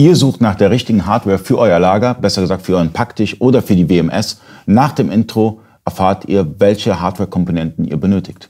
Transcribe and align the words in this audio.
Ihr 0.00 0.16
sucht 0.16 0.40
nach 0.40 0.54
der 0.54 0.70
richtigen 0.70 1.04
Hardware 1.04 1.36
für 1.36 1.58
euer 1.58 1.78
Lager, 1.78 2.14
besser 2.14 2.40
gesagt 2.40 2.62
für 2.62 2.74
euren 2.74 2.90
Packtisch 2.90 3.38
oder 3.38 3.60
für 3.60 3.76
die 3.76 3.90
WMS. 3.90 4.40
Nach 4.64 4.92
dem 4.92 5.12
Intro 5.12 5.60
erfahrt 5.84 6.24
ihr, 6.24 6.58
welche 6.58 7.02
Hardware-Komponenten 7.02 7.84
ihr 7.84 7.98
benötigt. 7.98 8.48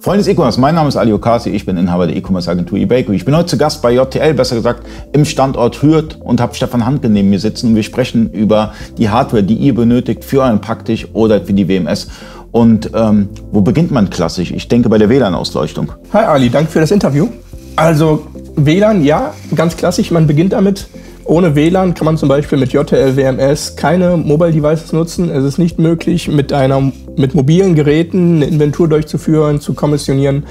Freunde 0.00 0.24
des 0.24 0.28
E-Commerce, 0.28 0.58
mein 0.58 0.74
Name 0.74 0.88
ist 0.88 0.96
Ali 0.96 1.12
Okasi, 1.12 1.50
ich 1.50 1.66
bin 1.66 1.76
Inhaber 1.76 2.06
der 2.06 2.16
E-Commerce-Agentur 2.16 2.78
eBakery. 2.78 3.14
Ich 3.14 3.26
bin 3.26 3.36
heute 3.36 3.48
zu 3.48 3.58
Gast 3.58 3.82
bei 3.82 3.92
JTL, 3.92 4.32
besser 4.32 4.56
gesagt 4.56 4.86
im 5.12 5.26
Standort 5.26 5.82
Hürth 5.82 6.16
und 6.20 6.40
habe 6.40 6.54
Stefan 6.54 6.86
Handke 6.86 7.10
neben 7.10 7.28
mir 7.28 7.40
sitzen 7.40 7.70
und 7.70 7.76
wir 7.76 7.82
sprechen 7.82 8.30
über 8.32 8.72
die 8.96 9.10
Hardware, 9.10 9.42
die 9.42 9.56
ihr 9.56 9.74
benötigt 9.74 10.24
für 10.24 10.40
euren 10.40 10.62
Packtisch 10.62 11.08
oder 11.12 11.42
für 11.42 11.52
die 11.52 11.68
WMS. 11.68 12.08
Und 12.50 12.90
ähm, 12.94 13.28
wo 13.52 13.60
beginnt 13.60 13.90
man 13.90 14.10
klassisch? 14.10 14.50
Ich 14.50 14.68
denke 14.68 14.88
bei 14.88 14.98
der 14.98 15.08
WLAN-Ausleuchtung. 15.08 15.92
Hi 16.12 16.24
Ali, 16.24 16.50
danke 16.50 16.70
für 16.70 16.80
das 16.80 16.90
Interview. 16.90 17.28
Also 17.76 18.26
WLAN, 18.56 19.04
ja, 19.04 19.34
ganz 19.54 19.76
klassisch. 19.76 20.10
Man 20.10 20.26
beginnt 20.26 20.52
damit, 20.52 20.88
ohne 21.24 21.54
WLAN 21.54 21.94
kann 21.94 22.06
man 22.06 22.16
zum 22.16 22.28
Beispiel 22.28 22.58
mit 22.58 22.72
JTL 22.72 23.16
WMS 23.16 23.76
keine 23.76 24.16
Mobile 24.16 24.50
Devices 24.50 24.92
nutzen. 24.92 25.30
Es 25.30 25.44
ist 25.44 25.58
nicht 25.58 25.78
möglich, 25.78 26.28
mit, 26.28 26.52
einer, 26.52 26.90
mit 27.16 27.34
mobilen 27.34 27.74
Geräten 27.74 28.36
eine 28.36 28.46
Inventur 28.46 28.88
durchzuführen, 28.88 29.60
zu 29.60 29.74
kommissionieren. 29.74 30.44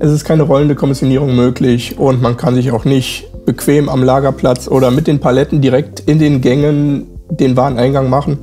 Es 0.00 0.12
ist 0.12 0.24
keine 0.24 0.42
rollende 0.42 0.74
Kommissionierung 0.74 1.34
möglich 1.34 1.98
und 1.98 2.20
man 2.20 2.36
kann 2.36 2.54
sich 2.54 2.70
auch 2.70 2.84
nicht 2.84 3.28
bequem 3.46 3.88
am 3.88 4.02
Lagerplatz 4.02 4.68
oder 4.68 4.90
mit 4.90 5.06
den 5.06 5.20
Paletten 5.20 5.60
direkt 5.60 6.00
in 6.00 6.18
den 6.18 6.40
Gängen 6.40 7.06
den 7.30 7.56
Wareneingang 7.56 8.10
machen. 8.10 8.38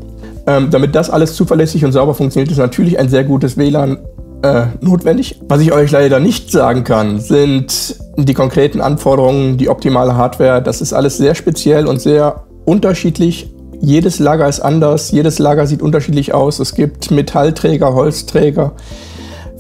Ähm, 0.48 0.70
damit 0.70 0.95
das 0.95 1.09
alles 1.09 1.35
zuverlässig 1.35 1.84
und 1.85 1.91
sauber 1.91 2.13
funktioniert, 2.13 2.52
ist 2.52 2.58
natürlich 2.58 2.99
ein 2.99 3.09
sehr 3.09 3.23
gutes 3.23 3.58
WLAN 3.58 3.98
äh, 4.44 4.66
notwendig. 4.81 5.41
Was 5.48 5.62
ich 5.62 5.71
euch 5.71 5.91
leider 5.91 6.20
nicht 6.20 6.52
sagen 6.52 6.84
kann, 6.84 7.20
sind 7.20 7.95
die 8.18 8.34
konkreten 8.34 8.79
Anforderungen, 8.79 9.57
die 9.57 9.70
optimale 9.70 10.15
Hardware. 10.15 10.62
Das 10.62 10.82
ist 10.82 10.93
alles 10.93 11.18
sehr 11.18 11.34
speziell 11.35 11.87
und 11.87 11.99
sehr 11.99 12.43
unterschiedlich. 12.65 13.52
Jedes 13.82 14.20
Lager 14.20 14.48
ist 14.48 14.60
anders, 14.60 15.12
jedes 15.12 15.40
Lager 15.40 15.68
sieht 15.68 15.82
unterschiedlich 15.82 16.34
aus. 16.34 16.59
Es 16.59 16.76
gibt 16.76 17.12
Metallträger, 17.12 17.93
Holzträger, 17.93 18.74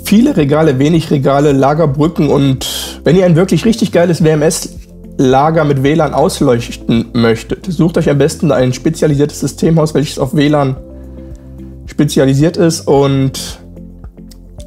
viele 0.03 0.37
Regale, 0.37 0.79
wenig 0.79 1.11
Regale, 1.11 1.51
Lagerbrücken 1.51 2.29
und 2.29 2.99
wenn 3.03 3.15
ihr 3.15 3.25
ein 3.25 3.35
wirklich 3.35 3.65
richtig 3.65 3.91
geiles 3.91 4.23
WMS 4.23 4.69
Lager 5.17 5.63
mit 5.63 5.81
WLAN 5.81 6.13
ausleuchten 6.13 7.07
möchtet, 7.13 7.65
sucht 7.65 7.97
euch 7.97 8.09
am 8.09 8.17
besten 8.17 8.51
ein 8.51 8.73
spezialisiertes 8.73 9.39
Systemhaus, 9.39 9.93
welches 9.93 10.19
auf 10.19 10.35
WLAN 10.35 10.75
spezialisiert 11.85 12.57
ist 12.57 12.87
und 12.87 13.59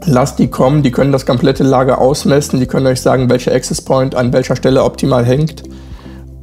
lasst 0.06 0.38
die 0.38 0.48
kommen, 0.48 0.82
die 0.82 0.91
können 0.91 1.12
das 1.12 1.26
komplette 1.26 1.64
Lager 1.64 2.00
ausmessen, 2.00 2.60
die 2.60 2.66
können 2.66 2.86
euch 2.86 3.00
sagen, 3.00 3.28
welcher 3.28 3.52
Access 3.52 3.82
Point 3.82 4.14
an 4.14 4.32
welcher 4.32 4.56
Stelle 4.56 4.82
optimal 4.84 5.24
hängt. 5.24 5.64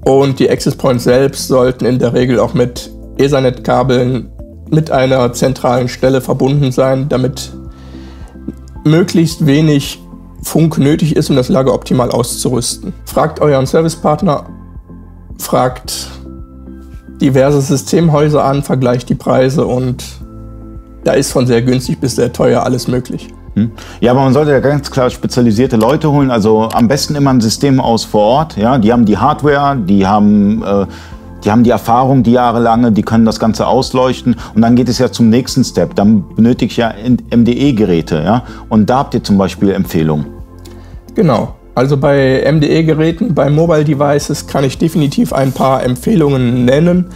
Und 0.04 0.40
die 0.40 0.50
Access 0.52 0.76
Points 0.76 1.04
selbst 1.04 1.48
sollten 1.48 1.86
in 1.86 1.98
der 1.98 2.14
Regel 2.14 2.40
auch 2.40 2.54
mit 2.54 2.92
Ethernet-Kabeln 3.18 4.30
mit 4.70 4.92
einer 4.92 5.34
zentralen 5.34 5.88
Stelle 5.88 6.22
verbunden 6.22 6.72
sein, 6.72 7.10
damit 7.10 7.52
möglichst 8.84 9.48
wenig 9.48 10.00
Funk 10.46 10.78
nötig 10.78 11.16
ist, 11.16 11.30
um 11.30 11.36
das 11.36 11.50
Lager 11.50 11.74
optimal 11.74 12.12
auszurüsten. 12.12 12.94
Fragt 13.06 13.42
euren 13.42 13.66
Servicepartner, 13.66 14.46
fragt 15.38 16.08
diverse 17.20 17.62
Systemhäuser 17.62 18.44
an, 18.46 18.62
vergleicht 18.62 19.10
die 19.10 19.16
Preise 19.16 19.66
und 19.66 20.04
da 21.04 21.14
ist 21.14 21.32
von 21.32 21.48
sehr 21.48 21.62
günstig 21.62 22.00
bis 22.00 22.16
sehr 22.16 22.32
teuer 22.32 22.64
alles 22.64 22.88
möglich. 22.88 23.28
Hm? 23.56 23.72
Ja, 24.02 24.12
aber 24.12 24.22
man 24.22 24.34
sollte 24.34 24.52
ja 24.52 24.60
ganz 24.60 24.92
klar 24.92 25.10
spezialisierte 25.10 25.78
Leute 25.78 26.12
holen. 26.12 26.30
Also 26.30 26.70
am 26.74 26.88
besten 26.88 27.16
immer 27.16 27.32
ein 27.32 27.42
System 27.42 27.80
aus 27.80 28.04
vor 28.04 28.22
Ort. 28.22 28.58
Ja, 28.58 28.78
die 28.78 28.94
haben 28.94 29.06
die 29.06 29.18
Hardware, 29.18 29.78
die 29.78 30.06
haben 30.06 30.64
äh, 30.64 30.86
die 31.44 31.52
haben 31.52 31.64
die 31.64 31.70
Erfahrung, 31.70 32.24
die 32.24 32.32
jahrelange, 32.32 32.92
die 32.92 33.04
können 33.04 33.24
das 33.24 33.40
Ganze 33.40 33.68
ausleuchten. 33.68 34.36
Und 34.56 34.62
dann 34.64 34.76
geht 34.76 34.90
es 34.90 34.98
ja 34.98 35.12
zum 35.12 35.30
nächsten 35.30 35.64
Step. 35.64 35.96
Dann 35.96 36.24
benötige 36.36 36.72
ich 36.72 36.78
ja 36.78 36.94
MDE-Geräte. 37.36 38.22
Ja? 38.24 38.44
Und 38.68 38.90
da 38.90 38.98
habt 38.98 39.14
ihr 39.14 39.24
zum 39.24 39.38
Beispiel 39.38 39.70
Empfehlungen. 39.70 40.35
Genau. 41.16 41.56
Also 41.74 41.98
bei 41.98 42.50
MDE-Geräten, 42.50 43.34
bei 43.34 43.50
Mobile 43.50 43.84
Devices 43.84 44.48
kann 44.48 44.64
ich 44.64 44.78
definitiv 44.78 45.34
ein 45.34 45.52
paar 45.52 45.84
Empfehlungen 45.84 46.64
nennen. 46.64 47.08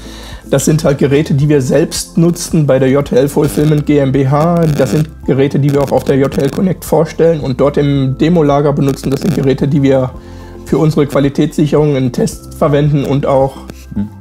Das 0.50 0.66
sind 0.66 0.84
halt 0.84 0.98
Geräte, 0.98 1.34
die 1.34 1.48
wir 1.48 1.62
selbst 1.62 2.18
nutzen 2.18 2.66
bei 2.66 2.80
der 2.80 2.90
JTL 2.90 3.30
Fulfillment 3.30 3.86
GmbH. 3.86 4.66
Das 4.78 4.92
sind 4.92 5.08
Geräte, 5.26 5.60
die 5.60 5.72
wir 5.72 5.82
auch 5.82 5.92
auf 5.92 6.04
der 6.04 6.18
JTL 6.18 6.50
Connect 6.50 6.84
vorstellen 6.84 7.40
und 7.40 7.62
dort 7.62 7.78
im 7.78 8.18
Demolager 8.18 8.74
benutzen. 8.74 9.12
Das 9.12 9.22
sind 9.22 9.36
Geräte, 9.36 9.68
die 9.68 9.84
wir 9.84 10.12
für 10.66 10.78
unsere 10.78 11.06
Qualitätssicherung 11.08 11.96
in 11.96 12.12
Tests 12.12 12.56
verwenden 12.56 13.06
und 13.06 13.26
auch 13.26 13.58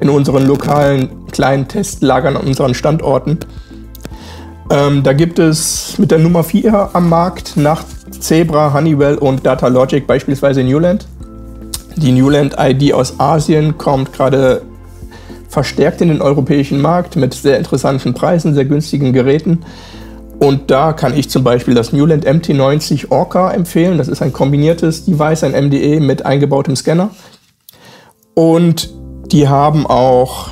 in 0.01 0.09
unseren 0.09 0.47
lokalen 0.47 1.09
kleinen 1.33 1.67
Testlagern 1.67 2.37
an 2.37 2.47
unseren 2.47 2.75
Standorten. 2.75 3.39
Ähm, 4.71 5.03
da 5.03 5.15
gibt 5.15 5.39
es 5.39 5.99
mit 5.99 6.11
der 6.11 6.19
Nummer 6.19 6.45
4 6.45 6.91
am 6.93 7.09
Markt 7.09 7.57
nach 7.57 7.85
Zebra, 8.11 8.73
Honeywell 8.73 9.17
und 9.17 9.45
Datalogic 9.45 10.07
beispielsweise 10.07 10.63
Newland. 10.63 11.07
Die 11.97 12.13
Newland 12.13 12.57
ID 12.59 12.93
aus 12.93 13.19
Asien 13.19 13.77
kommt 13.79 14.13
gerade 14.13 14.63
verstärkt 15.49 16.01
in 16.01 16.09
den 16.09 16.21
europäischen 16.21 16.81
Markt 16.81 17.17
mit 17.17 17.35
sehr 17.35 17.59
interessanten 17.59 18.15
Preisen, 18.15 18.55
sehr 18.55 18.65
günstigen 18.65 19.13
Geräten. 19.13 19.65
Und 20.39 20.71
da 20.71 20.93
kann 20.93 21.17
ich 21.17 21.31
zum 21.31 21.43
Beispiel 21.43 21.75
das 21.75 21.93
Newland 21.93 22.27
MT90 22.27 23.11
Orca 23.11 23.51
empfehlen. 23.51 23.99
Das 23.99 24.07
ist 24.07 24.23
ein 24.23 24.33
kombiniertes 24.33 25.05
Device, 25.05 25.43
ein 25.43 25.67
MDE 25.67 26.01
mit 26.01 26.25
eingebautem 26.25 26.77
Scanner. 26.77 27.11
Und 28.35 28.91
die 29.33 29.49
haben 29.49 29.87
auch 29.87 30.51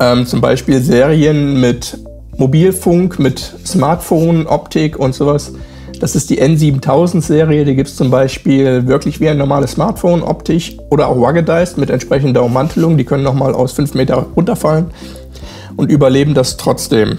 ähm, 0.00 0.26
zum 0.26 0.40
Beispiel 0.40 0.80
Serien 0.80 1.60
mit 1.60 1.98
Mobilfunk, 2.38 3.18
mit 3.18 3.40
Smartphone, 3.66 4.46
Optik 4.46 4.98
und 4.98 5.14
sowas. 5.14 5.52
Das 6.00 6.14
ist 6.14 6.30
die 6.30 6.40
N7000-Serie, 6.40 7.64
die 7.64 7.74
gibt 7.74 7.88
es 7.88 7.96
zum 7.96 8.10
Beispiel 8.10 8.86
wirklich 8.86 9.20
wie 9.20 9.28
ein 9.28 9.36
normales 9.36 9.72
Smartphone 9.72 10.22
optisch 10.22 10.76
oder 10.90 11.08
auch 11.08 11.16
ruggedized 11.16 11.78
mit 11.78 11.90
entsprechender 11.90 12.44
Ummantelung. 12.44 12.96
Die 12.96 13.04
können 13.04 13.24
nochmal 13.24 13.52
aus 13.52 13.72
5 13.72 13.94
Meter 13.94 14.26
runterfallen 14.36 14.86
und 15.76 15.90
überleben 15.90 16.34
das 16.34 16.56
trotzdem. 16.56 17.18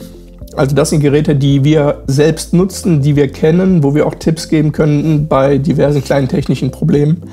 Also 0.56 0.74
das 0.74 0.92
sind 0.92 1.02
Geräte, 1.02 1.36
die 1.36 1.66
wir 1.66 2.04
selbst 2.08 2.54
nutzen, 2.54 3.02
die 3.02 3.18
wir 3.18 3.28
kennen, 3.28 3.84
wo 3.84 3.94
wir 3.94 4.08
auch 4.08 4.16
Tipps 4.16 4.48
geben 4.48 4.72
können 4.72 5.28
bei 5.28 5.58
diversen 5.58 6.02
kleinen 6.02 6.30
technischen 6.30 6.72
Problemen. 6.72 7.24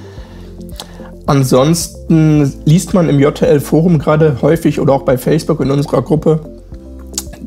Ansonsten 1.27 2.53
liest 2.65 2.95
man 2.95 3.09
im 3.09 3.21
JTL-Forum 3.21 3.99
gerade 4.01 4.43
häufig 4.43 4.81
oder 4.81 4.93
auch 4.93 5.03
bei 5.03 5.17
Facebook 5.17 5.61
in 5.61 5.71
unserer 5.71 6.03
Gruppe, 6.03 6.41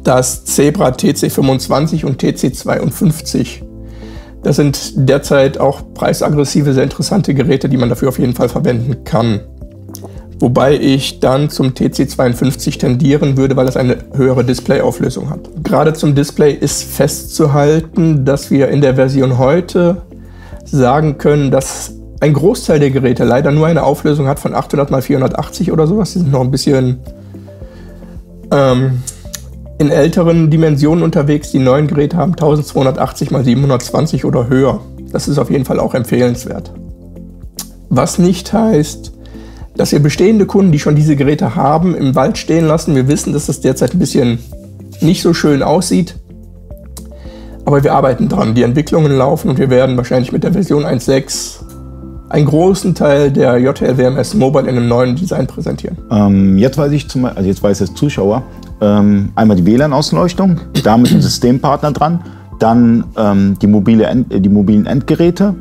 dass 0.03 0.45
Zebra 0.45 0.89
TC25 0.89 2.05
und 2.05 2.21
TC52 2.21 3.63
das 4.43 4.55
sind 4.55 4.93
derzeit 5.09 5.59
auch 5.59 5.81
preisaggressive, 5.93 6.73
sehr 6.73 6.83
interessante 6.83 7.33
Geräte, 7.33 7.67
die 7.67 7.77
man 7.77 7.89
dafür 7.89 8.09
auf 8.09 8.19
jeden 8.19 8.33
Fall 8.33 8.49
verwenden 8.49 9.03
kann. 9.03 9.41
Wobei 10.39 10.77
ich 10.77 11.19
dann 11.19 11.49
zum 11.49 11.71
TC52 11.71 12.79
tendieren 12.79 13.35
würde, 13.35 13.57
weil 13.57 13.67
es 13.67 13.75
eine 13.75 13.97
höhere 14.13 14.45
Displayauflösung 14.45 15.29
hat. 15.29 15.41
Gerade 15.63 15.91
zum 15.91 16.15
Display 16.15 16.53
ist 16.53 16.83
festzuhalten, 16.83 18.23
dass 18.23 18.49
wir 18.49 18.69
in 18.69 18.79
der 18.79 18.95
Version 18.95 19.37
heute 19.37 20.03
sagen 20.63 21.17
können, 21.17 21.51
dass 21.51 21.93
ein 22.21 22.33
Großteil 22.33 22.79
der 22.79 22.91
Geräte 22.91 23.25
leider 23.25 23.51
nur 23.51 23.67
eine 23.67 23.83
Auflösung 23.83 24.27
hat 24.27 24.39
von 24.39 24.55
800 24.55 24.89
x 24.91 25.05
480 25.07 25.71
oder 25.73 25.87
sowas. 25.87 26.13
Die 26.13 26.19
sind 26.19 26.31
noch 26.31 26.41
ein 26.41 26.51
bisschen 26.51 26.99
ähm, 28.51 29.03
in 29.79 29.89
älteren 29.89 30.51
Dimensionen 30.51 31.03
unterwegs. 31.03 31.51
Die 31.51 31.59
neuen 31.59 31.87
Geräte 31.87 32.17
haben 32.17 32.33
1280 32.33 33.31
x 33.31 33.45
720 33.45 34.25
oder 34.25 34.47
höher. 34.47 34.81
Das 35.11 35.27
ist 35.27 35.39
auf 35.39 35.49
jeden 35.49 35.65
Fall 35.65 35.79
auch 35.79 35.95
empfehlenswert. 35.95 36.71
Was 37.89 38.19
nicht 38.19 38.53
heißt, 38.53 39.13
dass 39.75 39.91
wir 39.93 39.99
bestehende 39.99 40.45
Kunden, 40.45 40.71
die 40.73 40.79
schon 40.79 40.95
diese 40.95 41.15
Geräte 41.15 41.55
haben, 41.55 41.95
im 41.95 42.13
Wald 42.13 42.37
stehen 42.37 42.67
lassen. 42.67 42.93
Wir 42.93 43.07
wissen, 43.07 43.31
dass 43.31 43.45
das 43.45 43.61
derzeit 43.61 43.93
ein 43.93 43.99
bisschen 43.99 44.39
nicht 44.99 45.21
so 45.21 45.33
schön 45.33 45.63
aussieht. 45.63 46.15
Aber 47.65 47.83
wir 47.83 47.93
arbeiten 47.93 48.27
dran. 48.27 48.55
Die 48.55 48.63
Entwicklungen 48.63 49.13
laufen 49.13 49.49
und 49.49 49.59
wir 49.59 49.69
werden 49.69 49.95
wahrscheinlich 49.95 50.33
mit 50.33 50.43
der 50.43 50.51
Version 50.53 50.83
1.6 50.83 51.61
einen 52.27 52.45
großen 52.45 52.93
Teil 52.93 53.31
der 53.31 53.57
JTL 53.57 53.97
WMS 53.97 54.33
Mobile 54.33 54.69
in 54.69 54.75
einem 54.75 54.87
neuen 54.87 55.15
Design 55.15 55.47
präsentieren. 55.47 55.97
Ähm, 56.11 56.57
jetzt 56.57 56.77
weiß 56.77 56.91
ich 56.91 57.09
zum, 57.09 57.25
also 57.25 57.41
jetzt 57.41 57.63
weiß 57.63 57.77
der 57.79 57.95
Zuschauer, 57.95 58.43
ähm, 58.81 59.29
einmal 59.35 59.57
die 59.57 59.65
WLAN-Ausleuchtung, 59.65 60.59
da 60.83 60.97
mit 60.97 61.11
dem 61.11 61.21
Systempartner 61.21 61.91
dran, 61.91 62.21
dann 62.59 63.05
ähm, 63.17 63.57
die, 63.59 63.67
mobile 63.67 64.05
End, 64.05 64.33
äh, 64.33 64.39
die 64.39 64.49
mobilen 64.49 64.85
Endgeräte. 64.85 65.55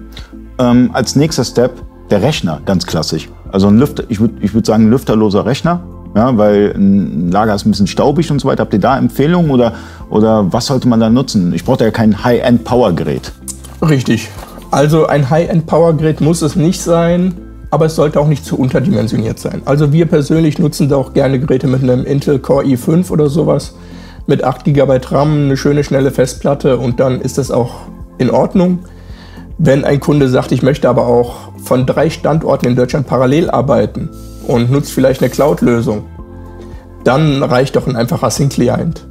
Ähm, 0.59 0.91
als 0.93 1.17
nächster 1.17 1.45
Step 1.45 1.73
der 2.11 2.23
Rechner, 2.23 2.61
ganz 2.65 2.87
klassisch. 2.87 3.29
Also 3.53 3.69
ein 3.69 3.79
Lüfter, 3.79 4.05
ich 4.09 4.21
würde 4.21 4.35
ich 4.41 4.55
würd 4.55 4.67
sagen, 4.67 4.85
ein 4.85 4.91
lüfterloser 4.91 5.47
Rechner. 5.47 5.81
Ja, 6.15 6.37
weil 6.37 6.73
ein 6.75 7.31
Lager 7.31 7.55
ist 7.55 7.67
ein 7.67 7.71
bisschen 7.71 7.87
staubig 7.87 8.31
und 8.31 8.41
so 8.41 8.49
weiter. 8.49 8.63
Habt 8.63 8.73
ihr 8.73 8.81
da 8.81 8.97
Empfehlungen 8.97 9.51
oder, 9.51 9.75
oder 10.09 10.53
was 10.53 10.67
sollte 10.67 10.89
man 10.89 11.01
da 11.01 11.11
nutzen? 11.11 11.53
Ich 11.53 11.65
brauche 11.65 11.85
ja 11.85 11.91
kein 11.91 12.25
High-End-Power-Gerät. 12.25 13.33
Richtig. 13.83 14.29
Also 14.71 15.07
ein 15.07 15.29
High-End-Power-Gerät 15.29 16.21
muss 16.21 16.43
es 16.43 16.57
nicht 16.57 16.81
sein, 16.81 17.35
aber 17.71 17.87
es 17.87 17.95
sollte 17.95 18.21
auch 18.21 18.29
nicht 18.29 18.45
zu 18.45 18.59
unterdimensioniert 18.59 19.39
sein. 19.39 19.63
Also 19.65 19.93
wir 19.93 20.07
persönlich 20.07 20.59
nutzen 20.59 20.89
da 20.89 20.97
auch 20.97 21.13
gerne 21.13 21.39
Geräte 21.39 21.67
mit 21.67 21.83
einem 21.83 22.05
Intel 22.05 22.39
Core 22.39 22.65
i5 22.65 23.11
oder 23.11 23.29
sowas, 23.29 23.75
mit 24.27 24.45
8 24.45 24.65
GB 24.65 25.01
RAM, 25.11 25.45
eine 25.45 25.57
schöne 25.57 25.85
schnelle 25.85 26.11
Festplatte 26.11 26.79
und 26.79 27.01
dann 27.01 27.21
ist 27.21 27.39
das 27.39 27.51
auch 27.51 27.75
in 28.19 28.31
Ordnung. 28.31 28.81
Wenn 29.59 29.85
ein 29.85 30.01
Kunde 30.01 30.29
sagt, 30.29 30.53
ich 30.53 30.63
möchte 30.63 30.89
aber 30.89 31.07
auch 31.07 31.49
von 31.63 31.85
drei 31.85 32.11
Standorten 32.11 32.67
in 32.67 32.77
Deutschland 32.77 33.07
parallel 33.07 33.51
arbeiten 33.51 34.11
und 34.47 34.71
nutzt 34.71 34.93
vielleicht 34.93 35.21
eine 35.21 35.31
Cloud-Lösung, 35.31 36.05
dann 37.05 37.43
reicht 37.43 37.77
doch 37.77 37.87
ein 37.87 37.97
einfacher 37.97 38.31
Sync-Client. 38.31 39.07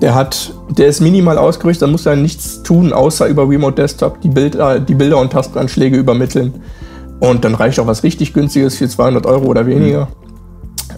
Der, 0.00 0.28
der 0.70 0.86
ist 0.86 1.00
minimal 1.00 1.36
ausgerüstet, 1.36 1.82
da 1.82 1.90
muss 1.90 2.06
er 2.06 2.16
nichts 2.16 2.62
tun, 2.62 2.92
außer 2.92 3.26
über 3.26 3.48
Remote 3.48 3.74
Desktop 3.74 4.20
die 4.22 4.28
Bilder, 4.28 4.80
die 4.80 4.94
Bilder 4.94 5.18
und 5.18 5.30
Tastenanschläge 5.30 5.96
übermitteln. 5.96 6.54
Und 7.20 7.44
dann 7.44 7.54
reicht 7.54 7.78
auch 7.78 7.86
was 7.86 8.02
richtig 8.02 8.32
günstiges 8.32 8.76
für 8.76 8.88
200 8.88 9.26
Euro 9.26 9.46
oder 9.46 9.66
weniger. 9.66 10.08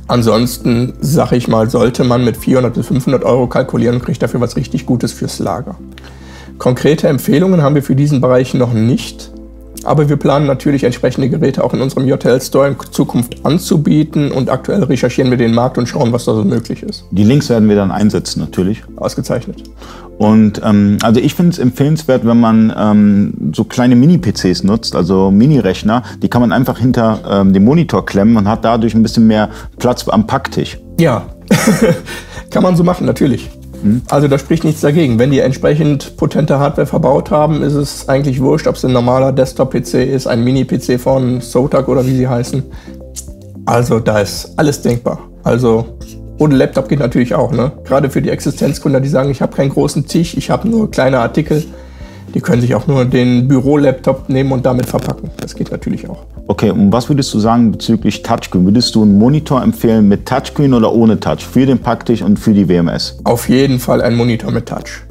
Ansonsten, 0.06 0.94
sag 1.00 1.32
ich 1.32 1.48
mal, 1.48 1.68
sollte 1.68 2.04
man 2.04 2.24
mit 2.24 2.36
400 2.36 2.74
bis 2.74 2.86
500 2.86 3.24
Euro 3.24 3.48
kalkulieren 3.48 3.96
und 3.96 4.04
kriegt 4.04 4.22
dafür 4.22 4.40
was 4.40 4.56
richtig 4.56 4.86
Gutes 4.86 5.12
fürs 5.12 5.38
Lager. 5.38 5.76
Konkrete 6.58 7.08
Empfehlungen 7.08 7.62
haben 7.62 7.74
wir 7.74 7.82
für 7.82 7.96
diesen 7.96 8.20
Bereich 8.20 8.54
noch 8.54 8.72
nicht. 8.72 9.31
Aber 9.84 10.08
wir 10.08 10.16
planen 10.16 10.46
natürlich 10.46 10.84
entsprechende 10.84 11.28
Geräte 11.28 11.64
auch 11.64 11.74
in 11.74 11.80
unserem 11.80 12.06
JTL 12.06 12.40
Store 12.40 12.68
in 12.68 12.76
Zukunft 12.90 13.44
anzubieten 13.44 14.30
und 14.30 14.50
aktuell 14.50 14.82
recherchieren 14.84 15.30
wir 15.30 15.38
den 15.38 15.54
Markt 15.54 15.78
und 15.78 15.86
schauen, 15.86 16.12
was 16.12 16.24
da 16.24 16.34
so 16.34 16.44
möglich 16.44 16.82
ist. 16.82 17.04
Die 17.10 17.24
Links 17.24 17.48
werden 17.48 17.68
wir 17.68 17.76
dann 17.76 17.90
einsetzen 17.90 18.40
natürlich. 18.40 18.82
Ausgezeichnet. 18.96 19.62
Und 20.18 20.60
ähm, 20.64 20.98
also 21.02 21.20
ich 21.20 21.34
finde 21.34 21.50
es 21.52 21.58
empfehlenswert, 21.58 22.24
wenn 22.24 22.38
man 22.38 22.72
ähm, 22.76 23.52
so 23.54 23.64
kleine 23.64 23.96
Mini-PCs 23.96 24.62
nutzt, 24.62 24.94
also 24.94 25.30
Mini-Rechner, 25.30 26.02
die 26.22 26.28
kann 26.28 26.42
man 26.42 26.52
einfach 26.52 26.78
hinter 26.78 27.18
ähm, 27.28 27.52
dem 27.52 27.64
Monitor 27.64 28.06
klemmen 28.06 28.36
und 28.36 28.46
hat 28.46 28.64
dadurch 28.64 28.94
ein 28.94 29.02
bisschen 29.02 29.26
mehr 29.26 29.48
Platz 29.78 30.06
am 30.08 30.26
Packtisch. 30.26 30.78
Ja, 31.00 31.26
kann 32.50 32.62
man 32.62 32.76
so 32.76 32.84
machen, 32.84 33.06
natürlich. 33.06 33.50
Hm? 33.82 34.02
Also 34.08 34.28
da 34.28 34.38
spricht 34.38 34.64
nichts 34.64 34.80
dagegen. 34.80 35.18
Wenn 35.18 35.30
die 35.30 35.40
entsprechend 35.40 36.16
potente 36.16 36.58
Hardware 36.58 36.86
verbaut 36.86 37.30
haben, 37.30 37.62
ist 37.62 37.74
es 37.74 38.08
eigentlich 38.08 38.40
wurscht, 38.40 38.66
ob 38.66 38.76
es 38.76 38.84
ein 38.84 38.92
normaler 38.92 39.32
Desktop-PC 39.32 39.94
ist, 39.94 40.26
ein 40.26 40.42
Mini-PC 40.44 41.00
von 41.00 41.40
Zotac 41.40 41.88
oder 41.88 42.06
wie 42.06 42.16
sie 42.16 42.28
heißen. 42.28 42.62
Also 43.66 44.00
da 44.00 44.20
ist 44.20 44.52
alles 44.56 44.82
denkbar. 44.82 45.18
Also 45.44 45.86
ohne 46.38 46.56
Laptop 46.56 46.88
geht 46.88 46.98
natürlich 46.98 47.34
auch. 47.34 47.52
Ne? 47.52 47.72
Gerade 47.84 48.10
für 48.10 48.22
die 48.22 48.30
Existenzkunden, 48.30 49.02
die 49.02 49.08
sagen, 49.08 49.30
ich 49.30 49.42
habe 49.42 49.54
keinen 49.54 49.70
großen 49.70 50.06
Tisch, 50.06 50.36
ich 50.36 50.50
habe 50.50 50.68
nur 50.68 50.90
kleine 50.90 51.20
Artikel. 51.20 51.64
Die 52.34 52.40
können 52.40 52.62
sich 52.62 52.74
auch 52.74 52.86
nur 52.86 53.04
den 53.04 53.46
Büro-Laptop 53.46 54.28
nehmen 54.28 54.52
und 54.52 54.64
damit 54.64 54.86
verpacken. 54.86 55.30
Das 55.38 55.54
geht 55.54 55.70
natürlich 55.70 56.08
auch. 56.08 56.24
Okay, 56.48 56.70
und 56.70 56.92
was 56.92 57.08
würdest 57.08 57.32
du 57.32 57.38
sagen 57.38 57.70
bezüglich 57.70 58.22
Touchscreen? 58.22 58.64
Würdest 58.64 58.94
du 58.94 59.02
einen 59.02 59.16
Monitor 59.16 59.62
empfehlen 59.62 60.08
mit 60.08 60.26
Touchscreen 60.26 60.74
oder 60.74 60.92
ohne 60.92 61.18
Touch? 61.18 61.40
Für 61.40 61.66
den 61.66 61.78
Packtisch 61.78 62.22
und 62.22 62.38
für 62.38 62.52
die 62.52 62.68
WMS? 62.68 63.18
Auf 63.24 63.48
jeden 63.48 63.78
Fall 63.78 64.02
ein 64.02 64.16
Monitor 64.16 64.50
mit 64.50 64.66
Touch. 64.66 65.02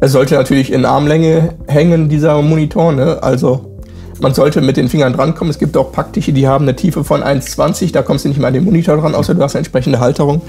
Es 0.00 0.12
sollte 0.12 0.34
natürlich 0.34 0.72
in 0.72 0.84
Armlänge 0.84 1.54
hängen, 1.66 2.08
dieser 2.08 2.40
Monitor. 2.42 2.92
Ne? 2.92 3.22
Also 3.22 3.76
man 4.20 4.34
sollte 4.34 4.60
mit 4.60 4.76
den 4.76 4.88
Fingern 4.88 5.14
drankommen. 5.14 5.50
Es 5.50 5.58
gibt 5.58 5.76
auch 5.76 5.92
Packtische, 5.92 6.32
die 6.32 6.46
haben 6.46 6.64
eine 6.64 6.76
Tiefe 6.76 7.02
von 7.02 7.22
1,20. 7.22 7.92
Da 7.92 8.02
kommst 8.02 8.24
du 8.24 8.28
nicht 8.28 8.38
mehr 8.38 8.48
an 8.48 8.54
den 8.54 8.64
Monitor 8.64 8.98
dran, 8.98 9.14
außer 9.14 9.34
du 9.34 9.42
hast 9.42 9.54
eine 9.54 9.60
entsprechende 9.60 10.00
Halterung. 10.00 10.42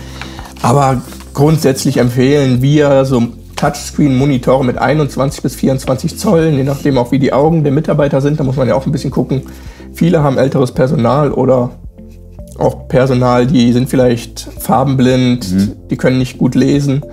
Aber 0.61 1.01
grundsätzlich 1.33 1.97
empfehlen 1.97 2.61
wir 2.61 3.05
so 3.05 3.23
Touchscreen-Monitore 3.61 4.65
mit 4.65 4.79
21 4.79 5.43
bis 5.43 5.53
24 5.53 6.17
Zoll, 6.17 6.47
je 6.47 6.63
nachdem 6.63 6.97
auch 6.97 7.11
wie 7.11 7.19
die 7.19 7.31
Augen 7.31 7.63
der 7.63 7.71
Mitarbeiter 7.71 8.19
sind. 8.19 8.39
Da 8.39 8.43
muss 8.43 8.55
man 8.55 8.67
ja 8.67 8.73
auch 8.73 8.87
ein 8.87 8.91
bisschen 8.91 9.11
gucken. 9.11 9.43
Viele 9.93 10.23
haben 10.23 10.39
älteres 10.39 10.71
Personal 10.71 11.31
oder 11.31 11.69
auch 12.57 12.87
Personal, 12.87 13.45
die 13.45 13.71
sind 13.71 13.87
vielleicht 13.87 14.47
farbenblind, 14.59 15.51
mhm. 15.51 15.71
die 15.91 15.97
können 15.97 16.17
nicht 16.17 16.39
gut 16.39 16.55
lesen. 16.55 17.05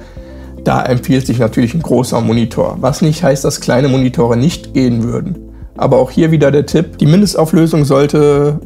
Da 0.64 0.82
empfiehlt 0.82 1.26
sich 1.26 1.38
natürlich 1.38 1.74
ein 1.74 1.82
großer 1.82 2.20
Monitor. 2.22 2.78
Was 2.80 3.02
nicht 3.02 3.22
heißt, 3.22 3.44
dass 3.44 3.60
kleine 3.60 3.88
Monitore 3.88 4.38
nicht 4.38 4.72
gehen 4.72 5.02
würden. 5.02 5.36
Aber 5.76 5.98
auch 5.98 6.10
hier 6.10 6.30
wieder 6.30 6.50
der 6.50 6.64
Tipp, 6.64 6.96
die 6.96 7.06
Mindestauflösung 7.06 7.84
sollte 7.84 8.58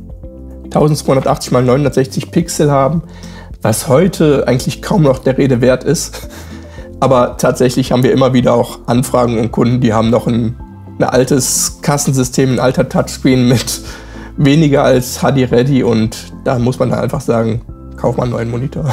1280 0.67 1.53
x 1.53 1.67
960 1.67 2.31
Pixel 2.31 2.71
haben, 2.71 3.03
was 3.61 3.89
heute 3.89 4.47
eigentlich 4.47 4.83
kaum 4.83 5.03
noch 5.03 5.19
der 5.19 5.37
Rede 5.37 5.61
wert 5.61 5.83
ist. 5.83 6.29
Aber 7.03 7.37
tatsächlich 7.37 7.91
haben 7.91 8.05
wir 8.05 8.13
immer 8.13 8.33
wieder 8.33 8.55
auch 8.55 8.79
Anfragen 8.87 9.37
und 9.37 9.51
Kunden, 9.51 9.81
die 9.81 9.93
haben 9.93 10.09
noch 10.09 10.29
ein, 10.29 10.55
ein 11.01 11.05
altes 11.05 11.81
Kassensystem, 11.83 12.53
ein 12.53 12.61
alter 12.61 12.89
Touchscreen 12.89 13.49
mit 13.49 13.81
weniger 14.37 14.85
als 14.85 15.19
HD 15.19 15.51
Ready 15.51 15.83
und 15.83 16.33
da 16.45 16.61
muss 16.61 16.79
man 16.79 16.91
dann 16.91 17.01
einfach 17.01 17.21
sagen, 17.21 17.63
kauf 17.97 18.17
mal 18.17 18.23
einen 18.23 18.33
neuen 18.33 18.51
Monitor. 18.53 18.85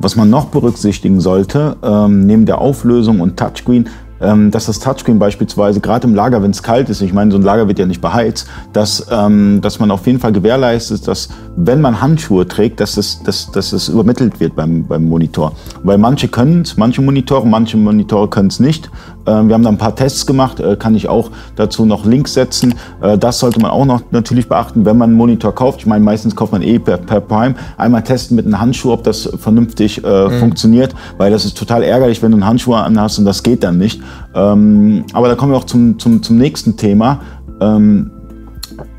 Was 0.00 0.16
man 0.16 0.30
noch 0.30 0.46
berücksichtigen 0.46 1.20
sollte, 1.20 1.76
ähm, 1.84 2.26
neben 2.26 2.44
der 2.44 2.58
Auflösung 2.58 3.20
und 3.20 3.36
Touchscreen, 3.36 3.88
dass 4.20 4.66
das 4.66 4.78
Touchscreen 4.78 5.18
beispielsweise 5.18 5.80
gerade 5.80 6.06
im 6.06 6.14
Lager, 6.14 6.42
wenn 6.42 6.50
es 6.50 6.62
kalt 6.62 6.88
ist, 6.88 7.00
ich 7.00 7.12
meine, 7.12 7.30
so 7.30 7.38
ein 7.38 7.42
Lager 7.42 7.68
wird 7.68 7.78
ja 7.78 7.86
nicht 7.86 8.00
beheizt, 8.00 8.48
dass, 8.72 9.06
ähm, 9.10 9.60
dass 9.60 9.80
man 9.80 9.90
auf 9.90 10.06
jeden 10.06 10.18
Fall 10.18 10.32
gewährleistet, 10.32 11.06
dass 11.06 11.28
wenn 11.56 11.80
man 11.80 12.00
Handschuhe 12.00 12.46
trägt, 12.46 12.80
dass 12.80 12.96
es, 12.96 13.22
dass, 13.22 13.50
dass 13.50 13.72
es 13.72 13.88
übermittelt 13.88 14.40
wird 14.40 14.56
beim, 14.56 14.86
beim 14.86 15.04
Monitor. 15.04 15.52
Weil 15.82 15.98
manche 15.98 16.28
können 16.28 16.62
es, 16.62 16.76
manche 16.76 17.02
Monitore, 17.02 17.46
manche 17.46 17.76
Monitore 17.76 18.28
können 18.28 18.48
es 18.48 18.60
nicht. 18.60 18.90
Ähm, 19.26 19.48
wir 19.48 19.54
haben 19.54 19.62
da 19.62 19.70
ein 19.70 19.78
paar 19.78 19.94
Tests 19.94 20.26
gemacht, 20.26 20.60
äh, 20.60 20.76
kann 20.76 20.94
ich 20.94 21.08
auch 21.08 21.30
dazu 21.56 21.84
noch 21.84 22.04
Links 22.04 22.34
setzen. 22.34 22.74
Äh, 23.00 23.18
das 23.18 23.38
sollte 23.38 23.60
man 23.60 23.70
auch 23.70 23.84
noch 23.84 24.02
natürlich 24.10 24.48
beachten, 24.48 24.84
wenn 24.84 24.98
man 24.98 25.10
einen 25.10 25.16
Monitor 25.16 25.54
kauft. 25.54 25.80
Ich 25.80 25.86
meine, 25.86 26.04
meistens 26.04 26.36
kauft 26.36 26.52
man 26.52 26.62
eh 26.62 26.78
per, 26.78 26.98
per 26.98 27.20
Prime. 27.20 27.54
Einmal 27.76 28.02
testen 28.02 28.36
mit 28.36 28.46
einem 28.46 28.60
Handschuh, 28.60 28.92
ob 28.92 29.04
das 29.04 29.28
vernünftig 29.38 30.04
äh, 30.04 30.28
mhm. 30.28 30.38
funktioniert, 30.40 30.94
weil 31.18 31.30
das 31.30 31.44
ist 31.44 31.56
total 31.56 31.82
ärgerlich, 31.82 32.22
wenn 32.22 32.30
du 32.30 32.36
einen 32.36 32.46
Handschuh 32.46 32.74
anhast 32.74 33.18
und 33.18 33.24
das 33.24 33.42
geht 33.42 33.62
dann 33.64 33.78
nicht. 33.78 34.00
Ähm, 34.34 35.04
aber 35.12 35.28
da 35.28 35.34
kommen 35.34 35.52
wir 35.52 35.58
auch 35.58 35.64
zum, 35.64 35.98
zum, 35.98 36.22
zum 36.22 36.36
nächsten 36.38 36.76
Thema. 36.76 37.20
Ähm, 37.60 38.10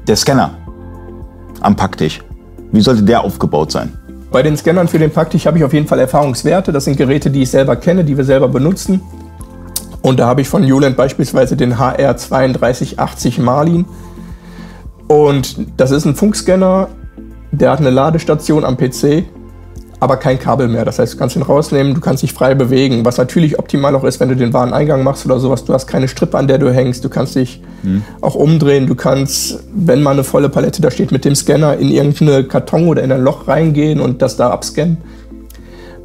der 0.08 0.16
Scanner 0.16 0.52
am 1.62 1.76
Packtisch. 1.76 2.22
Wie 2.72 2.82
sollte 2.82 3.04
der 3.04 3.24
aufgebaut 3.24 3.72
sein? 3.72 3.92
Bei 4.32 4.44
den 4.44 4.58
Scannern 4.58 4.88
für 4.88 5.00
den 5.00 5.12
Packtisch 5.12 5.46
habe 5.46 5.58
ich 5.58 5.64
auf 5.64 5.74
jeden 5.74 5.88
Fall 5.88 6.00
Erfahrungswerte. 6.00 6.72
Das 6.72 6.86
sind 6.86 6.98
Geräte, 6.98 7.30
die 7.30 7.44
ich 7.44 7.50
selber 7.50 7.76
kenne, 7.76 8.04
die 8.04 8.18
wir 8.18 8.26
selber 8.26 8.50
benutzen. 8.50 9.02
Und 10.06 10.20
da 10.20 10.28
habe 10.28 10.42
ich 10.42 10.48
von 10.48 10.64
Uland 10.64 10.96
beispielsweise 10.96 11.58
den 11.58 11.78
HR3280 11.78 13.42
Marlin. 13.42 13.86
Und 15.08 15.58
das 15.78 15.90
ist 15.90 16.06
ein 16.06 16.14
Funkscanner, 16.14 16.90
der 17.52 17.72
hat 17.72 17.80
eine 17.80 17.90
Ladestation 17.90 18.66
am 18.66 18.78
PC 18.78 19.24
aber 20.00 20.18
kein 20.18 20.40
Kabel 20.40 20.68
mehr. 20.68 20.86
Das 20.86 21.00
heißt, 21.00 21.14
du 21.14 21.18
kannst 21.18 21.36
ihn 21.36 21.42
rausnehmen, 21.42 21.94
du 21.94 22.02
kannst 22.02 22.22
dich 22.22 22.34
frei 22.34 22.54
bewegen, 22.54 23.06
was 23.06 23.18
natürlich 23.18 23.58
optimal 23.58 23.96
auch 23.96 24.04
ist, 24.04 24.20
wenn 24.20 24.30
du 24.30 24.36
den 24.36 24.54
Wareneingang 24.54 25.04
machst 25.04 25.26
oder 25.26 25.40
sowas. 25.40 25.66
Du 25.66 25.74
hast 25.74 25.88
keine 25.88 26.08
Strippe, 26.08 26.38
an 26.38 26.48
der 26.48 26.58
du 26.58 26.72
hängst, 26.72 27.04
du 27.04 27.10
kannst 27.10 27.36
dich 27.36 27.62
mhm. 27.84 28.04
auch 28.22 28.36
umdrehen, 28.36 28.88
du 28.88 28.96
kannst, 28.96 29.64
wenn 29.74 30.04
mal 30.04 30.12
eine 30.12 30.24
volle 30.24 30.50
Palette 30.50 30.82
da 30.82 30.92
steht, 30.92 31.12
mit 31.12 31.26
dem 31.26 31.36
Scanner 31.36 31.78
in 31.78 31.90
irgendeine 31.90 32.44
Karton 32.44 32.88
oder 32.88 33.04
in 33.04 33.12
ein 33.12 33.22
Loch 33.22 33.48
reingehen 33.48 34.00
und 34.00 34.22
das 34.22 34.38
da 34.38 34.50
abscannen. 34.52 34.98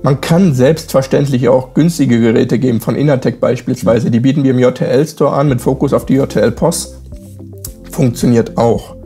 Man 0.02 0.20
kann 0.22 0.54
selbstverständlich 0.54 1.48
auch 1.50 1.74
günstige 1.74 2.20
Geräte 2.20 2.58
geben, 2.58 2.80
von 2.80 2.96
Inatec 2.96 3.38
beispielsweise. 3.38 4.10
Die 4.10 4.20
bieten 4.20 4.44
wir 4.44 4.52
im 4.52 4.58
JTL 4.58 5.06
Store 5.06 5.34
an 5.34 5.48
mit 5.48 5.60
Fokus 5.60 5.92
auf 5.92 6.06
die 6.06 6.14
JTL 6.14 6.52
POS. 6.52 6.94
Funktioniert 7.90 8.56
auch. 8.56 8.96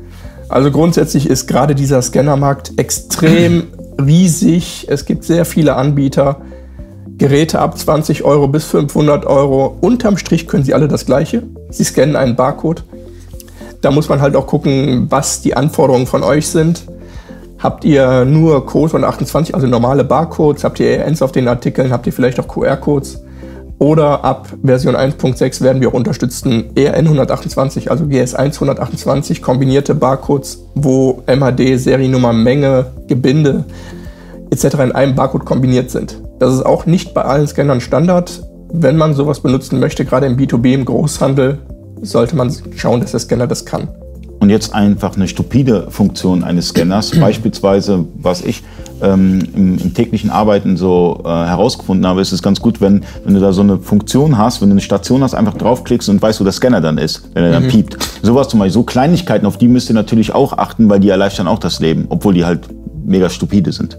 Also 0.48 0.70
grundsätzlich 0.70 1.28
ist 1.28 1.48
gerade 1.48 1.74
dieser 1.74 2.00
Scannermarkt 2.00 2.74
extrem 2.76 3.64
riesig. 4.00 4.86
Es 4.88 5.04
gibt 5.04 5.24
sehr 5.24 5.44
viele 5.44 5.74
Anbieter. 5.74 6.42
Geräte 7.18 7.58
ab 7.58 7.76
20 7.76 8.22
Euro 8.22 8.46
bis 8.46 8.64
500 8.64 9.26
Euro. 9.26 9.76
Unterm 9.80 10.16
Strich 10.16 10.46
können 10.46 10.62
sie 10.62 10.74
alle 10.74 10.86
das 10.86 11.06
Gleiche. 11.06 11.42
Sie 11.70 11.82
scannen 11.82 12.14
einen 12.14 12.36
Barcode. 12.36 12.84
Da 13.80 13.90
muss 13.90 14.08
man 14.08 14.20
halt 14.20 14.36
auch 14.36 14.46
gucken, 14.46 15.06
was 15.10 15.42
die 15.42 15.56
Anforderungen 15.56 16.06
von 16.06 16.22
euch 16.22 16.46
sind. 16.48 16.84
Habt 17.64 17.82
ihr 17.86 18.26
nur 18.26 18.66
Code 18.66 18.90
von 18.90 19.04
28, 19.04 19.54
also 19.54 19.66
normale 19.66 20.04
Barcodes? 20.04 20.64
Habt 20.64 20.80
ihr 20.80 20.98
ERNs 20.98 21.22
auf 21.22 21.32
den 21.32 21.48
Artikeln? 21.48 21.92
Habt 21.92 22.06
ihr 22.06 22.12
vielleicht 22.12 22.38
auch 22.38 22.46
QR-Codes? 22.46 23.22
Oder 23.78 24.22
ab 24.22 24.48
Version 24.62 24.94
1.6 24.94 25.62
werden 25.62 25.80
wir 25.80 25.88
auch 25.88 25.94
unterstützen 25.94 26.66
ERN 26.74 27.06
128, 27.06 27.90
also 27.90 28.04
GS1 28.04 28.56
128, 28.56 29.40
kombinierte 29.40 29.94
Barcodes, 29.94 30.62
wo 30.74 31.22
MHD, 31.26 31.78
Seriennummer, 31.78 32.34
Menge, 32.34 32.84
Gebinde 33.08 33.64
etc. 34.50 34.64
in 34.80 34.92
einem 34.92 35.14
Barcode 35.14 35.46
kombiniert 35.46 35.90
sind. 35.90 36.20
Das 36.40 36.52
ist 36.52 36.66
auch 36.66 36.84
nicht 36.84 37.14
bei 37.14 37.22
allen 37.22 37.48
Scannern 37.48 37.80
Standard. 37.80 38.42
Wenn 38.74 38.98
man 38.98 39.14
sowas 39.14 39.40
benutzen 39.40 39.80
möchte, 39.80 40.04
gerade 40.04 40.26
im 40.26 40.36
B2B, 40.36 40.74
im 40.74 40.84
Großhandel, 40.84 41.60
sollte 42.02 42.36
man 42.36 42.54
schauen, 42.76 43.00
dass 43.00 43.12
der 43.12 43.20
Scanner 43.20 43.46
das 43.46 43.64
kann. 43.64 43.88
Und 44.44 44.50
jetzt 44.50 44.74
einfach 44.74 45.16
eine 45.16 45.26
stupide 45.26 45.86
Funktion 45.88 46.44
eines 46.44 46.68
Scanners, 46.68 47.12
beispielsweise, 47.20 48.04
was 48.16 48.42
ich 48.42 48.62
ähm, 49.02 49.40
im, 49.54 49.78
im, 49.78 49.94
täglichen 49.94 50.28
Arbeiten 50.28 50.76
so 50.76 51.22
äh, 51.24 51.28
herausgefunden 51.28 52.06
habe, 52.06 52.20
ist 52.20 52.30
es 52.30 52.42
ganz 52.42 52.60
gut, 52.60 52.82
wenn, 52.82 53.04
wenn 53.24 53.32
du 53.32 53.40
da 53.40 53.54
so 53.54 53.62
eine 53.62 53.78
Funktion 53.78 54.36
hast, 54.36 54.60
wenn 54.60 54.68
du 54.68 54.74
eine 54.74 54.82
Station 54.82 55.22
hast, 55.22 55.32
einfach 55.32 55.54
draufklickst 55.54 56.10
und 56.10 56.20
weißt, 56.20 56.40
wo 56.40 56.44
der 56.44 56.52
Scanner 56.52 56.82
dann 56.82 56.98
ist, 56.98 57.30
wenn 57.32 57.42
er 57.42 57.52
dann 57.52 57.64
mhm. 57.64 57.68
piept. 57.68 57.96
Sowas 58.20 58.48
zum 58.48 58.60
Beispiel, 58.60 58.74
so 58.74 58.82
Kleinigkeiten, 58.82 59.46
auf 59.46 59.56
die 59.56 59.66
müsst 59.66 59.88
ihr 59.88 59.94
natürlich 59.94 60.34
auch 60.34 60.52
achten, 60.58 60.90
weil 60.90 61.00
die 61.00 61.08
erleichtern 61.08 61.48
auch 61.48 61.58
das 61.58 61.80
Leben, 61.80 62.04
obwohl 62.10 62.34
die 62.34 62.44
halt 62.44 62.68
mega 63.02 63.30
stupide 63.30 63.72
sind. 63.72 63.98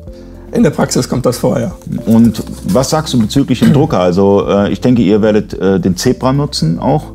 In 0.51 0.61
der 0.61 0.69
Praxis 0.69 1.09
kommt 1.09 1.25
das 1.25 1.39
vor, 1.39 1.59
ja. 1.59 1.71
Und 2.05 2.43
was 2.65 2.91
sagst 2.91 3.15
du 3.15 3.19
bezüglich 3.19 3.61
dem 3.61 3.73
Drucker? 3.73 3.99
Also 3.99 4.47
äh, 4.47 4.71
ich 4.71 4.79
denke, 4.79 5.01
ihr 5.01 5.23
werdet 5.23 5.55
äh, 5.55 5.79
den 5.79 5.97
Zebra 5.97 6.31
nutzen 6.33 6.77
auch. 6.77 7.14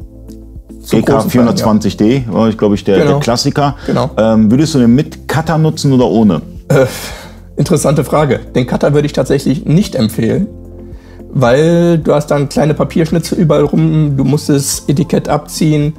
GK 0.88 1.10
420D 1.20 2.32
war, 2.32 2.48
ich 2.48 2.58
glaube 2.58 2.74
ich, 2.74 2.84
der, 2.84 2.98
genau. 2.98 3.10
der 3.12 3.20
Klassiker. 3.20 3.76
Genau. 3.86 4.10
Ähm, 4.16 4.50
würdest 4.50 4.74
du 4.74 4.78
den 4.78 4.94
mit 4.94 5.28
Cutter 5.28 5.58
nutzen 5.58 5.92
oder 5.92 6.06
ohne? 6.06 6.42
Äh, 6.68 6.86
interessante 7.56 8.04
Frage. 8.04 8.40
Den 8.54 8.66
Cutter 8.66 8.94
würde 8.94 9.06
ich 9.06 9.12
tatsächlich 9.12 9.64
nicht 9.66 9.94
empfehlen, 9.94 10.46
weil 11.32 11.98
du 11.98 12.14
hast 12.14 12.28
dann 12.28 12.48
kleine 12.48 12.74
Papierschnitze 12.74 13.34
überall 13.34 13.64
rum, 13.64 14.16
du 14.16 14.24
musst 14.24 14.48
das 14.48 14.84
Etikett 14.88 15.28
abziehen. 15.28 15.92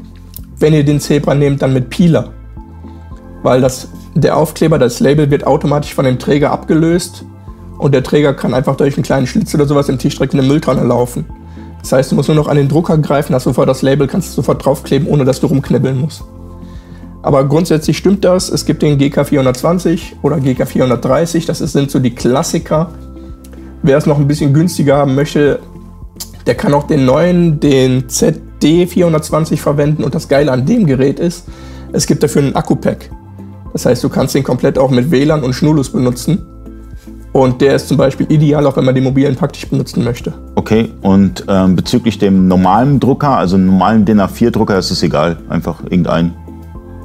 Wenn 0.57 0.73
ihr 0.73 0.83
den 0.83 0.99
Zebra 0.99 1.33
nehmt, 1.33 1.61
dann 1.61 1.73
mit 1.73 1.89
Peeler. 1.89 2.29
Weil 3.43 3.61
das, 3.61 3.87
der 4.13 4.37
Aufkleber, 4.37 4.77
das 4.77 4.99
Label 4.99 5.31
wird 5.31 5.45
automatisch 5.47 5.93
von 5.93 6.05
dem 6.05 6.19
Träger 6.19 6.51
abgelöst 6.51 7.25
und 7.77 7.93
der 7.93 8.03
Träger 8.03 8.33
kann 8.33 8.53
einfach 8.53 8.75
durch 8.75 8.95
einen 8.95 9.03
kleinen 9.03 9.25
Schlitz 9.25 9.55
oder 9.55 9.65
sowas 9.65 9.89
im 9.89 9.97
Tisch 9.97 10.15
direkt 10.15 10.33
in 10.33 10.39
eine 10.39 10.47
Mülltonne 10.47 10.83
laufen. 10.83 11.25
Das 11.81 11.91
heißt, 11.91 12.11
du 12.11 12.15
musst 12.15 12.29
nur 12.29 12.35
noch 12.35 12.47
an 12.47 12.57
den 12.57 12.69
Drucker 12.69 12.97
greifen, 12.97 13.33
hast 13.33 13.43
sofort 13.43 13.67
das 13.67 13.81
Label, 13.81 14.07
kannst 14.07 14.33
sofort 14.33 14.63
draufkleben, 14.63 15.07
ohne 15.07 15.25
dass 15.25 15.39
du 15.39 15.47
rumknibbeln 15.47 15.99
musst. 15.99 16.23
Aber 17.23 17.43
grundsätzlich 17.47 17.97
stimmt 17.97 18.23
das. 18.25 18.49
Es 18.49 18.65
gibt 18.65 18.81
den 18.81 18.99
GK420 18.99 20.13
oder 20.21 20.37
GK430, 20.37 21.45
das 21.45 21.59
sind 21.59 21.91
so 21.91 21.99
die 21.99 22.15
Klassiker. 22.15 22.91
Wer 23.83 23.97
es 23.97 24.05
noch 24.05 24.17
ein 24.17 24.27
bisschen 24.27 24.53
günstiger 24.53 24.97
haben 24.97 25.15
möchte, 25.15 25.59
der 26.45 26.55
kann 26.55 26.73
auch 26.73 26.83
den 26.83 27.05
neuen, 27.05 27.59
den 27.59 28.07
ZD420 28.07 29.57
verwenden. 29.57 30.03
Und 30.03 30.15
das 30.15 30.27
Geile 30.27 30.51
an 30.51 30.65
dem 30.65 30.85
Gerät 30.85 31.19
ist, 31.19 31.47
es 31.91 32.07
gibt 32.07 32.23
dafür 32.23 32.41
einen 32.43 32.55
Akku-Pack. 32.55 33.11
Das 33.73 33.85
heißt, 33.85 34.03
du 34.03 34.09
kannst 34.09 34.35
den 34.35 34.43
komplett 34.43 34.77
auch 34.77 34.91
mit 34.91 35.11
WLAN 35.11 35.43
und 35.43 35.53
Schnurlus 35.53 35.91
benutzen. 35.91 36.45
Und 37.33 37.61
der 37.61 37.75
ist 37.75 37.87
zum 37.87 37.97
Beispiel 37.97 38.25
ideal, 38.29 38.65
auch 38.65 38.75
wenn 38.75 38.83
man 38.83 38.93
den 38.93 39.05
mobilen 39.05 39.35
praktisch 39.35 39.67
benutzen 39.67 40.03
möchte. 40.03 40.33
Okay, 40.55 40.89
und 41.01 41.45
ähm, 41.47 41.75
bezüglich 41.75 42.19
dem 42.19 42.47
normalen 42.47 42.99
Drucker, 42.99 43.37
also 43.37 43.57
normalen 43.57 44.03
DIN 44.03 44.19
A4-Drucker, 44.19 44.77
ist 44.77 44.91
es 44.91 45.01
egal, 45.01 45.37
einfach 45.47 45.81
irgendein. 45.83 46.33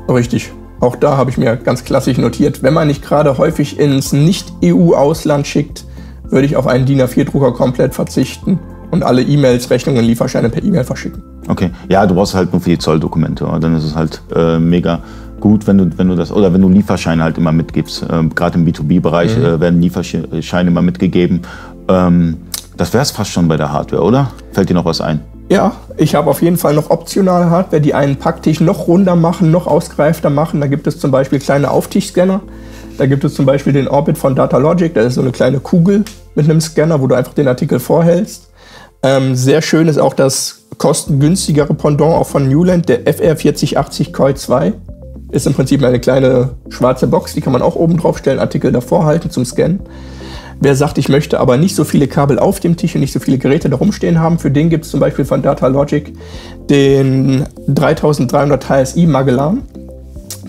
Richtig. 0.08 0.50
Auch 0.80 0.96
da 0.96 1.16
habe 1.16 1.30
ich 1.30 1.38
mir 1.38 1.56
ganz 1.56 1.84
klassisch 1.84 2.18
notiert, 2.18 2.62
wenn 2.62 2.74
man 2.74 2.88
nicht 2.88 3.02
gerade 3.02 3.38
häufig 3.38 3.78
ins 3.78 4.12
Nicht-EU-Ausland 4.12 5.46
schickt, 5.46 5.84
würde 6.28 6.44
ich 6.44 6.56
auf 6.56 6.66
einen 6.66 6.86
DIN 6.86 7.00
A4-Drucker 7.00 7.52
komplett 7.52 7.94
verzichten 7.94 8.58
und 8.90 9.02
alle 9.02 9.22
E-Mails, 9.22 9.70
Rechnungen, 9.70 10.04
Lieferscheine 10.04 10.50
per 10.50 10.62
E-Mail 10.62 10.84
verschicken. 10.84 11.22
Okay, 11.48 11.70
ja, 11.88 12.04
du 12.06 12.14
brauchst 12.14 12.34
halt 12.34 12.52
nur 12.52 12.60
für 12.60 12.70
die 12.70 12.78
Zolldokumente, 12.78 13.46
dann 13.60 13.76
ist 13.76 13.84
es 13.84 13.94
halt 13.94 14.20
äh, 14.34 14.58
mega 14.58 15.00
gut, 15.40 15.66
wenn 15.66 15.78
du, 15.78 15.90
wenn 15.96 16.08
du 16.08 16.14
das, 16.14 16.32
oder 16.32 16.52
wenn 16.52 16.60
du 16.60 16.68
Lieferscheine 16.68 17.22
halt 17.22 17.38
immer 17.38 17.52
mitgibst. 17.52 18.04
Ähm, 18.10 18.34
Gerade 18.34 18.58
im 18.58 18.66
B2B-Bereich 18.66 19.36
mhm. 19.36 19.44
äh, 19.44 19.60
werden 19.60 19.80
Lieferscheine 19.80 20.70
immer 20.70 20.82
mitgegeben. 20.82 21.42
Ähm, 21.88 22.38
das 22.76 22.92
wäre 22.92 23.02
es 23.02 23.10
fast 23.10 23.30
schon 23.30 23.48
bei 23.48 23.56
der 23.56 23.72
Hardware, 23.72 24.02
oder? 24.02 24.30
Fällt 24.52 24.68
dir 24.68 24.74
noch 24.74 24.84
was 24.84 25.00
ein? 25.00 25.20
Ja, 25.48 25.72
ich 25.96 26.14
habe 26.14 26.28
auf 26.28 26.42
jeden 26.42 26.56
Fall 26.56 26.74
noch 26.74 26.90
optionale 26.90 27.50
Hardware, 27.50 27.80
die 27.80 27.94
einen 27.94 28.16
Packtisch 28.16 28.60
noch 28.60 28.88
runder 28.88 29.14
machen, 29.14 29.50
noch 29.50 29.66
ausgereifter 29.66 30.28
machen. 30.28 30.60
Da 30.60 30.66
gibt 30.66 30.86
es 30.86 30.98
zum 30.98 31.10
Beispiel 31.10 31.38
kleine 31.38 31.70
Auftischscanner. 31.70 32.40
Da 32.98 33.06
gibt 33.06 33.24
es 33.24 33.34
zum 33.34 33.46
Beispiel 33.46 33.72
den 33.72 33.88
Orbit 33.88 34.18
von 34.18 34.34
Datalogic. 34.34 34.94
Das 34.94 35.06
ist 35.06 35.14
so 35.14 35.20
eine 35.20 35.30
kleine 35.30 35.60
Kugel 35.60 36.04
mit 36.34 36.50
einem 36.50 36.60
Scanner, 36.60 37.00
wo 37.00 37.06
du 37.06 37.14
einfach 37.14 37.34
den 37.34 37.46
Artikel 37.46 37.78
vorhältst. 37.78 38.50
Ähm, 39.02 39.36
sehr 39.36 39.62
schön 39.62 39.86
ist 39.86 39.98
auch 39.98 40.14
das 40.14 40.64
kostengünstigere 40.78 41.74
Pendant 41.74 42.14
auch 42.14 42.26
von 42.26 42.48
Newland, 42.48 42.88
der 42.88 43.06
FR4080 43.06 44.12
Koi 44.12 44.34
2 44.34 44.72
ist 45.30 45.46
im 45.46 45.54
Prinzip 45.54 45.82
eine 45.82 46.00
kleine 46.00 46.50
schwarze 46.68 47.06
Box, 47.06 47.34
die 47.34 47.40
kann 47.40 47.52
man 47.52 47.62
auch 47.62 47.76
oben 47.76 47.96
drauf 47.98 48.18
stellen, 48.18 48.38
Artikel 48.38 48.72
davor 48.72 49.04
halten 49.04 49.30
zum 49.30 49.44
Scannen. 49.44 49.80
Wer 50.58 50.74
sagt, 50.74 50.96
ich 50.96 51.08
möchte 51.08 51.38
aber 51.38 51.58
nicht 51.58 51.74
so 51.76 51.84
viele 51.84 52.06
Kabel 52.06 52.38
auf 52.38 52.60
dem 52.60 52.76
Tisch 52.76 52.94
und 52.94 53.02
nicht 53.02 53.12
so 53.12 53.20
viele 53.20 53.36
Geräte 53.36 53.68
da 53.68 53.76
rumstehen 53.76 54.20
haben, 54.20 54.38
für 54.38 54.50
den 54.50 54.70
gibt 54.70 54.86
es 54.86 54.90
zum 54.90 55.00
Beispiel 55.00 55.26
von 55.26 55.42
Datalogic 55.42 56.14
den 56.70 57.44
3300 57.68 58.68
HSI 58.68 59.06
Magellan. 59.06 59.62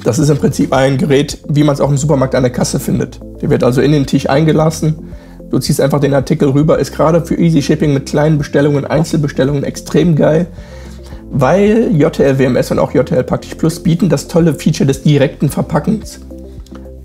Das 0.04 0.20
ist 0.20 0.30
im 0.30 0.38
Prinzip 0.38 0.72
ein 0.72 0.98
Gerät, 0.98 1.40
wie 1.50 1.64
man 1.64 1.74
es 1.74 1.82
auch 1.82 1.90
im 1.90 1.98
Supermarkt 1.98 2.36
an 2.36 2.44
der 2.44 2.52
Kasse 2.52 2.80
findet. 2.80 3.20
Der 3.42 3.50
wird 3.50 3.64
also 3.64 3.82
in 3.82 3.92
den 3.92 4.06
Tisch 4.06 4.30
eingelassen. 4.30 4.96
Du 5.50 5.60
ziehst 5.60 5.82
einfach 5.82 6.00
den 6.00 6.14
Artikel 6.14 6.50
rüber. 6.50 6.80
Ist 6.80 6.94
gerade 6.94 7.26
für 7.26 7.36
Easy 7.36 7.62
Shipping 7.62 7.94
mit 7.94 8.06
kleinen 8.06 8.38
Bestellungen, 8.38 8.86
Einzelbestellungen 8.86 9.66
extrem 9.66 10.16
geil 10.16 10.48
weil 11.32 11.92
JTL 11.94 12.40
WMS 12.40 12.72
und 12.72 12.80
auch 12.80 12.94
JTL 12.94 13.24
Praktisch 13.24 13.56
Plus 13.56 13.82
bieten 13.82 14.10
das 14.10 14.28
tolle 14.28 14.54
Feature 14.54 14.88
des 14.88 15.04
direkten 15.04 15.50
Verpackens. 15.50 16.20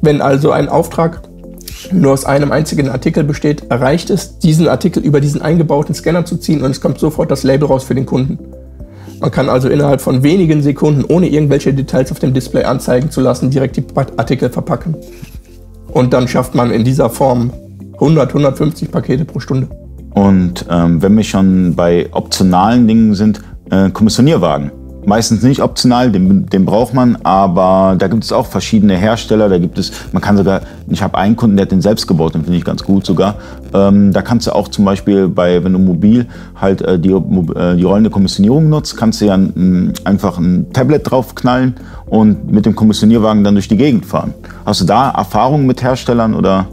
Wenn 0.00 0.20
also 0.20 0.50
ein 0.50 0.68
Auftrag 0.68 1.22
nur 1.90 2.12
aus 2.12 2.24
einem 2.24 2.52
einzigen 2.52 2.88
Artikel 2.88 3.24
besteht, 3.24 3.64
reicht 3.70 4.10
es, 4.10 4.38
diesen 4.38 4.68
Artikel 4.68 5.02
über 5.02 5.20
diesen 5.20 5.42
eingebauten 5.42 5.94
Scanner 5.94 6.24
zu 6.24 6.36
ziehen 6.36 6.62
und 6.62 6.70
es 6.70 6.80
kommt 6.80 6.98
sofort 6.98 7.30
das 7.30 7.42
Label 7.42 7.66
raus 7.66 7.84
für 7.84 7.94
den 7.94 8.06
Kunden. 8.06 8.38
Man 9.20 9.30
kann 9.30 9.48
also 9.48 9.68
innerhalb 9.68 10.00
von 10.00 10.22
wenigen 10.22 10.62
Sekunden, 10.62 11.04
ohne 11.04 11.28
irgendwelche 11.28 11.72
Details 11.72 12.10
auf 12.10 12.18
dem 12.18 12.34
Display 12.34 12.64
anzeigen 12.64 13.10
zu 13.10 13.20
lassen, 13.20 13.50
direkt 13.50 13.76
die 13.76 13.84
Artikel 14.16 14.50
verpacken. 14.50 14.96
Und 15.92 16.12
dann 16.12 16.26
schafft 16.26 16.54
man 16.54 16.70
in 16.70 16.84
dieser 16.84 17.08
Form 17.10 17.52
100, 17.94 18.30
150 18.30 18.90
Pakete 18.90 19.24
pro 19.24 19.38
Stunde. 19.38 19.68
Und 20.10 20.66
ähm, 20.68 21.00
wenn 21.00 21.16
wir 21.16 21.24
schon 21.24 21.74
bei 21.76 22.08
optionalen 22.12 22.88
Dingen 22.88 23.14
sind, 23.14 23.42
äh, 23.72 23.90
Kommissionierwagen. 23.90 24.70
Meistens 25.04 25.42
nicht 25.42 25.60
optional, 25.60 26.12
den, 26.12 26.46
den 26.46 26.64
braucht 26.64 26.94
man, 26.94 27.16
aber 27.24 27.96
da 27.98 28.06
gibt 28.06 28.22
es 28.22 28.30
auch 28.30 28.46
verschiedene 28.46 28.96
Hersteller. 28.96 29.48
Da 29.48 29.58
gibt 29.58 29.76
es, 29.76 29.90
man 30.12 30.22
kann 30.22 30.36
sogar, 30.36 30.60
ich 30.86 31.02
habe 31.02 31.18
einen 31.18 31.34
Kunden, 31.34 31.56
der 31.56 31.66
hat 31.66 31.72
den 31.72 31.82
selbst 31.82 32.06
gebaut, 32.06 32.34
den 32.34 32.44
finde 32.44 32.58
ich 32.58 32.64
ganz 32.64 32.84
gut 32.84 33.04
sogar. 33.04 33.34
Ähm, 33.74 34.12
da 34.12 34.22
kannst 34.22 34.46
du 34.46 34.54
auch 34.54 34.68
zum 34.68 34.84
Beispiel 34.84 35.26
bei, 35.26 35.64
wenn 35.64 35.72
du 35.72 35.80
mobil 35.80 36.26
halt 36.54 36.82
äh, 36.82 37.00
die, 37.00 37.10
äh, 37.10 37.74
die 37.74 37.82
rollende 37.82 38.10
Kommissionierung 38.10 38.68
nutzt, 38.68 38.96
kannst 38.96 39.20
du 39.20 39.24
ja 39.24 39.34
ein, 39.34 39.92
einfach 40.04 40.38
ein 40.38 40.72
Tablet 40.72 41.10
draufknallen 41.10 41.74
und 42.06 42.52
mit 42.52 42.64
dem 42.64 42.76
Kommissionierwagen 42.76 43.42
dann 43.42 43.54
durch 43.54 43.66
die 43.66 43.76
Gegend 43.76 44.06
fahren. 44.06 44.34
Hast 44.64 44.82
du 44.82 44.84
da 44.84 45.10
Erfahrungen 45.10 45.66
mit 45.66 45.82
Herstellern 45.82 46.34
oder? 46.34 46.68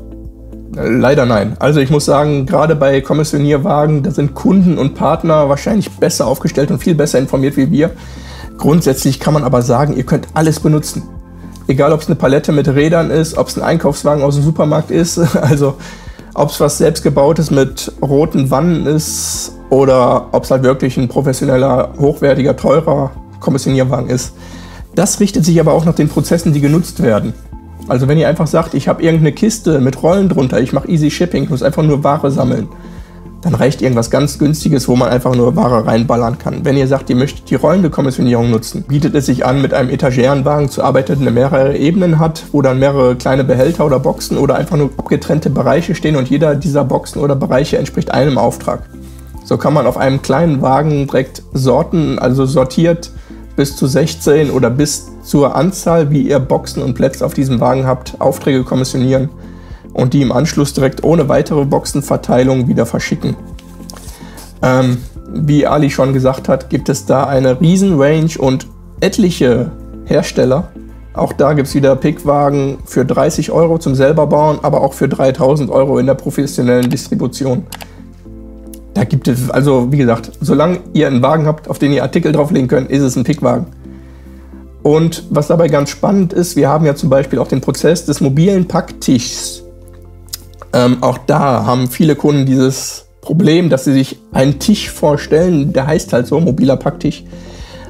Leider 0.73 1.25
nein. 1.25 1.55
Also 1.59 1.79
ich 1.79 1.89
muss 1.89 2.05
sagen, 2.05 2.45
gerade 2.45 2.75
bei 2.75 3.01
Kommissionierwagen, 3.01 4.03
da 4.03 4.11
sind 4.11 4.35
Kunden 4.35 4.77
und 4.77 4.93
Partner 4.93 5.49
wahrscheinlich 5.49 5.89
besser 5.91 6.27
aufgestellt 6.27 6.69
und 6.71 6.79
viel 6.79 6.95
besser 6.95 7.19
informiert 7.19 7.57
wie 7.57 7.71
wir. 7.71 7.91
Grundsätzlich 8.57 9.19
kann 9.19 9.33
man 9.33 9.43
aber 9.43 9.61
sagen, 9.61 9.95
ihr 9.95 10.05
könnt 10.05 10.27
alles 10.33 10.59
benutzen. 10.59 11.03
Egal, 11.67 11.93
ob 11.93 12.01
es 12.01 12.07
eine 12.07 12.15
Palette 12.15 12.51
mit 12.51 12.67
Rädern 12.67 13.09
ist, 13.09 13.37
ob 13.37 13.47
es 13.47 13.57
ein 13.57 13.63
Einkaufswagen 13.63 14.23
aus 14.23 14.35
dem 14.35 14.43
Supermarkt 14.43 14.91
ist, 14.91 15.17
also 15.35 15.75
ob 16.33 16.49
es 16.49 16.59
was 16.59 16.77
selbstgebautes 16.77 17.51
mit 17.51 17.91
roten 18.01 18.51
Wannen 18.51 18.85
ist 18.85 19.53
oder 19.69 20.27
ob 20.31 20.43
es 20.43 20.51
halt 20.51 20.63
wirklich 20.63 20.97
ein 20.97 21.07
professioneller, 21.07 21.93
hochwertiger, 21.97 22.55
teurer 22.55 23.11
Kommissionierwagen 23.39 24.09
ist. 24.09 24.33
Das 24.95 25.19
richtet 25.19 25.45
sich 25.45 25.59
aber 25.59 25.73
auch 25.73 25.85
nach 25.85 25.95
den 25.95 26.09
Prozessen, 26.09 26.53
die 26.53 26.61
genutzt 26.61 27.01
werden. 27.01 27.33
Also 27.89 28.07
wenn 28.07 28.19
ihr 28.19 28.27
einfach 28.27 28.47
sagt, 28.47 28.75
ich 28.75 28.87
habe 28.87 29.01
irgendeine 29.01 29.31
Kiste 29.31 29.79
mit 29.81 30.01
Rollen 30.03 30.29
drunter, 30.29 30.61
ich 30.61 30.73
mache 30.73 30.87
Easy 30.87 31.09
Shipping, 31.09 31.43
ich 31.45 31.49
muss 31.49 31.63
einfach 31.63 31.81
nur 31.81 32.03
Ware 32.03 32.29
sammeln, 32.29 32.69
dann 33.41 33.55
reicht 33.55 33.81
irgendwas 33.81 34.11
ganz 34.11 34.37
Günstiges, 34.37 34.87
wo 34.87 34.95
man 34.95 35.09
einfach 35.09 35.33
nur 35.33 35.55
Ware 35.55 35.87
reinballern 35.87 36.37
kann. 36.37 36.65
Wenn 36.65 36.77
ihr 36.77 36.87
sagt, 36.87 37.09
ihr 37.09 37.15
möchtet 37.15 37.49
die 37.49 37.55
rollende 37.55 37.89
Kommissionierung 37.89 38.51
nutzen, 38.51 38.83
bietet 38.83 39.15
es 39.15 39.25
sich 39.25 39.43
an, 39.43 39.61
mit 39.63 39.73
einem 39.73 39.89
Etagerenwagen 39.89 40.69
zu 40.69 40.83
arbeiten, 40.83 41.23
der 41.23 41.31
mehrere 41.31 41.77
Ebenen 41.77 42.19
hat, 42.19 42.43
wo 42.51 42.61
dann 42.61 42.77
mehrere 42.77 43.15
kleine 43.15 43.43
Behälter 43.43 43.87
oder 43.87 43.99
Boxen 43.99 44.37
oder 44.37 44.55
einfach 44.55 44.77
nur 44.77 44.91
abgetrennte 44.97 45.49
Bereiche 45.49 45.95
stehen 45.95 46.15
und 46.15 46.29
jeder 46.29 46.53
dieser 46.53 46.83
Boxen 46.83 47.21
oder 47.21 47.35
Bereiche 47.35 47.79
entspricht 47.79 48.11
einem 48.11 48.37
Auftrag. 48.37 48.83
So 49.45 49.57
kann 49.57 49.73
man 49.73 49.87
auf 49.87 49.97
einem 49.97 50.21
kleinen 50.21 50.61
Wagen 50.61 51.07
direkt 51.07 51.41
Sorten, 51.53 52.19
also 52.19 52.45
sortiert 52.45 53.09
bis 53.59 53.75
zu 53.75 53.87
16 53.87 54.51
oder 54.51 54.69
bis 54.69 55.09
zur 55.21 55.53
Anzahl, 55.53 56.11
wie 56.11 56.21
ihr 56.21 56.39
Boxen 56.39 56.81
und 56.81 56.93
Plätze 56.93 57.25
auf 57.25 57.33
diesem 57.33 57.59
Wagen 57.59 57.85
habt, 57.85 58.15
Aufträge 58.21 58.63
kommissionieren 58.63 59.27
und 59.91 60.13
die 60.13 60.21
im 60.21 60.31
Anschluss 60.31 60.71
direkt 60.71 61.03
ohne 61.03 61.27
weitere 61.27 61.65
Boxenverteilung 61.65 62.69
wieder 62.69 62.85
verschicken. 62.85 63.35
Ähm, 64.61 64.99
wie 65.33 65.67
Ali 65.67 65.89
schon 65.89 66.13
gesagt 66.13 66.47
hat, 66.47 66.69
gibt 66.69 66.87
es 66.87 67.05
da 67.05 67.25
eine 67.25 67.59
Riesenrange 67.59 68.37
und 68.39 68.65
etliche 69.01 69.71
Hersteller. 70.05 70.69
Auch 71.13 71.33
da 71.33 71.51
gibt 71.51 71.67
es 71.67 71.75
wieder 71.75 71.97
Pickwagen 71.97 72.77
für 72.85 73.03
30 73.03 73.51
Euro 73.51 73.77
zum 73.77 73.93
selber 73.93 74.25
bauen, 74.27 74.59
aber 74.61 74.79
auch 74.79 74.93
für 74.93 75.09
3000 75.09 75.69
Euro 75.69 75.99
in 75.99 76.05
der 76.05 76.15
professionellen 76.15 76.89
Distribution. 76.89 77.67
Da 78.99 79.05
gibt 79.05 79.29
es, 79.29 79.49
also 79.49 79.93
wie 79.93 79.97
gesagt, 79.97 80.29
solange 80.41 80.81
ihr 80.91 81.07
einen 81.07 81.21
Wagen 81.21 81.45
habt, 81.45 81.69
auf 81.69 81.79
den 81.79 81.93
ihr 81.93 82.03
Artikel 82.03 82.33
drauflegen 82.33 82.67
könnt, 82.67 82.91
ist 82.91 83.01
es 83.01 83.15
ein 83.15 83.23
Pickwagen. 83.23 83.67
Und 84.83 85.23
was 85.29 85.47
dabei 85.47 85.69
ganz 85.69 85.89
spannend 85.89 86.33
ist, 86.33 86.57
wir 86.57 86.67
haben 86.67 86.85
ja 86.85 86.95
zum 86.95 87.09
Beispiel 87.09 87.39
auch 87.39 87.47
den 87.47 87.61
Prozess 87.61 88.03
des 88.03 88.19
mobilen 88.19 88.67
Packtischs. 88.67 89.63
Ähm, 90.73 90.97
auch 90.99 91.17
da 91.17 91.65
haben 91.65 91.87
viele 91.87 92.17
Kunden 92.17 92.45
dieses 92.45 93.05
Problem, 93.21 93.69
dass 93.69 93.85
sie 93.85 93.93
sich 93.93 94.19
einen 94.33 94.59
Tisch 94.59 94.89
vorstellen, 94.91 95.71
der 95.71 95.87
heißt 95.87 96.11
halt 96.11 96.27
so, 96.27 96.37
mobiler 96.41 96.75
Packtisch. 96.75 97.23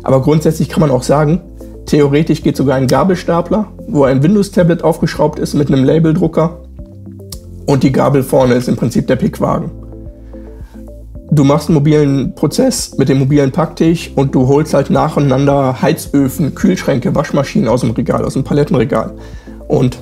Aber 0.04 0.22
grundsätzlich 0.22 0.70
kann 0.70 0.82
man 0.82 0.92
auch 0.92 1.02
sagen, 1.02 1.42
theoretisch 1.88 2.44
geht 2.44 2.56
sogar 2.56 2.76
ein 2.76 2.86
Gabelstapler, 2.86 3.66
wo 3.88 4.04
ein 4.04 4.22
Windows-Tablet 4.22 4.84
aufgeschraubt 4.84 5.40
ist 5.40 5.56
mit 5.56 5.70
einem 5.70 5.84
Labeldrucker 5.84 6.60
und 7.66 7.82
die 7.82 7.92
Gabel 7.92 8.22
vorne 8.22 8.54
ist 8.54 8.68
im 8.70 8.76
Prinzip 8.76 9.08
der 9.08 9.16
Pickwagen. 9.16 9.79
Du 11.32 11.44
machst 11.44 11.70
einen 11.70 11.76
mobilen 11.76 12.34
Prozess 12.34 12.98
mit 12.98 13.08
dem 13.08 13.20
mobilen 13.20 13.52
Packtisch 13.52 14.12
und 14.16 14.34
du 14.34 14.48
holst 14.48 14.74
halt 14.74 14.90
nacheinander 14.90 15.80
Heizöfen, 15.80 16.56
Kühlschränke, 16.56 17.14
Waschmaschinen 17.14 17.68
aus 17.68 17.82
dem 17.82 17.92
Regal, 17.92 18.26
aus 18.26 18.34
dem 18.34 18.44
Palettenregal 18.44 19.14
und 19.68 20.00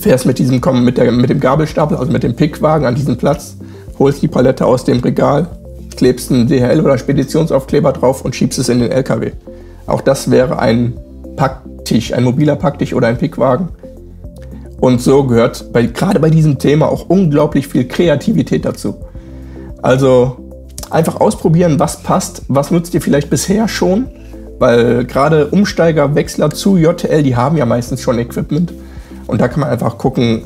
fährst 0.00 0.26
mit 0.26 0.38
diesem 0.38 0.60
mit, 0.84 0.98
mit 0.98 1.30
dem 1.30 1.40
Gabelstapler, 1.40 1.98
also 1.98 2.12
mit 2.12 2.22
dem 2.22 2.36
Pickwagen 2.36 2.86
an 2.86 2.94
diesen 2.94 3.16
Platz, 3.16 3.56
holst 3.98 4.22
die 4.22 4.28
Palette 4.28 4.64
aus 4.64 4.84
dem 4.84 5.00
Regal, 5.00 5.48
klebst 5.96 6.30
einen 6.30 6.46
DHL 6.46 6.80
oder 6.80 6.98
Speditionsaufkleber 6.98 7.92
drauf 7.92 8.24
und 8.24 8.36
schiebst 8.36 8.60
es 8.60 8.68
in 8.68 8.78
den 8.78 8.92
LKW. 8.92 9.32
Auch 9.86 10.02
das 10.02 10.30
wäre 10.30 10.60
ein 10.60 10.94
Packtisch, 11.34 12.12
ein 12.12 12.22
mobiler 12.22 12.54
Packtisch 12.54 12.94
oder 12.94 13.08
ein 13.08 13.18
Pickwagen. 13.18 13.70
Und 14.80 15.00
so 15.00 15.24
gehört 15.24 15.72
bei, 15.72 15.86
gerade 15.86 16.20
bei 16.20 16.30
diesem 16.30 16.58
Thema 16.58 16.86
auch 16.86 17.08
unglaublich 17.08 17.66
viel 17.66 17.88
Kreativität 17.88 18.64
dazu. 18.64 18.94
Also 19.82 20.36
einfach 20.90 21.20
ausprobieren, 21.20 21.78
was 21.78 22.02
passt, 22.02 22.42
was 22.48 22.70
nutzt 22.70 22.94
ihr 22.94 23.00
vielleicht 23.00 23.30
bisher 23.30 23.68
schon, 23.68 24.08
weil 24.58 25.04
gerade 25.04 25.48
Umsteiger, 25.48 26.14
Wechsler 26.14 26.50
zu 26.50 26.76
JTL, 26.76 27.22
die 27.22 27.36
haben 27.36 27.56
ja 27.56 27.66
meistens 27.66 28.00
schon 28.00 28.18
Equipment. 28.18 28.72
Und 29.26 29.40
da 29.40 29.48
kann 29.48 29.60
man 29.60 29.68
einfach 29.68 29.98
gucken, 29.98 30.42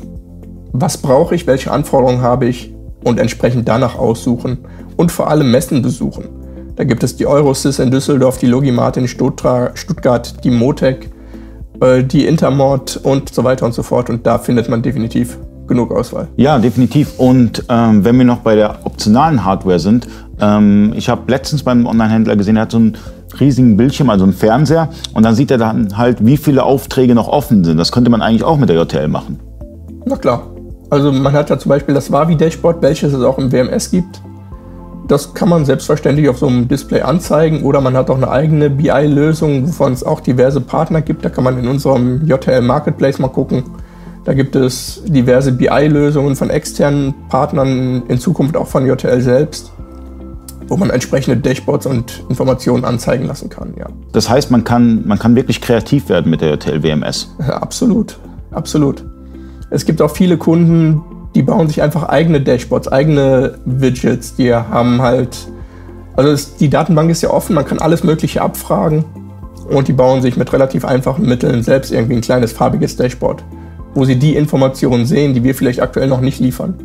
was 0.71 0.97
brauche 0.97 1.35
ich, 1.35 1.47
welche 1.47 1.71
Anforderungen 1.71 2.21
habe 2.21 2.45
ich 2.45 2.73
und 3.03 3.19
entsprechend 3.19 3.67
danach 3.67 3.97
aussuchen 3.97 4.59
und 4.97 5.11
vor 5.11 5.29
allem 5.29 5.51
Messen 5.51 5.81
besuchen. 5.81 6.25
Da 6.75 6.83
gibt 6.83 7.03
es 7.03 7.15
die 7.15 7.27
Eurosys 7.27 7.79
in 7.79 7.91
Düsseldorf, 7.91 8.37
die 8.39 8.47
Logimart 8.47 8.97
in 8.97 9.07
Stuttgart, 9.07 10.43
die 10.43 10.49
Motec, 10.49 11.09
äh, 11.79 12.03
die 12.03 12.25
Intermod 12.25 12.99
und 13.03 13.33
so 13.33 13.43
weiter 13.43 13.65
und 13.65 13.73
so 13.73 13.83
fort. 13.83 14.09
Und 14.09 14.25
da 14.25 14.39
findet 14.39 14.69
man 14.69 14.81
definitiv 14.81 15.37
genug 15.67 15.91
Auswahl. 15.91 16.27
Ja, 16.35 16.59
definitiv. 16.59 17.19
Und 17.19 17.63
ähm, 17.69 18.03
wenn 18.03 18.17
wir 18.17 18.25
noch 18.25 18.39
bei 18.39 18.55
der 18.55 18.85
optionalen 18.85 19.43
Hardware 19.43 19.79
sind, 19.79 20.07
ähm, 20.39 20.93
ich 20.95 21.09
habe 21.09 21.21
letztens 21.27 21.63
beim 21.63 21.85
Online-Händler 21.85 22.35
gesehen, 22.35 22.57
er 22.57 22.63
hat 22.63 22.71
so 22.71 22.77
einen 22.77 22.97
riesigen 23.39 23.77
Bildschirm, 23.77 24.09
also 24.09 24.23
einen 24.23 24.33
Fernseher, 24.33 24.89
und 25.13 25.23
dann 25.23 25.35
sieht 25.35 25.51
er 25.51 25.57
dann 25.57 25.97
halt, 25.97 26.25
wie 26.25 26.37
viele 26.37 26.63
Aufträge 26.63 27.15
noch 27.15 27.27
offen 27.27 27.63
sind. 27.63 27.77
Das 27.77 27.91
könnte 27.91 28.09
man 28.09 28.21
eigentlich 28.21 28.43
auch 28.43 28.57
mit 28.57 28.69
der 28.69 28.77
JTL 28.77 29.07
machen. 29.07 29.39
Na 30.05 30.15
klar. 30.15 30.47
Also 30.89 31.11
man 31.11 31.33
hat 31.33 31.49
ja 31.49 31.57
zum 31.57 31.69
Beispiel 31.69 31.95
das 31.95 32.11
Wavi-Dashboard, 32.11 32.81
welches 32.81 33.13
es 33.13 33.23
auch 33.23 33.39
im 33.39 33.51
WMS 33.51 33.89
gibt. 33.89 34.21
Das 35.07 35.33
kann 35.33 35.49
man 35.49 35.65
selbstverständlich 35.65 36.29
auf 36.29 36.37
so 36.37 36.47
einem 36.47 36.67
Display 36.67 37.01
anzeigen 37.01 37.63
oder 37.63 37.81
man 37.81 37.97
hat 37.97 38.09
auch 38.09 38.15
eine 38.15 38.29
eigene 38.29 38.69
BI-Lösung, 38.69 39.67
wovon 39.67 39.91
es 39.91 40.03
auch 40.03 40.19
diverse 40.21 40.61
Partner 40.61 41.01
gibt. 41.01 41.25
Da 41.25 41.29
kann 41.29 41.43
man 41.43 41.57
in 41.57 41.67
unserem 41.67 42.25
JTL 42.25 42.61
Marketplace 42.61 43.19
mal 43.19 43.27
gucken. 43.27 43.63
Da 44.25 44.33
gibt 44.33 44.55
es 44.55 45.01
diverse 45.05 45.51
BI-Lösungen 45.51 46.35
von 46.35 46.49
externen 46.49 47.13
Partnern, 47.29 48.03
in 48.07 48.19
Zukunft 48.19 48.55
auch 48.55 48.67
von 48.67 48.85
JTL 48.85 49.19
selbst, 49.19 49.73
wo 50.67 50.77
man 50.77 50.89
entsprechende 50.89 51.37
Dashboards 51.37 51.85
und 51.85 52.23
Informationen 52.29 52.85
anzeigen 52.85 53.25
lassen 53.25 53.49
kann. 53.49 53.73
Ja. 53.77 53.87
Das 54.13 54.29
heißt, 54.29 54.49
man 54.49 54.63
kann, 54.63 55.05
man 55.05 55.19
kann 55.19 55.35
wirklich 55.35 55.59
kreativ 55.59 56.07
werden 56.07 56.29
mit 56.29 56.41
der 56.41 56.51
JTL 56.51 56.83
WMS. 56.83 57.35
Ja, 57.39 57.57
absolut, 57.61 58.17
absolut. 58.51 59.03
Es 59.69 59.85
gibt 59.85 60.01
auch 60.01 60.11
viele 60.11 60.37
Kunden, 60.37 61.01
die 61.35 61.41
bauen 61.41 61.67
sich 61.67 61.81
einfach 61.81 62.03
eigene 62.03 62.39
Dashboards, 62.39 62.87
eigene 62.87 63.57
Widgets. 63.65 64.35
Die 64.35 64.53
haben 64.53 65.01
halt, 65.01 65.37
also 66.15 66.31
es, 66.31 66.55
die 66.55 66.69
Datenbank 66.69 67.09
ist 67.09 67.23
ja 67.23 67.29
offen, 67.29 67.55
man 67.55 67.65
kann 67.65 67.79
alles 67.79 68.03
Mögliche 68.03 68.41
abfragen 68.41 69.03
und 69.69 69.87
die 69.87 69.93
bauen 69.93 70.21
sich 70.21 70.37
mit 70.37 70.53
relativ 70.53 70.85
einfachen 70.85 71.25
Mitteln 71.25 71.63
selbst 71.63 71.91
irgendwie 71.91 72.15
ein 72.15 72.21
kleines 72.21 72.51
farbiges 72.51 72.95
Dashboard, 72.95 73.43
wo 73.93 74.05
sie 74.05 74.17
die 74.17 74.35
Informationen 74.35 75.05
sehen, 75.05 75.33
die 75.33 75.43
wir 75.43 75.55
vielleicht 75.55 75.81
aktuell 75.81 76.07
noch 76.07 76.21
nicht 76.21 76.39
liefern. 76.39 76.75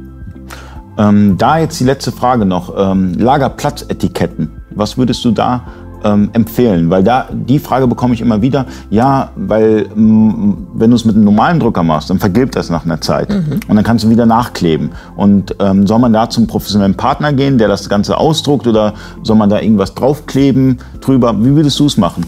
Ähm, 0.98 1.36
da 1.38 1.58
jetzt 1.58 1.78
die 1.78 1.84
letzte 1.84 2.10
Frage 2.10 2.44
noch, 2.44 2.74
ähm, 2.76 3.14
Lagerplatzetiketten. 3.14 4.50
Was 4.74 4.98
würdest 4.98 5.24
du 5.24 5.30
da 5.30 5.62
ähm, 6.02 6.30
empfehlen? 6.32 6.90
Weil 6.90 7.04
da 7.04 7.28
die 7.32 7.60
Frage 7.60 7.86
bekomme 7.86 8.14
ich 8.14 8.20
immer 8.20 8.42
wieder. 8.42 8.66
Ja, 8.90 9.30
weil 9.36 9.86
mh, 9.94 10.56
wenn 10.74 10.90
du 10.90 10.96
es 10.96 11.04
mit 11.04 11.14
einem 11.14 11.24
normalen 11.24 11.60
Drucker 11.60 11.84
machst, 11.84 12.10
dann 12.10 12.18
vergilbt 12.18 12.56
das 12.56 12.68
nach 12.68 12.84
einer 12.84 13.00
Zeit 13.00 13.30
mhm. 13.30 13.60
und 13.68 13.76
dann 13.76 13.84
kannst 13.84 14.04
du 14.04 14.10
wieder 14.10 14.26
nachkleben. 14.26 14.90
Und 15.16 15.54
ähm, 15.60 15.86
soll 15.86 16.00
man 16.00 16.12
da 16.12 16.28
zum 16.28 16.48
professionellen 16.48 16.96
Partner 16.96 17.32
gehen, 17.32 17.58
der 17.58 17.68
das 17.68 17.88
Ganze 17.88 18.18
ausdruckt, 18.18 18.66
oder 18.66 18.94
soll 19.22 19.36
man 19.36 19.50
da 19.50 19.60
irgendwas 19.60 19.94
draufkleben 19.94 20.78
drüber? 21.00 21.34
Wie 21.38 21.54
würdest 21.54 21.78
du 21.78 21.86
es 21.86 21.96
machen? 21.96 22.24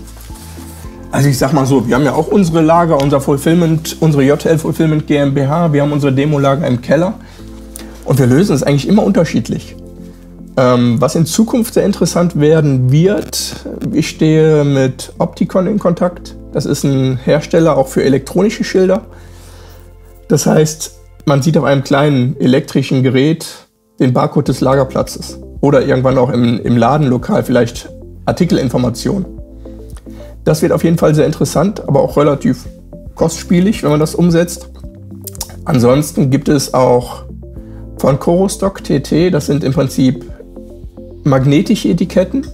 Also 1.12 1.29
ich 1.29 1.38
sag 1.38 1.53
mal 1.53 1.66
so, 1.66 1.88
wir 1.88 1.96
haben 1.96 2.05
ja 2.05 2.14
auch 2.14 2.29
unsere 2.29 2.61
Lager, 2.61 3.03
unser 3.03 3.20
Fulfillment, 3.20 3.96
unsere 3.99 4.23
JL 4.23 4.59
Fulfillment 4.59 5.09
GmbH, 5.09 5.73
wir 5.73 5.83
haben 5.83 5.92
unsere 5.92 6.12
Demolager 6.12 6.66
im 6.66 6.81
Keller 6.81 7.14
und 8.05 8.18
wir 8.20 8.27
lösen 8.27 8.55
es 8.55 8.62
eigentlich 8.62 8.87
immer 8.87 9.03
unterschiedlich. 9.03 9.75
Ähm, 10.57 11.01
was 11.01 11.16
in 11.16 11.27
Zukunft 11.27 11.75
sehr 11.75 11.85
interessant 11.85 12.38
werden 12.38 12.92
wird, 12.92 13.57
ich 13.92 14.09
stehe 14.09 14.64
mit 14.64 15.12
Opticon 15.18 15.66
in 15.66 15.81
Kontakt. 15.81 16.37
Das 16.53 16.64
ist 16.64 16.85
ein 16.85 17.16
Hersteller 17.16 17.77
auch 17.77 17.88
für 17.88 18.05
elektronische 18.05 18.62
Schilder. 18.62 19.03
Das 20.29 20.46
heißt, 20.46 20.96
man 21.25 21.42
sieht 21.42 21.59
auf 21.59 21.64
einem 21.64 21.83
kleinen 21.83 22.37
elektrischen 22.38 23.03
Gerät 23.03 23.46
den 23.99 24.12
Barcode 24.12 24.49
des 24.49 24.61
Lagerplatzes 24.61 25.40
oder 25.61 25.85
irgendwann 25.85 26.18
auch 26.18 26.31
im, 26.31 26.61
im 26.61 26.77
Ladenlokal 26.77 27.42
vielleicht 27.42 27.90
Artikelinformationen. 28.27 29.39
Das 30.44 30.62
wird 30.62 30.72
auf 30.72 30.85
jeden 30.85 30.98
Fall 30.98 31.14
sehr 31.14 31.26
interessant, 31.26 31.87
aber 31.87 32.00
auch 32.03 32.16
relativ 32.16 32.66
kostspielig, 33.14 33.83
wenn 33.83 33.90
man 33.90 34.00
das 34.00 34.14
umsetzt. 34.14 34.70
Ansonsten 35.64 36.31
gibt 36.31 36.48
es 36.48 36.72
auch 36.72 37.24
von 37.98 38.18
Corostock 38.18 38.83
TT, 38.83 39.33
das 39.33 39.46
sind 39.46 39.62
im 39.62 39.72
Prinzip 39.72 40.24
magnetische 41.22 41.88
Etiketten. 41.88 42.46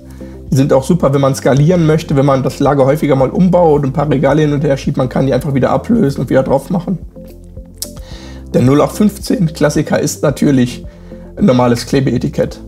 Die 0.50 0.56
sind 0.56 0.72
auch 0.72 0.84
super, 0.84 1.12
wenn 1.14 1.20
man 1.20 1.34
skalieren 1.34 1.86
möchte, 1.86 2.16
wenn 2.16 2.26
man 2.26 2.42
das 2.42 2.58
Lager 2.58 2.84
häufiger 2.84 3.16
mal 3.16 3.30
umbaut 3.30 3.82
und 3.82 3.90
ein 3.90 3.92
paar 3.92 4.10
Regale 4.10 4.42
hin 4.42 4.52
und 4.52 4.64
her 4.64 4.76
schiebt. 4.76 4.96
Man 4.96 5.08
kann 5.08 5.26
die 5.26 5.34
einfach 5.34 5.54
wieder 5.54 5.70
ablösen 5.70 6.20
und 6.20 6.30
wieder 6.30 6.42
drauf 6.42 6.70
machen. 6.70 6.98
Der 8.54 8.62
0815 8.62 9.52
Klassiker 9.52 10.00
ist 10.00 10.22
natürlich 10.22 10.84
ein 11.36 11.46
normales 11.46 11.86
Klebeetikett. 11.86 12.60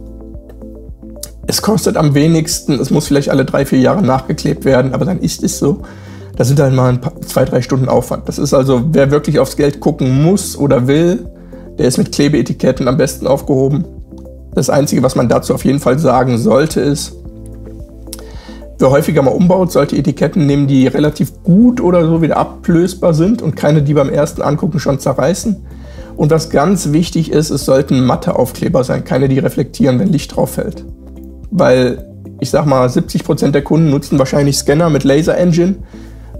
Es 1.50 1.62
kostet 1.62 1.96
am 1.96 2.12
wenigsten, 2.12 2.78
es 2.78 2.90
muss 2.90 3.06
vielleicht 3.06 3.30
alle 3.30 3.46
drei, 3.46 3.64
vier 3.64 3.78
Jahre 3.78 4.02
nachgeklebt 4.02 4.66
werden, 4.66 4.92
aber 4.92 5.06
dann 5.06 5.18
ist 5.18 5.42
es 5.42 5.58
so. 5.58 5.80
Da 6.36 6.44
sind 6.44 6.58
dann 6.58 6.74
mal 6.74 6.98
paar, 6.98 7.18
zwei, 7.22 7.46
drei 7.46 7.62
Stunden 7.62 7.88
Aufwand. 7.88 8.28
Das 8.28 8.38
ist 8.38 8.52
also, 8.52 8.82
wer 8.92 9.10
wirklich 9.10 9.38
aufs 9.38 9.56
Geld 9.56 9.80
gucken 9.80 10.22
muss 10.22 10.58
oder 10.58 10.86
will, 10.86 11.26
der 11.78 11.86
ist 11.86 11.96
mit 11.96 12.12
Klebeetiketten 12.12 12.86
am 12.86 12.98
besten 12.98 13.26
aufgehoben. 13.26 13.86
Das 14.54 14.68
Einzige, 14.68 15.02
was 15.02 15.16
man 15.16 15.30
dazu 15.30 15.54
auf 15.54 15.64
jeden 15.64 15.80
Fall 15.80 15.98
sagen 15.98 16.36
sollte, 16.36 16.82
ist, 16.82 17.16
wer 18.78 18.90
häufiger 18.90 19.22
mal 19.22 19.30
umbaut, 19.30 19.72
sollte 19.72 19.96
Etiketten 19.96 20.44
nehmen, 20.44 20.66
die 20.66 20.86
relativ 20.86 21.42
gut 21.44 21.80
oder 21.80 22.04
so 22.04 22.20
wieder 22.20 22.36
ablösbar 22.36 23.14
sind 23.14 23.40
und 23.40 23.56
keine, 23.56 23.80
die 23.80 23.94
beim 23.94 24.10
ersten 24.10 24.42
Angucken 24.42 24.80
schon 24.80 25.00
zerreißen. 25.00 25.56
Und 26.14 26.30
was 26.30 26.50
ganz 26.50 26.92
wichtig 26.92 27.32
ist, 27.32 27.48
es 27.48 27.64
sollten 27.64 28.04
matte 28.04 28.36
Aufkleber 28.36 28.84
sein, 28.84 29.04
keine, 29.04 29.30
die 29.30 29.38
reflektieren, 29.38 29.98
wenn 29.98 30.12
Licht 30.12 30.36
drauf 30.36 30.50
fällt. 30.50 30.84
Weil 31.50 32.04
ich 32.40 32.50
sag 32.50 32.66
mal, 32.66 32.86
70% 32.86 33.50
der 33.50 33.62
Kunden 33.62 33.90
nutzen 33.90 34.18
wahrscheinlich 34.18 34.56
Scanner 34.58 34.90
mit 34.90 35.04
Laser 35.04 35.36
Engine. 35.36 35.76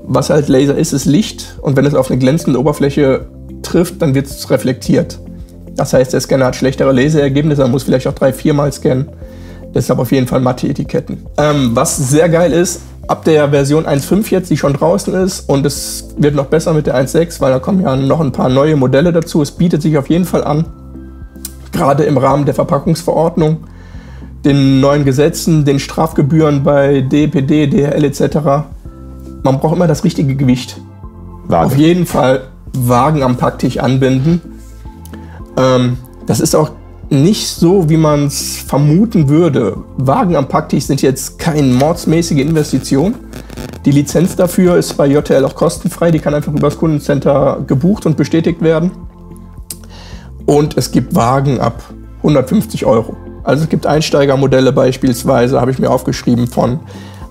Was 0.05 0.31
halt 0.31 0.49
Laser 0.49 0.77
ist, 0.77 0.93
ist 0.93 1.05
Licht 1.05 1.59
und 1.61 1.77
wenn 1.77 1.85
es 1.85 1.95
auf 1.95 2.11
eine 2.11 2.19
glänzende 2.19 2.59
Oberfläche 2.59 3.27
trifft, 3.63 4.01
dann 4.01 4.15
wird 4.15 4.27
es 4.27 4.49
reflektiert. 4.51 5.19
Das 5.77 5.93
heißt, 5.93 6.13
der 6.13 6.21
Scanner 6.21 6.47
hat 6.47 6.57
schlechtere 6.57 6.93
Leseergebnisse, 6.93 7.63
er 7.63 7.69
muss 7.69 7.83
vielleicht 7.83 8.07
auch 8.07 8.15
drei, 8.15 8.33
viermal 8.33 8.73
scannen. 8.73 9.09
Deshalb 9.75 9.99
auf 9.99 10.11
jeden 10.11 10.27
Fall 10.27 10.41
matte 10.41 10.67
Etiketten. 10.67 11.27
Ähm, 11.37 11.71
was 11.75 11.97
sehr 11.97 12.29
geil 12.29 12.53
ist, 12.53 12.81
ab 13.07 13.25
der 13.25 13.51
Version 13.51 13.87
1.5 13.87 14.31
jetzt, 14.31 14.51
die 14.51 14.57
schon 14.57 14.73
draußen 14.73 15.13
ist, 15.15 15.49
und 15.49 15.67
es 15.67 16.09
wird 16.17 16.35
noch 16.35 16.47
besser 16.47 16.73
mit 16.73 16.87
der 16.87 16.97
1.6, 16.97 17.41
weil 17.41 17.53
da 17.53 17.59
kommen 17.59 17.83
ja 17.83 17.95
noch 17.95 18.21
ein 18.21 18.33
paar 18.33 18.49
neue 18.49 18.77
Modelle 18.77 19.13
dazu. 19.13 19.43
Es 19.43 19.51
bietet 19.51 19.83
sich 19.83 19.99
auf 19.99 20.09
jeden 20.09 20.25
Fall 20.25 20.43
an, 20.43 20.65
gerade 21.71 22.05
im 22.05 22.17
Rahmen 22.17 22.47
der 22.47 22.55
Verpackungsverordnung, 22.55 23.68
den 24.49 24.81
neuen 24.81 25.05
Gesetzen, 25.05 25.65
den 25.65 25.79
Strafgebühren 25.79 26.65
bei 26.65 27.03
DPD, 27.03 27.69
DHL 27.69 28.05
etc. 28.05 28.37
Man 29.45 29.61
braucht 29.61 29.77
immer 29.77 29.87
das 29.87 30.03
richtige 30.03 30.35
Gewicht. 30.35 30.81
Waage. 31.47 31.67
Auf 31.67 31.77
jeden 31.77 32.07
Fall 32.07 32.49
Wagen 32.73 33.23
am 33.23 33.37
Packtisch 33.37 33.79
anbinden 33.79 34.41
ähm, 35.59 35.99
das 36.27 36.41
ist 36.41 36.55
auch 36.55 36.71
nicht 37.11 37.49
so, 37.49 37.89
wie 37.89 37.97
man 37.97 38.27
es 38.27 38.59
vermuten 38.59 39.29
würde. 39.29 39.79
Wagen 39.97 40.37
am 40.37 40.47
Packtisch 40.47 40.85
sind 40.85 41.03
jetzt 41.03 41.39
keine 41.39 41.63
mordsmäßige 41.63 42.39
Investition. 42.39 43.15
Die 43.85 43.91
Lizenz 43.91 44.37
dafür 44.37 44.77
ist 44.77 44.97
bei 44.97 45.07
JTL 45.07 45.45
auch 45.45 45.55
kostenfrei, 45.55 46.11
die 46.11 46.19
kann 46.19 46.35
einfach 46.35 46.53
über 46.53 46.69
das 46.69 46.79
Kundencenter 46.79 47.65
gebucht 47.67 48.07
und 48.07 48.17
bestätigt 48.17 48.61
werden. 48.61 48.91
Und 50.45 50.77
es 50.77 50.93
gibt 50.93 51.15
Wagen 51.15 51.61
ab 51.61 51.83
150 52.19 52.85
Euro. 52.85 53.17
Also 53.45 53.65
es 53.65 53.69
gibt 53.69 53.87
Einsteigermodelle 53.87 54.73
beispielsweise, 54.73 55.61
habe 55.61 55.71
ich 55.71 55.79
mir 55.79 55.91
aufgeschrieben, 55.91 56.47
von 56.47 56.81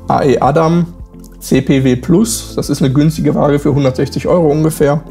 AE 0.08 0.42
Adam, 0.42 0.88
CPW 1.40 1.96
Plus, 1.98 2.54
das 2.56 2.70
ist 2.70 2.82
eine 2.82 2.92
günstige 2.92 3.36
Waage 3.36 3.60
für 3.60 3.70
160 3.70 4.28
Euro 4.28 4.48
ungefähr. 4.50 5.02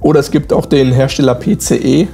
Oder 0.00 0.20
es 0.20 0.30
gibt 0.30 0.52
auch 0.52 0.66
den 0.66 0.92
Hersteller 0.92 1.34
PCE, 1.34 2.08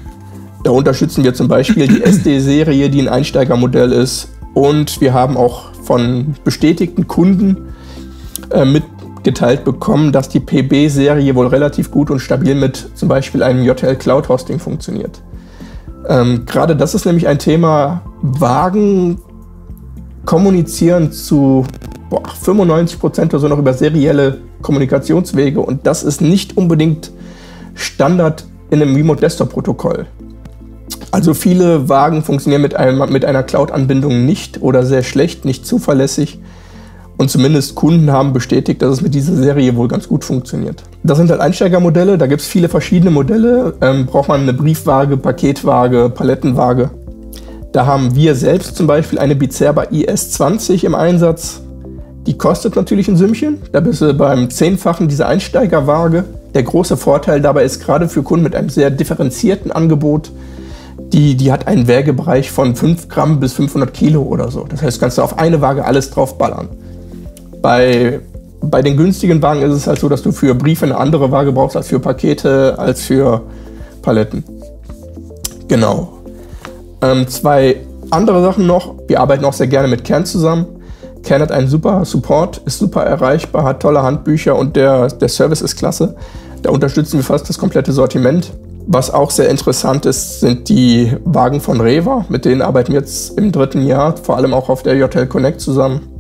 da 0.65 0.71
unterstützen 0.71 1.23
wir 1.23 1.35
zum 1.35 1.47
Beispiel 1.47 1.87
die 1.87 2.03
SD-Serie, 2.03 2.89
die 2.91 3.03
ein 3.03 3.09
Einsteigermodell 3.09 3.93
ist. 3.93 4.29
Und 4.55 5.01
wir 5.01 5.13
haben 5.13 5.37
auch 5.37 5.75
von 5.83 6.35
bestätigten 6.43 7.07
Kunden 7.07 7.75
äh, 8.51 8.65
mitgeteilt 8.65 9.65
bekommen, 9.65 10.11
dass 10.11 10.29
die 10.29 10.41
PB-Serie 10.41 11.35
wohl 11.35 11.49
relativ 11.49 11.91
gut 11.91 12.11
und 12.11 12.21
stabil 12.21 12.55
mit 12.55 12.91
zum 12.95 13.09
Beispiel 13.09 13.43
einem 13.43 13.65
JTL 13.65 13.97
Cloud 13.97 14.29
Hosting 14.29 14.59
funktioniert. 14.59 15.21
Ähm, 16.09 16.45
Gerade 16.47 16.77
das 16.77 16.95
ist 16.95 17.07
nämlich 17.07 17.27
ein 17.27 17.39
Thema, 17.39 18.03
Wagen 18.23 19.19
kommunizieren 20.25 21.13
zu 21.13 21.65
boah, 22.11 22.23
95 22.43 22.99
Prozent 22.99 23.35
oder 23.35 23.41
so 23.41 23.49
noch 23.49 23.59
über 23.59 23.73
serielle 23.75 24.39
Kommunikationswege 24.63 25.61
und 25.61 25.87
das 25.87 26.03
ist 26.03 26.21
nicht 26.21 26.57
unbedingt 26.57 27.13
Standard 27.75 28.45
in 28.71 28.81
einem 28.81 28.95
Remote 28.95 29.21
Desktop 29.21 29.51
Protokoll. 29.51 30.07
Also 31.11 31.35
viele 31.35 31.89
Wagen 31.89 32.23
funktionieren 32.23 32.63
mit, 32.63 32.75
einem, 32.75 33.11
mit 33.13 33.25
einer 33.25 33.43
Cloud-Anbindung 33.43 34.25
nicht 34.25 34.63
oder 34.63 34.85
sehr 34.85 35.03
schlecht, 35.03 35.45
nicht 35.45 35.67
zuverlässig. 35.67 36.41
Und 37.17 37.31
zumindest 37.31 37.75
Kunden 37.77 38.11
haben 38.11 38.33
bestätigt, 38.33 38.83
dass 38.83 38.91
es 38.91 39.01
mit 39.01 39.15
dieser 39.15 39.37
Serie 39.37 39.77
wohl 39.77 39.87
ganz 39.89 40.09
gut 40.09 40.25
funktioniert. 40.25 40.83
Das 41.05 41.17
sind 41.17 41.31
halt 41.31 41.41
Einsteigermodelle, 41.41 42.19
da 42.19 42.27
gibt 42.27 42.41
es 42.41 42.49
viele 42.49 42.69
verschiedene 42.69 43.11
Modelle. 43.11 43.75
Ähm, 43.81 44.07
braucht 44.07 44.29
man 44.29 44.41
eine 44.41 44.53
Briefwaage, 44.53 45.17
Paketwaage, 45.17 46.11
Palettenwaage. 46.11 46.91
Da 47.73 47.87
haben 47.87 48.15
wir 48.15 48.35
selbst 48.35 48.77
zum 48.77 48.87
Beispiel 48.87 49.19
eine 49.19 49.37
Bizerba 49.37 49.83
IS20 49.85 50.85
im 50.85 50.95
Einsatz. 50.95 51.61
Die 52.27 52.39
kostet 52.39 52.75
natürlich 52.75 53.09
ein 53.09 53.17
Sümmchen. 53.17 53.59
Da 53.73 53.81
bist 53.81 54.01
du 54.01 54.15
beim 54.15 54.51
Zehnfachen 54.51 55.09
dieser 55.09 55.29
Einsteigerwaage. 55.29 56.25
Der 56.55 56.63
große 56.63 56.97
Vorteil 56.97 57.41
dabei 57.41 57.65
ist 57.65 57.81
gerade 57.81 58.09
für 58.09 58.23
Kunden 58.23 58.45
mit 58.45 58.55
einem 58.55 58.69
sehr 58.71 58.91
differenzierten 58.91 59.73
Angebot, 59.73 60.31
die, 61.13 61.37
die 61.37 61.53
hat 61.53 61.67
einen 61.67 61.87
Wägebereich 61.87 62.51
von 62.51 62.75
5 62.75 63.09
Gramm 63.09 63.41
bis 63.41 63.53
500 63.53 63.93
Kilo 63.93 64.23
oder 64.23 64.51
so. 64.51 64.65
Das 64.65 64.83
heißt, 64.83 65.01
kannst 65.01 65.19
du 65.19 65.23
auf 65.23 65.39
eine 65.39 65.61
Waage 65.61 65.85
alles 65.85 66.11
drauf 66.11 66.39
ballern. 66.39 66.69
Bei, 67.65 68.21
bei 68.61 68.83
den 68.83 68.99
günstigen 68.99 69.41
Wagen 69.41 69.63
ist 69.63 69.73
es 69.73 69.87
halt 69.87 69.99
so, 69.99 70.11
dass 70.11 70.21
du 70.21 70.33
für 70.33 70.55
Briefe 70.55 70.85
eine 70.85 70.99
andere 70.99 71.31
Waage 71.31 71.51
brauchst 71.51 71.79
als 71.79 71.89
für 71.89 71.99
Pakete, 71.99 72.75
als 72.77 73.01
für 73.01 73.41
Paletten. 74.03 74.45
Genau. 75.67 76.19
Ähm, 77.01 77.27
zwei 77.27 77.81
andere 78.11 78.43
Sachen 78.43 78.67
noch. 78.67 78.97
Wir 79.09 79.19
arbeiten 79.19 79.47
auch 79.47 79.55
sehr 79.55 79.67
gerne 79.67 79.89
mit 79.89 80.05
Kern 80.05 80.27
zusammen. 80.27 80.67
Kern 81.23 81.41
hat 81.41 81.53
einen 81.53 81.69
super 81.69 82.05
Support, 82.05 82.61
ist 82.67 82.81
super 82.81 83.03
erreichbar, 83.05 83.65
hat 83.65 83.81
tolle 83.81 84.03
Handbücher 84.03 84.57
und 84.57 84.77
der, 84.77 85.09
der 85.09 85.31
Service 85.31 85.63
ist 85.63 85.77
klasse. 85.77 86.17
Da 86.61 86.69
unterstützen 86.69 87.17
wir 87.17 87.25
fast 87.25 87.49
das 87.49 87.57
komplette 87.57 87.93
Sortiment. 87.93 88.53
Was 88.87 89.11
auch 89.11 89.31
sehr 89.31 89.49
interessant 89.49 90.05
ist, 90.05 90.41
sind 90.41 90.69
die 90.69 91.17
Wagen 91.25 91.63
von 91.63 91.81
Reva. 91.81 92.27
Mit 92.29 92.45
denen 92.45 92.61
arbeiten 92.61 92.93
wir 92.93 93.01
jetzt 93.01 93.39
im 93.39 93.53
dritten 93.53 93.87
Jahr, 93.87 94.19
vor 94.19 94.37
allem 94.37 94.53
auch 94.53 94.69
auf 94.69 94.83
der 94.83 94.97
JTL 94.97 95.29
Connect 95.29 95.63
zusammen. 95.63 96.14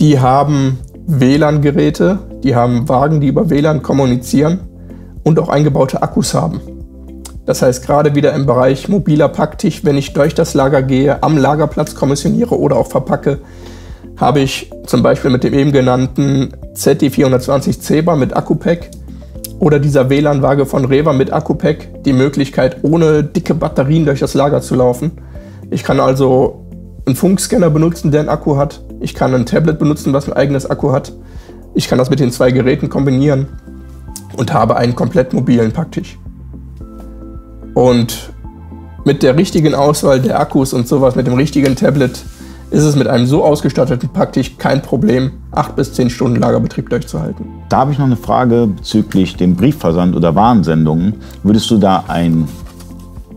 Die 0.00 0.18
haben 0.18 0.78
WLAN-Geräte, 1.06 2.18
die 2.42 2.54
haben 2.54 2.88
Wagen, 2.88 3.20
die 3.20 3.26
über 3.26 3.50
WLAN 3.50 3.82
kommunizieren 3.82 4.60
und 5.24 5.38
auch 5.38 5.50
eingebaute 5.50 6.02
Akkus 6.02 6.32
haben. 6.32 6.62
Das 7.44 7.60
heißt, 7.60 7.84
gerade 7.84 8.14
wieder 8.14 8.32
im 8.32 8.46
Bereich 8.46 8.88
mobiler 8.88 9.28
Packtisch, 9.28 9.84
wenn 9.84 9.98
ich 9.98 10.14
durch 10.14 10.34
das 10.34 10.54
Lager 10.54 10.80
gehe, 10.82 11.22
am 11.22 11.36
Lagerplatz 11.36 11.94
kommissioniere 11.94 12.58
oder 12.58 12.76
auch 12.76 12.86
verpacke, 12.86 13.40
habe 14.16 14.40
ich 14.40 14.70
zum 14.86 15.02
Beispiel 15.02 15.30
mit 15.30 15.44
dem 15.44 15.52
eben 15.52 15.70
genannten 15.70 16.54
ZD420 16.74 17.80
Zebra 17.80 18.16
mit 18.16 18.34
Akku-Pack 18.34 18.90
oder 19.58 19.78
dieser 19.78 20.08
WLAN-Waage 20.08 20.64
von 20.64 20.86
Reva 20.86 21.12
mit 21.12 21.30
Akku-Pack 21.30 22.04
die 22.04 22.14
Möglichkeit, 22.14 22.78
ohne 22.82 23.22
dicke 23.22 23.54
Batterien 23.54 24.06
durch 24.06 24.20
das 24.20 24.32
Lager 24.32 24.62
zu 24.62 24.76
laufen. 24.76 25.12
Ich 25.70 25.84
kann 25.84 26.00
also 26.00 26.69
einen 27.10 27.16
Funkscanner 27.16 27.70
benutzen, 27.70 28.12
der 28.12 28.20
einen 28.20 28.28
Akku 28.28 28.56
hat. 28.56 28.82
Ich 29.00 29.14
kann 29.14 29.34
ein 29.34 29.44
Tablet 29.44 29.80
benutzen, 29.80 30.12
was 30.12 30.28
ein 30.28 30.32
eigenes 30.32 30.70
Akku 30.70 30.92
hat. 30.92 31.12
Ich 31.74 31.88
kann 31.88 31.98
das 31.98 32.08
mit 32.08 32.20
den 32.20 32.30
zwei 32.30 32.52
Geräten 32.52 32.88
kombinieren 32.88 33.48
und 34.36 34.52
habe 34.52 34.76
einen 34.76 34.94
komplett 34.94 35.32
mobilen 35.32 35.72
Packtisch. 35.72 36.18
Und 37.74 38.30
mit 39.04 39.24
der 39.24 39.36
richtigen 39.36 39.74
Auswahl 39.74 40.20
der 40.20 40.38
Akkus 40.38 40.72
und 40.72 40.86
sowas, 40.86 41.16
mit 41.16 41.26
dem 41.26 41.34
richtigen 41.34 41.74
Tablet, 41.74 42.22
ist 42.70 42.84
es 42.84 42.94
mit 42.94 43.08
einem 43.08 43.26
so 43.26 43.44
ausgestatteten 43.44 44.10
Packtisch 44.10 44.56
kein 44.56 44.80
Problem, 44.80 45.32
acht 45.50 45.74
bis 45.74 45.92
zehn 45.92 46.10
Stunden 46.10 46.38
Lagerbetrieb 46.38 46.90
durchzuhalten. 46.90 47.44
Da 47.70 47.78
habe 47.78 47.90
ich 47.90 47.98
noch 47.98 48.06
eine 48.06 48.16
Frage 48.16 48.68
bezüglich 48.68 49.34
dem 49.34 49.56
Briefversand 49.56 50.14
oder 50.14 50.36
Warensendungen. 50.36 51.14
Würdest 51.42 51.68
du 51.72 51.78
da 51.78 52.04
einen 52.06 52.46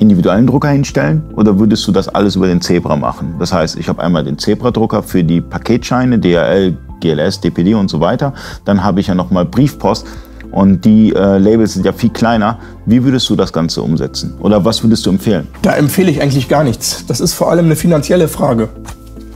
individuellen 0.03 0.45
Drucker 0.45 0.69
hinstellen 0.69 1.23
oder 1.35 1.57
würdest 1.57 1.87
du 1.87 1.91
das 1.91 2.07
alles 2.07 2.35
über 2.35 2.47
den 2.47 2.61
Zebra 2.61 2.95
machen? 2.95 3.35
Das 3.39 3.51
heißt, 3.51 3.77
ich 3.77 3.89
habe 3.89 4.03
einmal 4.03 4.23
den 4.23 4.37
Zebra-Drucker 4.37 5.01
für 5.01 5.23
die 5.23 5.41
Paketscheine, 5.41 6.19
DHL, 6.19 6.77
GLS, 6.99 7.41
DPD 7.41 7.73
und 7.73 7.89
so 7.89 7.99
weiter. 7.99 8.33
Dann 8.65 8.83
habe 8.83 8.99
ich 8.99 9.07
ja 9.07 9.15
nochmal 9.15 9.45
Briefpost 9.45 10.05
und 10.51 10.85
die 10.85 11.13
äh, 11.15 11.37
Labels 11.37 11.73
sind 11.73 11.85
ja 11.85 11.93
viel 11.93 12.11
kleiner. 12.11 12.59
Wie 12.85 13.03
würdest 13.03 13.29
du 13.29 13.35
das 13.35 13.51
Ganze 13.51 13.81
umsetzen? 13.81 14.35
Oder 14.39 14.63
was 14.63 14.83
würdest 14.83 15.05
du 15.05 15.09
empfehlen? 15.09 15.47
Da 15.63 15.73
empfehle 15.73 16.11
ich 16.11 16.21
eigentlich 16.21 16.47
gar 16.47 16.63
nichts. 16.63 17.05
Das 17.07 17.19
ist 17.19 17.33
vor 17.33 17.49
allem 17.49 17.65
eine 17.65 17.75
finanzielle 17.75 18.27
Frage. 18.27 18.69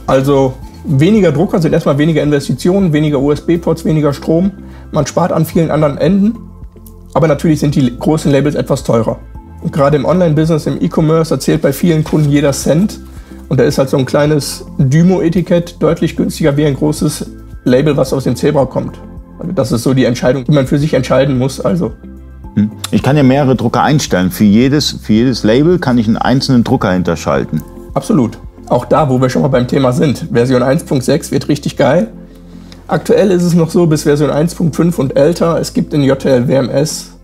Also 0.06 0.54
weniger 0.84 1.32
Drucker 1.32 1.62
sind 1.62 1.74
erstmal 1.74 1.98
weniger 1.98 2.22
Investitionen, 2.22 2.94
weniger 2.94 3.20
USB-Ports, 3.20 3.86
weniger 3.86 4.14
Strom. 4.14 4.52
Man 4.92 5.08
spart 5.08 5.32
an 5.32 5.46
vielen 5.46 5.72
anderen 5.72 5.98
Enden. 5.98 6.38
Aber 7.14 7.28
natürlich 7.28 7.62
sind 7.62 7.74
die 7.74 7.98
großen 7.98 8.32
Labels 8.32 8.56
etwas 8.56 8.84
teurer. 8.84 9.18
Gerade 9.72 9.98
im 9.98 10.06
Online-Business, 10.06 10.68
im 10.68 10.82
E-Commerce, 10.82 11.34
erzählt 11.34 11.62
bei 11.62 11.74
vielen 11.74 12.04
Kunden 12.04 12.30
jeder 12.30 12.52
Cent. 12.52 13.00
Und 13.50 13.60
da 13.60 13.64
ist 13.64 13.78
halt 13.78 13.90
so 13.90 13.98
ein 13.98 14.06
kleines 14.06 14.66
Dymo-Etikett 14.78 15.82
deutlich 15.82 16.16
günstiger 16.16 16.58
wie 16.58 16.66
ein 16.66 16.76
großes 16.76 17.32
Label, 17.64 17.96
was 17.96 18.14
aus 18.14 18.26
dem 18.26 18.36
Zebra 18.36 18.66
kommt. 18.66 19.00
Also 19.40 19.52
das 19.52 19.72
ist 19.72 19.84
so 19.84 19.94
die 19.94 20.06
Entscheidung, 20.06 20.44
die 20.46 20.52
man 20.52 20.68
für 20.68 20.80
sich 20.80 20.94
entscheiden 20.94 21.38
muss. 21.38 21.62
Also. 21.62 21.94
Hm. 22.56 22.72
Ich 22.92 23.04
kann 23.04 23.16
ja 23.16 23.24
mehrere 23.24 23.56
Drucker 23.56 23.84
einstellen. 23.84 24.32
Für 24.32 24.44
jedes, 24.44 24.92
für 24.92 25.14
jedes 25.14 25.44
Label 25.44 25.80
kann 25.80 25.98
ich 25.98 26.08
einen 26.08 26.18
einzelnen 26.18 26.64
Drucker 26.64 26.92
hinterschalten. 26.92 27.62
Absolut 27.94 28.38
auch 28.70 28.86
da, 28.86 29.10
wo 29.10 29.22
wir 29.22 29.30
schon 29.30 29.42
mal 29.42 29.48
beim 29.48 29.68
Thema 29.68 29.92
sind, 29.94 30.28
Version 30.32 30.62
1.6 30.62 31.32
wird 31.32 31.48
richtig 31.48 31.78
geil. 31.78 32.12
Aktuell 32.88 33.32
ist 33.32 33.44
es 33.44 33.54
noch 33.54 33.70
so 33.70 33.86
bis 33.86 34.04
Version 34.04 34.30
1.5 34.30 34.96
und 34.98 35.18
älter. 35.18 35.60
Es 35.60 35.74
gibt 35.74 35.94
in 35.94 36.04
JTL 36.04 36.48
WMS 36.48 37.17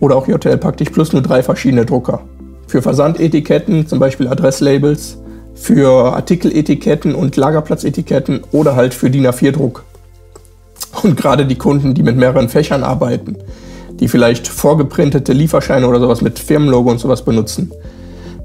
oder 0.00 0.16
auch 0.16 0.26
JTL 0.26 0.58
Praktisch 0.58 0.90
Plus 0.90 1.12
nur 1.12 1.22
drei 1.22 1.42
verschiedene 1.42 1.86
Drucker. 1.86 2.22
Für 2.66 2.82
Versandetiketten, 2.82 3.86
zum 3.86 3.98
Beispiel 3.98 4.28
Adresslabels, 4.28 5.18
für 5.54 6.14
Artikeletiketten 6.14 7.14
und 7.14 7.36
Lagerplatzetiketten 7.36 8.40
oder 8.52 8.76
halt 8.76 8.94
für 8.94 9.10
DIN 9.10 9.26
A4-Druck. 9.26 9.84
Und 11.02 11.16
gerade 11.16 11.46
die 11.46 11.56
Kunden, 11.56 11.94
die 11.94 12.02
mit 12.02 12.16
mehreren 12.16 12.48
Fächern 12.48 12.82
arbeiten, 12.82 13.36
die 14.00 14.08
vielleicht 14.08 14.48
vorgeprintete 14.48 15.32
Lieferscheine 15.32 15.86
oder 15.86 16.00
sowas 16.00 16.22
mit 16.22 16.38
Firmenlogo 16.38 16.90
und 16.90 16.98
sowas 16.98 17.24
benutzen, 17.24 17.70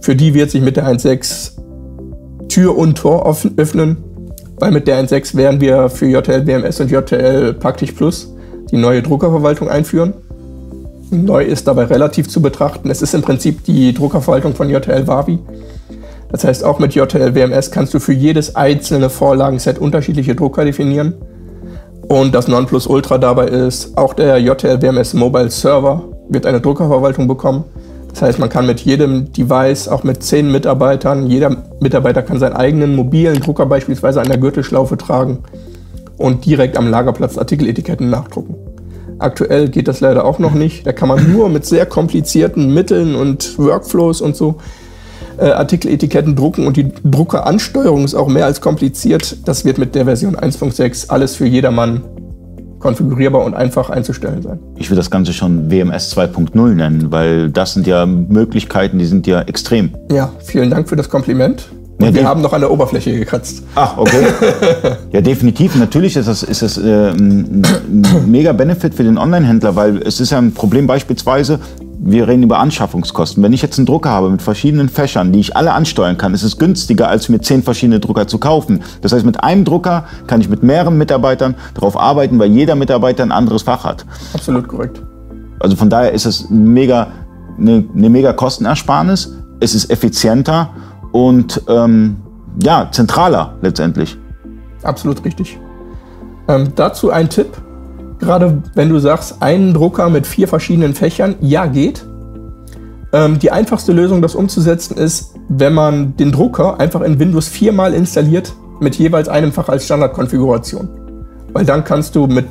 für 0.01 0.15
die 0.15 0.33
wird 0.33 0.51
sich 0.51 0.61
mit 0.61 0.77
der 0.77 0.87
1.6 0.87 1.53
Tür 2.49 2.77
und 2.77 2.97
Tor 2.97 3.25
öffnen, 3.57 3.97
weil 4.59 4.71
mit 4.71 4.87
der 4.87 5.03
1.6 5.03 5.35
werden 5.35 5.61
wir 5.61 5.89
für 5.89 6.05
JTL 6.05 6.41
BMS 6.41 6.79
und 6.79 6.91
JTL 6.91 7.53
Praktisch 7.53 7.93
Plus 7.93 8.33
die 8.71 8.77
neue 8.77 9.01
Druckerverwaltung 9.01 9.69
einführen. 9.69 10.13
Neu 11.23 11.43
ist 11.43 11.67
dabei 11.67 11.85
relativ 11.85 12.27
zu 12.27 12.41
betrachten. 12.41 12.89
Es 12.89 13.01
ist 13.01 13.13
im 13.13 13.21
Prinzip 13.21 13.63
die 13.63 13.93
Druckerverwaltung 13.93 14.55
von 14.55 14.69
JTL 14.69 15.07
Wavi. 15.07 15.39
Das 16.31 16.43
heißt, 16.43 16.63
auch 16.63 16.79
mit 16.79 16.93
JTL 16.93 17.33
WMS 17.33 17.71
kannst 17.71 17.93
du 17.93 17.99
für 17.99 18.13
jedes 18.13 18.55
einzelne 18.55 19.09
Vorlagenset 19.09 19.79
unterschiedliche 19.79 20.35
Drucker 20.35 20.65
definieren. 20.65 21.13
Und 22.07 22.35
das 22.35 22.47
Nonplusultra 22.47 23.17
dabei 23.17 23.47
ist, 23.47 23.97
auch 23.97 24.13
der 24.13 24.37
JTL 24.37 24.81
WMS 24.81 25.13
Mobile 25.13 25.49
Server 25.49 26.03
wird 26.29 26.45
eine 26.45 26.61
Druckerverwaltung 26.61 27.27
bekommen. 27.27 27.63
Das 28.09 28.21
heißt, 28.21 28.39
man 28.39 28.49
kann 28.49 28.65
mit 28.65 28.79
jedem 28.81 29.31
Device, 29.33 29.87
auch 29.87 30.03
mit 30.03 30.23
zehn 30.23 30.51
Mitarbeitern, 30.51 31.27
jeder 31.27 31.55
Mitarbeiter 31.79 32.21
kann 32.21 32.39
seinen 32.39 32.55
eigenen 32.55 32.95
mobilen 32.95 33.39
Drucker 33.41 33.65
beispielsweise 33.65 34.21
an 34.21 34.27
der 34.27 34.37
Gürtelschlaufe 34.37 34.97
tragen 34.97 35.39
und 36.17 36.45
direkt 36.45 36.77
am 36.77 36.89
Lagerplatz 36.89 37.37
Artikeletiketten 37.37 38.09
nachdrucken. 38.09 38.55
Aktuell 39.19 39.69
geht 39.69 39.87
das 39.87 40.01
leider 40.01 40.25
auch 40.25 40.39
noch 40.39 40.53
nicht. 40.53 40.85
Da 40.85 40.91
kann 40.91 41.07
man 41.07 41.31
nur 41.31 41.49
mit 41.49 41.65
sehr 41.65 41.85
komplizierten 41.85 42.73
Mitteln 42.73 43.15
und 43.15 43.57
Workflows 43.57 44.21
und 44.21 44.35
so 44.35 44.55
äh, 45.37 45.45
Artikeletiketten 45.51 46.35
drucken 46.35 46.67
und 46.67 46.77
die 46.77 46.91
Druckeransteuerung 47.03 48.03
ist 48.03 48.15
auch 48.15 48.27
mehr 48.27 48.45
als 48.45 48.61
kompliziert. 48.61 49.47
Das 49.47 49.65
wird 49.65 49.77
mit 49.77 49.95
der 49.95 50.05
Version 50.05 50.35
1.6 50.35 51.09
alles 51.09 51.35
für 51.35 51.45
jedermann 51.45 52.03
konfigurierbar 52.79 53.43
und 53.43 53.55
einfach 53.55 53.89
einzustellen 53.89 54.43
sein. 54.43 54.59
Ich 54.75 54.89
will 54.91 54.97
das 54.97 55.09
Ganze 55.09 55.33
schon 55.33 55.71
WMS 55.71 56.15
2.0 56.15 56.75
nennen, 56.75 57.11
weil 57.11 57.49
das 57.49 57.73
sind 57.73 57.87
ja 57.87 58.05
Möglichkeiten, 58.05 58.99
die 58.99 59.05
sind 59.05 59.25
ja 59.25 59.41
extrem. 59.41 59.95
Ja, 60.11 60.31
vielen 60.39 60.69
Dank 60.69 60.87
für 60.87 60.95
das 60.95 61.09
Kompliment. 61.09 61.69
Ja, 61.99 62.13
wir 62.13 62.27
haben 62.27 62.41
noch 62.41 62.51
an 62.51 62.61
der 62.61 62.71
Oberfläche 62.71 63.17
gekratzt. 63.17 63.63
Ach, 63.75 63.97
okay. 63.97 64.27
ja, 65.13 65.21
definitiv. 65.21 65.75
Natürlich 65.75 66.17
ist 66.17 66.27
das, 66.27 66.43
ist 66.43 66.61
das 66.61 66.77
äh, 66.77 67.11
ein 67.11 67.61
mega 68.27 68.51
Benefit 68.51 68.93
für 68.93 69.03
den 69.03 69.17
Online-Händler, 69.17 69.75
weil 69.75 70.01
es 70.01 70.19
ist 70.19 70.31
ja 70.31 70.37
ein 70.37 70.53
Problem 70.53 70.87
beispielsweise, 70.87 71.59
wir 71.97 72.27
reden 72.27 72.43
über 72.43 72.59
Anschaffungskosten. 72.59 73.41
Wenn 73.41 73.53
ich 73.53 73.61
jetzt 73.61 73.79
einen 73.79 73.85
Drucker 73.85 74.09
habe 74.09 74.29
mit 74.29 74.41
verschiedenen 74.41 74.89
Fächern, 74.89 75.31
die 75.31 75.39
ich 75.39 75.55
alle 75.55 75.71
ansteuern 75.71 76.17
kann, 76.17 76.33
ist 76.33 76.43
es 76.43 76.57
günstiger, 76.57 77.07
als 77.07 77.29
mir 77.29 77.39
zehn 77.39 77.63
verschiedene 77.63 77.99
Drucker 77.99 78.27
zu 78.27 78.37
kaufen. 78.39 78.83
Das 79.01 79.13
heißt, 79.13 79.25
mit 79.25 79.41
einem 79.43 79.63
Drucker 79.63 80.03
kann 80.27 80.41
ich 80.41 80.49
mit 80.49 80.63
mehreren 80.63 80.97
Mitarbeitern 80.97 81.55
darauf 81.73 81.97
arbeiten, 81.97 82.37
weil 82.39 82.51
jeder 82.51 82.75
Mitarbeiter 82.75 83.23
ein 83.23 83.31
anderes 83.31 83.63
Fach 83.63 83.85
hat. 83.85 84.05
Absolut 84.33 84.67
korrekt. 84.67 85.01
Also 85.59 85.77
von 85.77 85.89
daher 85.89 86.11
ist 86.11 86.25
es 86.25 86.49
mega, 86.49 87.07
eine, 87.57 87.85
eine 87.95 88.09
mega 88.09 88.33
Kostenersparnis. 88.33 89.33
Es 89.61 89.73
ist 89.73 89.89
effizienter 89.89 90.69
und 91.15 91.61
ähm, 91.69 92.17
ja, 92.61 92.89
zentraler 92.91 93.53
letztendlich. 93.61 94.17
Absolut 94.83 95.23
richtig. 95.23 95.57
Ähm, 96.49 96.73
dazu 96.75 97.09
ein 97.09 97.29
Tipp. 97.29 97.47
Gerade 98.19 98.61
wenn 98.73 98.89
du 98.89 98.99
sagst, 98.99 99.41
einen 99.41 99.73
Drucker 99.73 100.09
mit 100.09 100.27
vier 100.27 100.49
verschiedenen 100.49 100.93
Fächern, 100.93 101.35
ja, 101.39 101.67
geht. 101.67 102.05
Ähm, 103.13 103.39
die 103.39 103.49
einfachste 103.49 103.93
Lösung, 103.93 104.21
das 104.21 104.35
umzusetzen, 104.35 104.97
ist, 104.97 105.35
wenn 105.47 105.73
man 105.73 106.17
den 106.17 106.33
Drucker 106.33 106.81
einfach 106.81 106.99
in 106.99 107.17
Windows 107.17 107.47
viermal 107.47 107.93
installiert, 107.93 108.53
mit 108.81 108.95
jeweils 108.95 109.29
einem 109.29 109.53
Fach 109.53 109.69
als 109.69 109.85
Standardkonfiguration. 109.85 110.89
Weil 111.53 111.63
dann 111.63 111.85
kannst 111.85 112.13
du 112.17 112.27
mit 112.27 112.47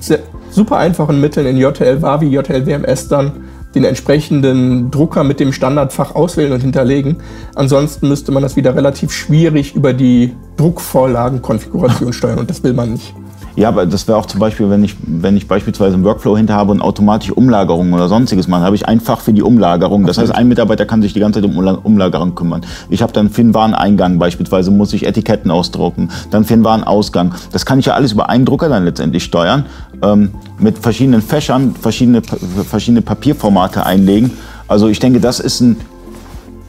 super 0.50 0.78
einfachen 0.78 1.20
Mitteln 1.20 1.46
in 1.46 1.58
JTL 1.58 2.00
Wavi, 2.00 2.28
JTL 2.28 2.64
WMS 2.64 3.08
dann 3.08 3.32
den 3.74 3.84
entsprechenden 3.84 4.90
Drucker 4.90 5.24
mit 5.24 5.40
dem 5.40 5.52
Standardfach 5.52 6.14
auswählen 6.14 6.52
und 6.52 6.60
hinterlegen. 6.60 7.16
Ansonsten 7.54 8.08
müsste 8.08 8.32
man 8.32 8.42
das 8.42 8.56
wieder 8.56 8.74
relativ 8.74 9.12
schwierig 9.12 9.74
über 9.74 9.92
die 9.92 10.34
Druckvorlagenkonfiguration 10.56 12.12
steuern 12.14 12.38
und 12.38 12.50
das 12.50 12.62
will 12.62 12.72
man 12.72 12.92
nicht. 12.92 13.14
Ja, 13.56 13.68
aber 13.68 13.86
das 13.86 14.08
wäre 14.08 14.18
auch 14.18 14.26
zum 14.26 14.40
Beispiel, 14.40 14.68
wenn 14.68 14.82
ich, 14.82 14.96
wenn 15.06 15.36
ich 15.36 15.46
beispielsweise 15.46 15.94
einen 15.94 16.04
Workflow 16.04 16.36
hinter 16.36 16.54
habe 16.54 16.72
und 16.72 16.80
automatische 16.80 17.34
Umlagerung 17.34 17.92
oder 17.92 18.08
sonstiges 18.08 18.48
mache, 18.48 18.62
habe 18.62 18.74
ich 18.74 18.88
einfach 18.88 19.20
für 19.20 19.32
die 19.32 19.42
Umlagerung. 19.42 20.06
Das 20.06 20.18
heißt, 20.18 20.34
ein 20.34 20.48
Mitarbeiter 20.48 20.86
kann 20.86 21.02
sich 21.02 21.12
die 21.12 21.20
ganze 21.20 21.40
Zeit 21.40 21.48
um 21.48 21.56
Umlagerung 21.56 22.34
kümmern. 22.34 22.62
Ich 22.90 23.00
habe 23.00 23.12
dann 23.12 23.30
für 23.30 23.42
den 23.42 23.54
Wareneingang 23.54 24.18
beispielsweise, 24.18 24.72
muss 24.72 24.92
ich 24.92 25.06
Etiketten 25.06 25.52
ausdrucken, 25.52 26.10
dann 26.30 26.44
für 26.44 26.54
den 26.54 26.64
Warenausgang. 26.64 27.34
Das 27.52 27.64
kann 27.64 27.78
ich 27.78 27.86
ja 27.86 27.94
alles 27.94 28.12
über 28.12 28.28
einen 28.28 28.44
Drucker 28.44 28.68
dann 28.68 28.84
letztendlich 28.84 29.22
steuern, 29.22 29.66
ähm, 30.02 30.30
mit 30.58 30.78
verschiedenen 30.78 31.22
Fächern, 31.22 31.76
verschiedene, 31.80 32.22
verschiedene 32.68 33.02
Papierformate 33.02 33.86
einlegen. 33.86 34.32
Also 34.66 34.88
ich 34.88 34.98
denke, 34.98 35.20
das 35.20 35.38
ist 35.38 35.60
ein, 35.60 35.76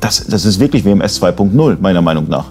das, 0.02 0.28
das 0.28 0.46
ist 0.46 0.60
wirklich 0.60 0.86
WMS 0.86 1.20
2.0, 1.20 1.78
meiner 1.82 2.04
Meinung 2.04 2.28
nach. 2.30 2.46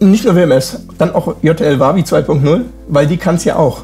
Nicht 0.00 0.24
nur 0.24 0.36
WMS, 0.36 0.80
dann 0.96 1.12
auch 1.12 1.34
JTL 1.42 1.80
Wavi 1.80 2.02
2.0, 2.02 2.60
weil 2.88 3.06
die 3.06 3.16
kann 3.16 3.34
es 3.34 3.44
ja 3.44 3.56
auch. 3.56 3.82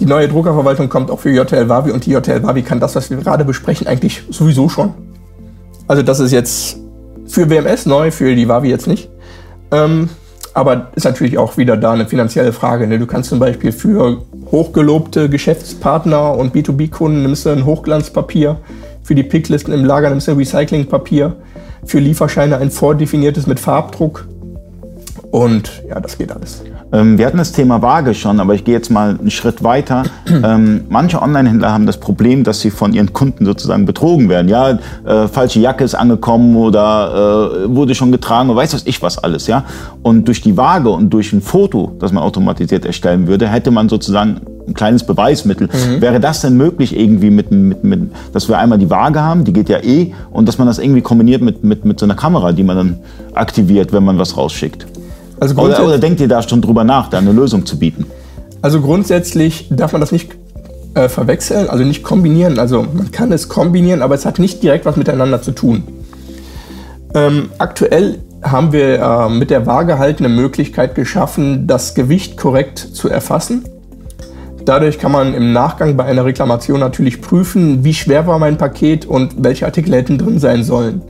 Die 0.00 0.06
neue 0.06 0.28
Druckerverwaltung 0.28 0.88
kommt 0.88 1.10
auch 1.10 1.20
für 1.20 1.30
JTL 1.30 1.68
Wavi 1.68 1.92
und 1.92 2.04
die 2.04 2.10
JTL 2.10 2.42
Wavi 2.42 2.62
kann 2.62 2.80
das, 2.80 2.96
was 2.96 3.10
wir 3.10 3.16
gerade 3.18 3.44
besprechen, 3.44 3.86
eigentlich 3.86 4.24
sowieso 4.28 4.68
schon. 4.68 4.92
Also 5.86 6.02
das 6.02 6.20
ist 6.20 6.32
jetzt 6.32 6.78
für 7.26 7.48
WMS 7.48 7.86
neu, 7.86 8.10
für 8.10 8.34
die 8.34 8.48
Wavi 8.48 8.68
jetzt 8.68 8.86
nicht. 8.88 9.08
Ähm, 9.70 10.10
aber 10.52 10.88
ist 10.96 11.04
natürlich 11.04 11.38
auch 11.38 11.56
wieder 11.56 11.76
da 11.76 11.92
eine 11.92 12.06
finanzielle 12.06 12.52
Frage. 12.52 12.86
Ne? 12.86 12.98
Du 12.98 13.06
kannst 13.06 13.28
zum 13.28 13.38
Beispiel 13.38 13.72
für 13.72 14.22
hochgelobte 14.50 15.28
Geschäftspartner 15.28 16.36
und 16.36 16.54
B2B-Kunden 16.54 17.22
nimmst 17.22 17.46
du 17.46 17.50
ein 17.50 17.64
Hochglanzpapier, 17.64 18.58
für 19.02 19.14
die 19.14 19.22
Picklisten 19.22 19.72
im 19.72 19.84
Lager 19.84 20.10
nimmst 20.10 20.26
du 20.26 20.32
ein 20.32 20.38
Recyclingpapier, 20.38 21.36
für 21.84 22.00
Lieferscheine 22.00 22.56
ein 22.58 22.70
vordefiniertes 22.70 23.46
mit 23.46 23.60
Farbdruck 23.60 24.26
und 25.30 25.82
ja, 25.88 26.00
das 26.00 26.18
geht 26.18 26.32
alles. 26.32 26.62
Ähm, 26.92 27.18
wir 27.18 27.26
hatten 27.26 27.38
das 27.38 27.52
Thema 27.52 27.82
Waage 27.82 28.14
schon, 28.14 28.40
aber 28.40 28.54
ich 28.54 28.64
gehe 28.64 28.74
jetzt 28.74 28.90
mal 28.90 29.16
einen 29.18 29.30
Schritt 29.30 29.62
weiter. 29.62 30.04
ähm, 30.26 30.84
manche 30.88 31.20
Online-Händler 31.20 31.72
haben 31.72 31.86
das 31.86 31.98
Problem, 31.98 32.44
dass 32.44 32.60
sie 32.60 32.70
von 32.70 32.92
ihren 32.92 33.12
Kunden 33.12 33.44
sozusagen 33.44 33.86
betrogen 33.86 34.28
werden. 34.28 34.48
Ja, 34.48 34.78
äh, 35.04 35.28
falsche 35.28 35.60
Jacke 35.60 35.84
ist 35.84 35.94
angekommen 35.94 36.56
oder 36.56 37.64
äh, 37.64 37.74
wurde 37.74 37.94
schon 37.94 38.12
getragen 38.12 38.50
oder 38.50 38.58
weiß 38.58 38.74
was 38.74 38.86
ich 38.86 39.02
was 39.02 39.18
alles. 39.18 39.46
Ja, 39.46 39.64
und 40.02 40.28
durch 40.28 40.40
die 40.40 40.56
Waage 40.56 40.90
und 40.90 41.10
durch 41.10 41.32
ein 41.32 41.42
Foto, 41.42 41.92
das 41.98 42.12
man 42.12 42.22
automatisiert 42.22 42.84
erstellen 42.84 43.26
würde, 43.26 43.48
hätte 43.48 43.70
man 43.70 43.88
sozusagen 43.88 44.40
ein 44.66 44.74
kleines 44.74 45.04
Beweismittel. 45.04 45.68
Mhm. 45.68 46.00
Wäre 46.00 46.20
das 46.20 46.40
denn 46.40 46.56
möglich 46.56 46.96
irgendwie 46.96 47.30
mit, 47.30 47.50
mit, 47.50 47.84
mit, 47.84 48.10
dass 48.32 48.48
wir 48.48 48.58
einmal 48.58 48.78
die 48.78 48.90
Waage 48.90 49.22
haben, 49.22 49.44
die 49.44 49.52
geht 49.52 49.68
ja 49.68 49.82
eh, 49.82 50.12
und 50.30 50.46
dass 50.48 50.58
man 50.58 50.66
das 50.66 50.78
irgendwie 50.78 51.02
kombiniert 51.02 51.42
mit, 51.42 51.62
mit, 51.64 51.84
mit 51.84 52.00
so 52.00 52.06
einer 52.06 52.14
Kamera, 52.14 52.52
die 52.52 52.64
man 52.64 52.76
dann 52.76 52.98
aktiviert, 53.34 53.92
wenn 53.92 54.04
man 54.04 54.18
was 54.18 54.36
rausschickt? 54.36 54.86
Also 55.38 55.54
oder, 55.56 55.84
oder 55.84 55.98
denkt 55.98 56.20
ihr 56.20 56.28
da 56.28 56.42
schon 56.42 56.62
drüber 56.62 56.84
nach, 56.84 57.08
da 57.08 57.18
eine 57.18 57.32
Lösung 57.32 57.66
zu 57.66 57.78
bieten? 57.78 58.06
Also 58.62 58.80
grundsätzlich 58.80 59.68
darf 59.70 59.92
man 59.92 60.00
das 60.00 60.12
nicht 60.12 60.30
äh, 60.94 61.08
verwechseln, 61.08 61.68
also 61.68 61.84
nicht 61.84 62.02
kombinieren. 62.02 62.58
Also 62.58 62.82
man 62.82 63.10
kann 63.10 63.30
es 63.32 63.48
kombinieren, 63.48 64.02
aber 64.02 64.14
es 64.14 64.24
hat 64.24 64.38
nicht 64.38 64.62
direkt 64.62 64.86
was 64.86 64.96
miteinander 64.96 65.42
zu 65.42 65.52
tun. 65.52 65.84
Ähm, 67.14 67.50
aktuell 67.58 68.18
haben 68.42 68.72
wir 68.72 69.00
äh, 69.00 69.28
mit 69.28 69.50
der 69.50 69.66
Waage 69.66 69.98
halt 69.98 70.18
eine 70.18 70.28
Möglichkeit 70.28 70.94
geschaffen, 70.94 71.66
das 71.66 71.94
Gewicht 71.94 72.36
korrekt 72.36 72.78
zu 72.78 73.08
erfassen. 73.08 73.64
Dadurch 74.64 74.98
kann 74.98 75.12
man 75.12 75.32
im 75.34 75.52
Nachgang 75.52 75.96
bei 75.96 76.04
einer 76.04 76.24
Reklamation 76.24 76.80
natürlich 76.80 77.20
prüfen, 77.20 77.84
wie 77.84 77.94
schwer 77.94 78.26
war 78.26 78.38
mein 78.38 78.58
Paket 78.58 79.06
und 79.06 79.44
welche 79.44 79.64
Artikel 79.64 79.94
hätten 79.94 80.18
drin 80.18 80.40
sein 80.40 80.64
sollen. 80.64 81.02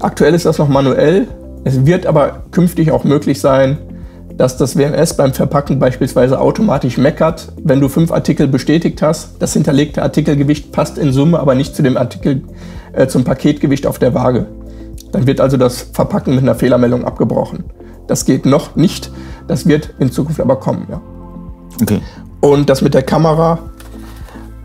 Aktuell 0.00 0.34
ist 0.34 0.46
das 0.46 0.58
noch 0.58 0.68
manuell, 0.68 1.28
es 1.64 1.86
wird 1.86 2.06
aber 2.06 2.44
künftig 2.50 2.92
auch 2.92 3.04
möglich 3.04 3.40
sein, 3.40 3.78
dass 4.36 4.56
das 4.56 4.76
WMS 4.76 5.16
beim 5.16 5.32
Verpacken 5.32 5.78
beispielsweise 5.78 6.40
automatisch 6.40 6.98
meckert, 6.98 7.52
wenn 7.62 7.80
du 7.80 7.88
fünf 7.88 8.10
Artikel 8.10 8.48
bestätigt 8.48 9.00
hast. 9.00 9.40
Das 9.40 9.52
hinterlegte 9.52 10.02
Artikelgewicht 10.02 10.72
passt 10.72 10.98
in 10.98 11.12
Summe 11.12 11.38
aber 11.38 11.54
nicht 11.54 11.74
zu 11.74 11.82
dem 11.82 11.96
Artikel, 11.96 12.42
äh, 12.92 13.06
zum 13.06 13.24
Paketgewicht 13.24 13.86
auf 13.86 13.98
der 13.98 14.12
Waage. 14.12 14.46
Dann 15.12 15.26
wird 15.26 15.40
also 15.40 15.56
das 15.56 15.82
Verpacken 15.92 16.34
mit 16.34 16.42
einer 16.42 16.56
Fehlermeldung 16.56 17.04
abgebrochen. 17.04 17.64
Das 18.08 18.24
geht 18.24 18.44
noch 18.44 18.76
nicht, 18.76 19.10
das 19.46 19.66
wird 19.66 19.94
in 19.98 20.10
Zukunft 20.10 20.40
aber 20.40 20.56
kommen. 20.56 20.86
Ja. 20.90 21.00
Okay. 21.80 22.00
Und 22.40 22.68
das 22.68 22.82
mit 22.82 22.92
der 22.92 23.02
Kamera 23.02 23.58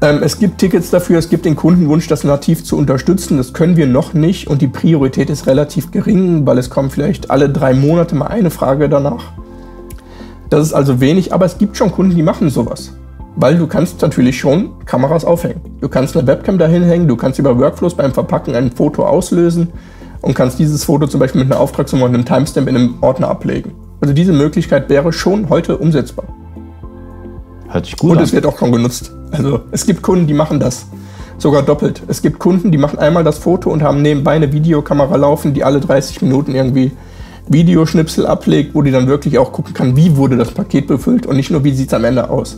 es 0.02 0.40
gibt 0.40 0.60
Tickets 0.60 0.92
dafür, 0.92 1.20
es 1.20 1.30
gibt 1.30 1.44
den 1.44 1.58
Kundenwunsch, 1.58 2.08
das 2.08 2.24
nativ 2.24 2.64
zu 2.64 2.78
unterstützen. 2.78 3.38
Das 3.38 3.52
können 3.54 3.76
wir 3.76 3.86
noch 3.86 4.14
nicht 4.14 4.48
und 4.48 4.62
die 4.62 4.68
Priorität 4.68 5.30
ist 5.30 5.46
relativ 5.46 5.92
gering, 5.92 6.46
weil 6.46 6.58
es 6.58 6.70
kommt 6.70 6.94
vielleicht 6.94 7.30
alle 7.30 7.50
drei 7.50 7.74
Monate 7.74 8.16
mal 8.16 8.28
eine 8.28 8.50
Frage 8.50 8.88
danach. 8.88 9.34
Das 10.50 10.66
ist 10.66 10.74
also 10.74 11.02
wenig, 11.02 11.34
aber 11.34 11.46
es 11.46 11.58
gibt 11.58 11.76
schon 11.76 11.92
Kunden, 11.92 12.16
die 12.16 12.24
machen 12.24 12.50
sowas. 12.50 12.94
Weil 13.36 13.58
du 13.58 13.68
kannst 13.68 14.02
natürlich 14.02 14.40
schon 14.40 14.72
Kameras 14.86 15.26
aufhängen. 15.26 15.62
Du 15.82 15.90
kannst 15.90 16.16
eine 16.16 16.26
Webcam 16.28 16.58
dahin 16.58 16.84
hängen, 16.84 17.08
du 17.08 17.18
kannst 17.18 17.38
über 17.38 17.58
Workflows 17.60 17.96
beim 17.96 18.14
Verpacken 18.14 18.56
ein 18.56 18.72
Foto 18.72 19.06
auslösen 19.06 19.68
und 20.22 20.34
kannst 20.34 20.60
dieses 20.60 20.86
Foto 20.86 21.08
zum 21.08 21.20
Beispiel 21.20 21.44
mit 21.44 21.52
einer 21.52 21.60
Auftragsnummer 21.60 22.06
und 22.06 22.16
einem 22.16 22.26
Timestamp 22.26 22.68
in 22.70 22.76
einem 22.76 22.96
Ordner 23.02 23.28
ablegen. 23.28 23.74
Also 24.02 24.14
diese 24.14 24.34
Möglichkeit 24.34 24.90
wäre 24.90 25.12
schon 25.12 25.50
heute 25.50 25.78
umsetzbar. 25.78 26.26
Hört 27.70 27.86
sich 27.86 27.98
gut 27.98 28.12
Und 28.12 28.18
an. 28.18 28.24
es 28.24 28.34
wird 28.34 28.46
auch 28.46 28.58
schon 28.58 28.72
genutzt. 28.72 29.12
Also 29.32 29.62
es 29.72 29.86
gibt 29.86 30.02
Kunden, 30.02 30.28
die 30.28 30.34
machen 30.34 30.60
das. 30.60 30.86
Sogar 31.38 31.62
doppelt. 31.62 32.02
Es 32.08 32.22
gibt 32.22 32.40
Kunden, 32.40 32.72
die 32.72 32.78
machen 32.78 33.00
einmal 33.00 33.24
das 33.24 33.38
Foto 33.38 33.70
und 33.72 33.82
haben 33.82 34.02
nebenbei 34.02 34.32
eine 34.34 34.52
Videokamera 34.52 35.16
laufen, 35.16 35.54
die 35.54 35.64
alle 35.64 35.80
30 35.80 36.22
Minuten 36.22 36.54
irgendwie 36.54 36.92
Videoschnipsel 37.48 38.26
ablegt, 38.28 38.76
wo 38.76 38.82
die 38.82 38.92
dann 38.92 39.08
wirklich 39.08 39.38
auch 39.38 39.52
gucken 39.52 39.74
kann, 39.74 39.96
wie 39.96 40.18
wurde 40.18 40.38
das 40.38 40.52
Paket 40.52 40.88
befüllt 40.88 41.26
und 41.26 41.36
nicht 41.36 41.50
nur, 41.50 41.64
wie 41.64 41.72
sieht 41.72 41.88
es 41.88 41.94
am 41.94 42.04
Ende 42.04 42.30
aus. 42.30 42.58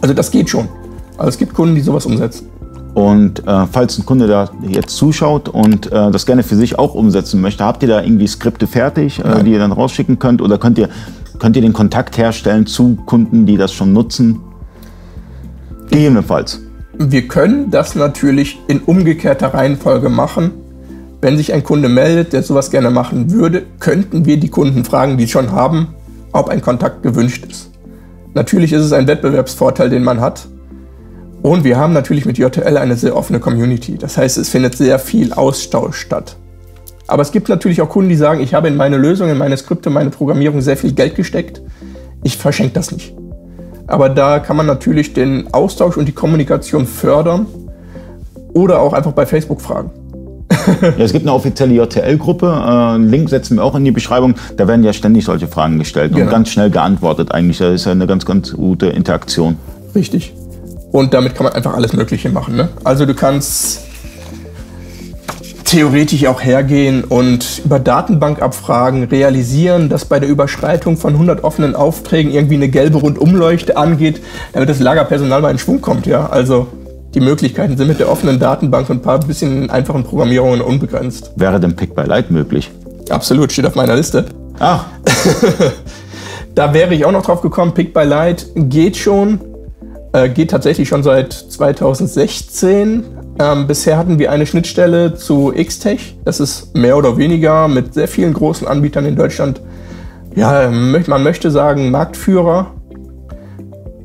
Also 0.00 0.14
das 0.14 0.30
geht 0.30 0.50
schon. 0.50 0.68
Also 1.16 1.28
es 1.28 1.38
gibt 1.38 1.54
Kunden, 1.54 1.74
die 1.74 1.80
sowas 1.80 2.06
umsetzen. 2.06 2.48
Und 2.94 3.46
äh, 3.46 3.66
falls 3.72 3.98
ein 3.98 4.06
Kunde 4.06 4.26
da 4.28 4.50
jetzt 4.68 4.96
zuschaut 4.96 5.48
und 5.48 5.90
äh, 5.90 6.10
das 6.10 6.26
gerne 6.26 6.42
für 6.44 6.54
sich 6.54 6.78
auch 6.78 6.94
umsetzen 6.94 7.40
möchte, 7.40 7.64
habt 7.64 7.82
ihr 7.82 7.88
da 7.88 8.02
irgendwie 8.02 8.26
Skripte 8.26 8.66
fertig, 8.66 9.18
äh, 9.24 9.42
die 9.42 9.52
ihr 9.52 9.58
dann 9.58 9.72
rausschicken 9.72 10.18
könnt? 10.18 10.40
Oder 10.40 10.58
könnt 10.58 10.78
ihr 10.78 10.88
Könnt 11.38 11.56
ihr 11.56 11.62
den 11.62 11.72
Kontakt 11.72 12.16
herstellen 12.16 12.66
zu 12.66 12.96
Kunden, 13.06 13.46
die 13.46 13.56
das 13.56 13.72
schon 13.72 13.92
nutzen? 13.92 14.40
Gegebenenfalls. 15.90 16.60
Wir 16.98 17.26
können 17.26 17.70
das 17.70 17.94
natürlich 17.94 18.58
in 18.68 18.80
umgekehrter 18.80 19.52
Reihenfolge 19.52 20.08
machen. 20.08 20.52
Wenn 21.20 21.36
sich 21.36 21.52
ein 21.52 21.64
Kunde 21.64 21.88
meldet, 21.88 22.32
der 22.32 22.42
sowas 22.42 22.70
gerne 22.70 22.90
machen 22.90 23.32
würde, 23.32 23.64
könnten 23.80 24.26
wir 24.26 24.38
die 24.38 24.48
Kunden 24.48 24.84
fragen, 24.84 25.18
die 25.18 25.24
es 25.24 25.30
schon 25.30 25.52
haben, 25.52 25.88
ob 26.32 26.48
ein 26.48 26.60
Kontakt 26.60 27.02
gewünscht 27.02 27.46
ist. 27.48 27.70
Natürlich 28.34 28.72
ist 28.72 28.82
es 28.82 28.92
ein 28.92 29.06
Wettbewerbsvorteil, 29.06 29.90
den 29.90 30.04
man 30.04 30.20
hat. 30.20 30.48
Und 31.42 31.64
wir 31.64 31.76
haben 31.76 31.92
natürlich 31.92 32.26
mit 32.26 32.38
JTL 32.38 32.76
eine 32.76 32.96
sehr 32.96 33.16
offene 33.16 33.40
Community. 33.40 33.98
Das 33.98 34.16
heißt, 34.16 34.38
es 34.38 34.48
findet 34.48 34.76
sehr 34.76 34.98
viel 34.98 35.32
Austausch 35.32 35.96
statt. 35.96 36.36
Aber 37.06 37.22
es 37.22 37.32
gibt 37.32 37.48
natürlich 37.48 37.82
auch 37.82 37.88
Kunden, 37.88 38.08
die 38.08 38.16
sagen, 38.16 38.40
ich 38.40 38.54
habe 38.54 38.68
in 38.68 38.76
meine 38.76 38.96
Lösung, 38.96 39.28
in 39.28 39.38
meine 39.38 39.56
Skripte, 39.56 39.90
meine 39.90 40.10
Programmierung 40.10 40.60
sehr 40.60 40.76
viel 40.76 40.92
Geld 40.92 41.16
gesteckt. 41.16 41.60
Ich 42.22 42.36
verschenke 42.36 42.72
das 42.72 42.90
nicht. 42.92 43.14
Aber 43.86 44.08
da 44.08 44.38
kann 44.38 44.56
man 44.56 44.66
natürlich 44.66 45.12
den 45.12 45.52
Austausch 45.52 45.96
und 45.96 46.06
die 46.06 46.12
Kommunikation 46.12 46.86
fördern 46.86 47.46
oder 48.54 48.80
auch 48.80 48.94
einfach 48.94 49.12
bei 49.12 49.26
Facebook 49.26 49.60
fragen. 49.60 49.90
ja, 50.80 51.04
es 51.04 51.12
gibt 51.12 51.26
eine 51.26 51.34
offizielle 51.34 51.74
JTL-Gruppe, 51.74 52.46
äh, 52.46 52.96
Link 52.98 53.28
setzen 53.28 53.56
wir 53.56 53.64
auch 53.64 53.74
in 53.74 53.84
die 53.84 53.90
Beschreibung. 53.90 54.34
Da 54.56 54.66
werden 54.66 54.82
ja 54.82 54.94
ständig 54.94 55.26
solche 55.26 55.48
Fragen 55.48 55.78
gestellt 55.78 56.12
genau. 56.12 56.24
und 56.24 56.30
ganz 56.30 56.48
schnell 56.48 56.70
geantwortet 56.70 57.32
eigentlich. 57.32 57.58
Das 57.58 57.74
ist 57.74 57.84
ja 57.84 57.92
eine 57.92 58.06
ganz, 58.06 58.24
ganz 58.24 58.52
gute 58.52 58.86
Interaktion. 58.86 59.58
Richtig. 59.94 60.32
Und 60.92 61.12
damit 61.12 61.34
kann 61.34 61.44
man 61.44 61.52
einfach 61.52 61.74
alles 61.74 61.92
Mögliche 61.92 62.30
machen. 62.30 62.56
Ne? 62.56 62.68
Also 62.84 63.04
du 63.04 63.14
kannst 63.14 63.80
theoretisch 65.74 66.24
auch 66.26 66.40
hergehen 66.40 67.02
und 67.02 67.62
über 67.64 67.80
Datenbankabfragen 67.80 69.02
realisieren, 69.02 69.88
dass 69.88 70.04
bei 70.04 70.20
der 70.20 70.28
Überschreitung 70.28 70.96
von 70.96 71.14
100 71.14 71.42
offenen 71.42 71.74
Aufträgen 71.74 72.30
irgendwie 72.30 72.54
eine 72.54 72.68
gelbe 72.68 72.98
Rundumleuchte 72.98 73.76
angeht, 73.76 74.22
damit 74.52 74.68
das 74.68 74.78
Lagerpersonal 74.78 75.42
mal 75.42 75.50
in 75.50 75.58
Schwung 75.58 75.80
kommt. 75.80 76.06
Ja? 76.06 76.26
Also 76.26 76.68
die 77.12 77.18
Möglichkeiten 77.18 77.76
sind 77.76 77.88
mit 77.88 77.98
der 77.98 78.08
offenen 78.08 78.38
Datenbank 78.38 78.88
und 78.88 78.98
ein 78.98 79.02
paar 79.02 79.18
bisschen 79.18 79.68
einfachen 79.68 80.04
Programmierungen 80.04 80.60
unbegrenzt. 80.60 81.32
Wäre 81.34 81.58
denn 81.58 81.74
Pick 81.74 81.96
by 81.96 82.02
Light 82.02 82.30
möglich? 82.30 82.70
Absolut, 83.08 83.50
steht 83.50 83.66
auf 83.66 83.74
meiner 83.74 83.96
Liste. 83.96 84.26
Ach. 84.60 84.86
da 86.54 86.72
wäre 86.72 86.94
ich 86.94 87.04
auch 87.04 87.10
noch 87.10 87.24
drauf 87.24 87.40
gekommen. 87.40 87.74
Pick 87.74 87.92
by 87.92 88.04
Light 88.04 88.46
geht 88.54 88.96
schon, 88.96 89.40
äh, 90.12 90.28
geht 90.28 90.52
tatsächlich 90.52 90.88
schon 90.88 91.02
seit 91.02 91.32
2016. 91.32 93.23
Ähm, 93.38 93.66
bisher 93.66 93.96
hatten 93.96 94.18
wir 94.18 94.30
eine 94.30 94.46
Schnittstelle 94.46 95.14
zu 95.14 95.52
Xtech. 95.52 96.16
Das 96.24 96.38
ist 96.38 96.76
mehr 96.76 96.96
oder 96.96 97.16
weniger 97.16 97.66
mit 97.68 97.94
sehr 97.94 98.08
vielen 98.08 98.32
großen 98.32 98.66
Anbietern 98.66 99.06
in 99.06 99.16
Deutschland, 99.16 99.60
ja, 100.36 100.68
man 100.70 101.22
möchte 101.22 101.50
sagen, 101.50 101.90
Marktführer. 101.90 102.72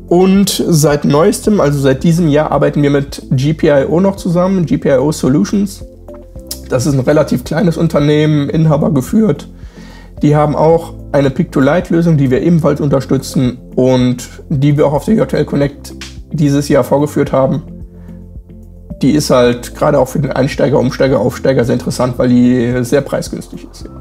Und 0.07 0.63
seit 0.67 1.05
neuestem, 1.05 1.59
also 1.59 1.79
seit 1.79 2.03
diesem 2.03 2.27
Jahr, 2.27 2.51
arbeiten 2.51 2.81
wir 2.81 2.89
mit 2.89 3.23
GPIO 3.31 3.99
noch 3.99 4.15
zusammen, 4.15 4.65
GPIO 4.65 5.11
Solutions. 5.11 5.83
Das 6.67 6.85
ist 6.85 6.93
ein 6.93 6.99
relativ 6.99 7.43
kleines 7.43 7.77
Unternehmen, 7.77 8.49
Inhaber 8.49 8.91
geführt. 8.91 9.47
Die 10.21 10.35
haben 10.35 10.55
auch 10.55 10.93
eine 11.11 11.29
Pick-to-Light-Lösung, 11.29 12.17
die 12.17 12.29
wir 12.29 12.41
ebenfalls 12.41 12.81
unterstützen 12.81 13.57
und 13.75 14.27
die 14.49 14.77
wir 14.77 14.85
auch 14.85 14.93
auf 14.93 15.05
der 15.05 15.15
JTL 15.15 15.45
Connect 15.45 15.93
dieses 16.31 16.69
Jahr 16.69 16.83
vorgeführt 16.83 17.31
haben. 17.31 17.78
Die 19.01 19.11
ist 19.11 19.29
halt 19.29 19.75
gerade 19.75 19.99
auch 19.99 20.07
für 20.07 20.19
den 20.19 20.31
Einsteiger, 20.31 20.79
Umsteiger, 20.79 21.19
Aufsteiger 21.19 21.63
sehr 21.63 21.73
interessant, 21.73 22.15
weil 22.17 22.29
die 22.29 22.83
sehr 22.83 23.01
preisgünstig 23.01 23.67
ist. 23.71 23.85
Ja. 23.85 23.91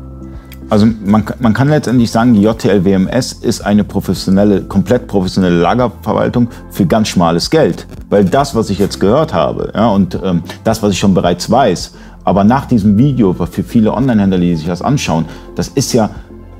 Also 0.70 0.86
man, 1.04 1.24
man 1.38 1.54
kann 1.54 1.68
letztendlich 1.68 2.10
sagen, 2.10 2.34
die 2.34 2.42
JTL 2.42 2.84
WMS 2.84 3.32
ist 3.32 3.62
eine 3.62 3.84
professionelle, 3.84 4.62
komplett 4.62 5.06
professionelle 5.06 5.58
Lagerverwaltung 5.60 6.48
für 6.70 6.84
ganz 6.84 7.08
schmales 7.08 7.48
Geld. 7.48 7.86
Weil 8.10 8.24
das, 8.24 8.54
was 8.54 8.68
ich 8.68 8.78
jetzt 8.78 9.00
gehört 9.00 9.32
habe 9.32 9.72
ja, 9.74 9.88
und 9.88 10.18
ähm, 10.22 10.42
das, 10.64 10.82
was 10.82 10.92
ich 10.92 10.98
schon 10.98 11.14
bereits 11.14 11.50
weiß, 11.50 11.94
aber 12.24 12.44
nach 12.44 12.66
diesem 12.66 12.98
Video, 12.98 13.32
für 13.32 13.62
viele 13.62 13.94
Online-Händler, 13.94 14.38
die 14.38 14.56
sich 14.56 14.66
das 14.66 14.82
anschauen, 14.82 15.24
das 15.54 15.68
ist 15.68 15.94
ja 15.94 16.10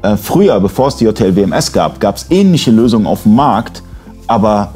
äh, 0.01 0.16
früher, 0.16 0.59
bevor 0.61 0.88
es 0.88 0.96
die 0.96 1.05
JTL 1.05 1.37
WMS 1.37 1.72
gab, 1.72 2.01
gab 2.01 2.16
es 2.16 2.27
ähnliche 2.31 2.70
Lösungen 2.70 3.07
auf 3.07 3.24
dem 3.24 3.35
Markt, 3.35 3.83
aber 4.27 4.72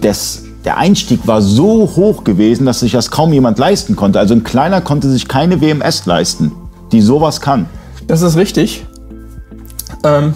das, 0.00 0.44
der 0.64 0.76
Einstieg 0.76 1.26
war 1.26 1.42
so 1.42 1.90
hoch 1.96 2.24
gewesen, 2.24 2.66
dass 2.66 2.80
sich 2.80 2.92
das 2.92 3.10
kaum 3.10 3.32
jemand 3.32 3.58
leisten 3.58 3.96
konnte. 3.96 4.18
Also 4.18 4.34
ein 4.34 4.44
kleiner 4.44 4.80
konnte 4.80 5.10
sich 5.10 5.26
keine 5.28 5.60
WMS 5.60 6.06
leisten, 6.06 6.52
die 6.92 7.00
sowas 7.00 7.40
kann. 7.40 7.66
Das 8.06 8.22
ist 8.22 8.36
richtig. 8.36 8.86
Ähm, 10.04 10.34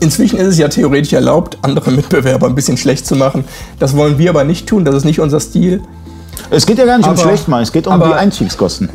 inzwischen 0.00 0.38
ist 0.38 0.48
es 0.48 0.58
ja 0.58 0.68
theoretisch 0.68 1.12
erlaubt, 1.12 1.58
andere 1.62 1.90
Mitbewerber 1.90 2.46
ein 2.46 2.54
bisschen 2.54 2.76
schlecht 2.76 3.06
zu 3.06 3.16
machen. 3.16 3.44
Das 3.78 3.96
wollen 3.96 4.18
wir 4.18 4.30
aber 4.30 4.44
nicht 4.44 4.66
tun, 4.66 4.84
das 4.84 4.94
ist 4.94 5.04
nicht 5.04 5.20
unser 5.20 5.40
Stil. 5.40 5.82
Es 6.50 6.64
geht 6.64 6.78
ja 6.78 6.84
gar 6.86 6.96
nicht 6.96 7.06
aber, 7.06 7.18
um 7.18 7.22
schlecht 7.22 7.48
machen, 7.48 7.62
es 7.62 7.72
geht 7.72 7.86
um 7.86 7.98
die 7.98 8.12
Einstiegskosten. 8.12 8.88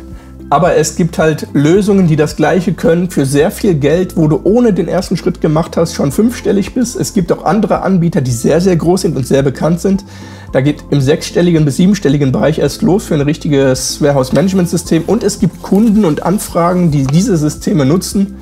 Aber 0.50 0.76
es 0.76 0.96
gibt 0.96 1.18
halt 1.18 1.48
Lösungen, 1.54 2.06
die 2.06 2.16
das 2.16 2.36
Gleiche 2.36 2.74
können 2.74 3.10
für 3.10 3.24
sehr 3.24 3.50
viel 3.50 3.74
Geld, 3.74 4.16
wo 4.16 4.28
du 4.28 4.40
ohne 4.44 4.72
den 4.72 4.86
ersten 4.86 5.16
Schritt 5.16 5.40
gemacht 5.40 5.76
hast, 5.76 5.94
schon 5.94 6.12
fünfstellig 6.12 6.74
bist. 6.74 6.96
Es 6.96 7.14
gibt 7.14 7.32
auch 7.32 7.44
andere 7.44 7.82
Anbieter, 7.82 8.20
die 8.20 8.30
sehr, 8.30 8.60
sehr 8.60 8.76
groß 8.76 9.02
sind 9.02 9.16
und 9.16 9.26
sehr 9.26 9.42
bekannt 9.42 9.80
sind. 9.80 10.04
Da 10.52 10.60
geht 10.60 10.84
im 10.90 11.00
sechsstelligen 11.00 11.64
bis 11.64 11.76
siebenstelligen 11.76 12.30
Bereich 12.30 12.58
erst 12.58 12.82
los 12.82 13.06
für 13.06 13.14
ein 13.14 13.22
richtiges 13.22 14.02
Warehouse-Management-System. 14.02 15.04
Und 15.06 15.22
es 15.22 15.40
gibt 15.40 15.62
Kunden 15.62 16.04
und 16.04 16.22
Anfragen, 16.24 16.90
die 16.90 17.06
diese 17.06 17.38
Systeme 17.38 17.86
nutzen 17.86 18.34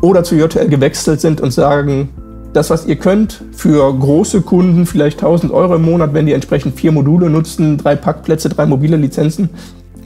oder 0.00 0.24
zu 0.24 0.34
JTL 0.34 0.68
gewechselt 0.68 1.20
sind 1.20 1.40
und 1.40 1.52
sagen, 1.52 2.08
das, 2.52 2.70
was 2.70 2.86
ihr 2.86 2.96
könnt, 2.96 3.42
für 3.52 3.96
große 3.96 4.40
Kunden 4.40 4.86
vielleicht 4.86 5.18
1000 5.18 5.52
Euro 5.52 5.76
im 5.76 5.82
Monat, 5.82 6.14
wenn 6.14 6.26
die 6.26 6.32
entsprechend 6.32 6.74
vier 6.74 6.90
Module 6.90 7.30
nutzen, 7.30 7.78
drei 7.78 7.94
Packplätze, 7.94 8.48
drei 8.48 8.66
mobile 8.66 8.96
Lizenzen, 8.96 9.50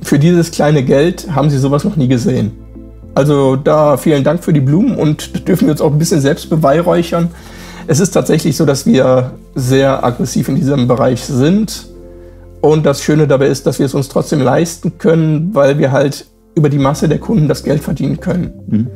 für 0.05 0.19
dieses 0.19 0.51
kleine 0.51 0.85
Geld 0.85 1.35
haben 1.35 1.51
sie 1.51 1.59
sowas 1.59 1.83
noch 1.83 1.97
nie 1.97 2.09
gesehen. 2.09 2.53
Also 3.15 3.57
da 3.57 3.97
vielen 3.97 4.23
Dank 4.23 4.45
für 4.45 4.53
die 4.53 4.61
Blumen 4.61 4.97
und 4.97 5.49
dürfen 5.49 5.67
wir 5.67 5.73
uns 5.73 5.81
auch 5.81 5.93
ein 5.93 5.99
bisschen 5.99 6.21
selbst 6.21 6.51
beweihräuchern. 6.51 7.31
Es 7.87 8.01
ist 8.01 8.11
tatsächlich 8.11 8.57
so, 8.57 8.67
dass 8.67 8.87
wir 8.87 9.33
sehr 9.55 10.05
aggressiv 10.05 10.49
in 10.49 10.57
diesem 10.57 10.89
Bereich 10.89 11.25
sind. 11.25 11.89
Und 12.61 12.87
das 12.87 13.03
Schöne 13.03 13.27
dabei 13.27 13.49
ist, 13.49 13.67
dass 13.67 13.79
wir 13.79 13.87
es 13.87 13.95
uns 13.95 14.09
trotzdem 14.09 14.41
leisten 14.41 14.99
können, 14.99 15.55
weil 15.55 15.79
wir 15.79 15.93
halt 15.93 16.27
über 16.55 16.69
die 16.69 16.79
Masse 16.79 17.09
der 17.09 17.19
Kunden 17.19 17.47
das 17.47 17.63
Geld 17.63 17.83
verdienen 17.83 18.21
können. 18.21 18.53
Mhm. 18.67 18.87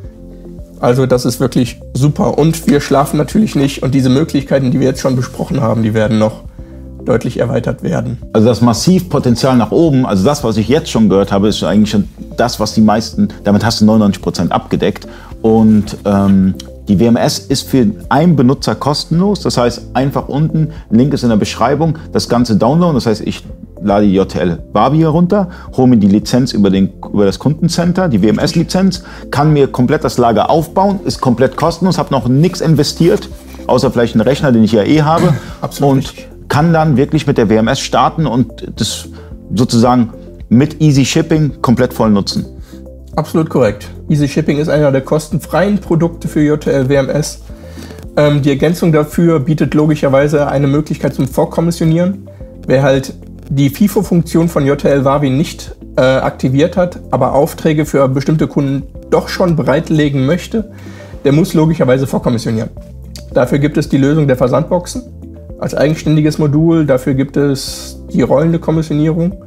Also 0.80 1.06
das 1.06 1.24
ist 1.24 1.40
wirklich 1.40 1.80
super. 1.94 2.38
Und 2.38 2.66
wir 2.66 2.80
schlafen 2.80 3.18
natürlich 3.18 3.54
nicht. 3.54 3.82
Und 3.82 3.94
diese 3.94 4.08
Möglichkeiten, 4.08 4.70
die 4.70 4.80
wir 4.80 4.86
jetzt 4.86 5.00
schon 5.00 5.16
besprochen 5.16 5.60
haben, 5.60 5.82
die 5.82 5.92
werden 5.92 6.18
noch 6.18 6.44
deutlich 7.08 7.38
erweitert 7.38 7.82
werden. 7.82 8.18
Also 8.32 8.48
das 8.48 8.60
Massivpotenzial 8.60 9.56
nach 9.56 9.70
oben, 9.70 10.06
also 10.06 10.24
das, 10.24 10.44
was 10.44 10.56
ich 10.56 10.68
jetzt 10.68 10.90
schon 10.90 11.08
gehört 11.08 11.32
habe, 11.32 11.48
ist 11.48 11.62
eigentlich 11.64 11.90
schon 11.90 12.08
das, 12.36 12.60
was 12.60 12.74
die 12.74 12.80
meisten, 12.80 13.28
damit 13.44 13.64
hast 13.64 13.80
du 13.80 13.84
99 13.86 14.22
Prozent 14.22 14.52
abgedeckt. 14.52 15.08
Und 15.42 15.96
ähm, 16.04 16.54
die 16.88 16.98
WMS 16.98 17.38
ist 17.38 17.68
für 17.68 17.86
einen 18.08 18.34
Benutzer 18.34 18.74
kostenlos. 18.74 19.40
Das 19.40 19.56
heißt, 19.58 19.90
einfach 19.94 20.28
unten, 20.28 20.68
Link 20.90 21.12
ist 21.12 21.22
in 21.22 21.28
der 21.28 21.36
Beschreibung, 21.36 21.98
das 22.12 22.28
Ganze 22.28 22.56
downloaden. 22.56 22.94
Das 22.94 23.06
heißt, 23.06 23.20
ich 23.20 23.44
lade 23.82 24.06
die 24.06 24.14
JTL 24.14 24.58
Barbie 24.72 25.00
herunter, 25.00 25.48
hole 25.76 25.88
mir 25.88 25.98
die 25.98 26.08
Lizenz 26.08 26.52
über, 26.52 26.70
den, 26.70 26.92
über 27.12 27.26
das 27.26 27.38
Kundencenter, 27.38 28.08
die 28.08 28.22
WMS-Lizenz, 28.22 29.04
kann 29.30 29.52
mir 29.52 29.68
komplett 29.68 30.02
das 30.02 30.18
Lager 30.18 30.50
aufbauen, 30.50 31.00
ist 31.04 31.20
komplett 31.20 31.56
kostenlos, 31.56 31.98
habe 31.98 32.12
noch 32.12 32.26
nichts 32.26 32.60
investiert, 32.60 33.28
außer 33.66 33.90
vielleicht 33.90 34.14
einen 34.14 34.22
Rechner, 34.22 34.50
den 34.50 34.64
ich 34.64 34.72
ja 34.72 34.82
eh 34.82 35.02
habe. 35.02 35.34
Absolut. 35.60 35.96
Und 35.96 36.14
kann 36.48 36.72
dann 36.72 36.96
wirklich 36.96 37.26
mit 37.26 37.38
der 37.38 37.48
WMS 37.48 37.80
starten 37.80 38.26
und 38.26 38.72
das 38.76 39.08
sozusagen 39.54 40.12
mit 40.48 40.80
Easy 40.80 41.04
Shipping 41.04 41.60
komplett 41.62 41.92
voll 41.92 42.10
nutzen. 42.10 42.46
Absolut 43.16 43.50
korrekt. 43.50 43.88
Easy 44.08 44.28
Shipping 44.28 44.58
ist 44.58 44.68
einer 44.68 44.92
der 44.92 45.00
kostenfreien 45.00 45.78
Produkte 45.78 46.28
für 46.28 46.40
JTL 46.40 46.88
WMS. 46.88 47.42
Ähm, 48.16 48.42
die 48.42 48.50
Ergänzung 48.50 48.92
dafür 48.92 49.40
bietet 49.40 49.74
logischerweise 49.74 50.48
eine 50.48 50.66
Möglichkeit 50.66 51.14
zum 51.14 51.28
Vorkommissionieren. 51.28 52.28
Wer 52.66 52.82
halt 52.82 53.14
die 53.48 53.70
FIFO-Funktion 53.70 54.48
von 54.48 54.66
JTL 54.66 55.04
Wavi 55.04 55.30
nicht 55.30 55.74
äh, 55.96 56.00
aktiviert 56.00 56.76
hat, 56.76 57.00
aber 57.10 57.34
Aufträge 57.34 57.86
für 57.86 58.06
bestimmte 58.08 58.46
Kunden 58.46 58.84
doch 59.10 59.28
schon 59.28 59.56
bereitlegen 59.56 60.26
möchte, 60.26 60.70
der 61.24 61.32
muss 61.32 61.54
logischerweise 61.54 62.06
vorkommissionieren. 62.06 62.70
Dafür 63.32 63.58
gibt 63.58 63.76
es 63.78 63.88
die 63.88 63.98
Lösung 63.98 64.26
der 64.26 64.36
Versandboxen 64.36 65.02
als 65.58 65.74
eigenständiges 65.74 66.38
Modul. 66.38 66.86
Dafür 66.86 67.14
gibt 67.14 67.36
es 67.36 68.02
die 68.12 68.22
rollende 68.22 68.58
Kommissionierung, 68.58 69.44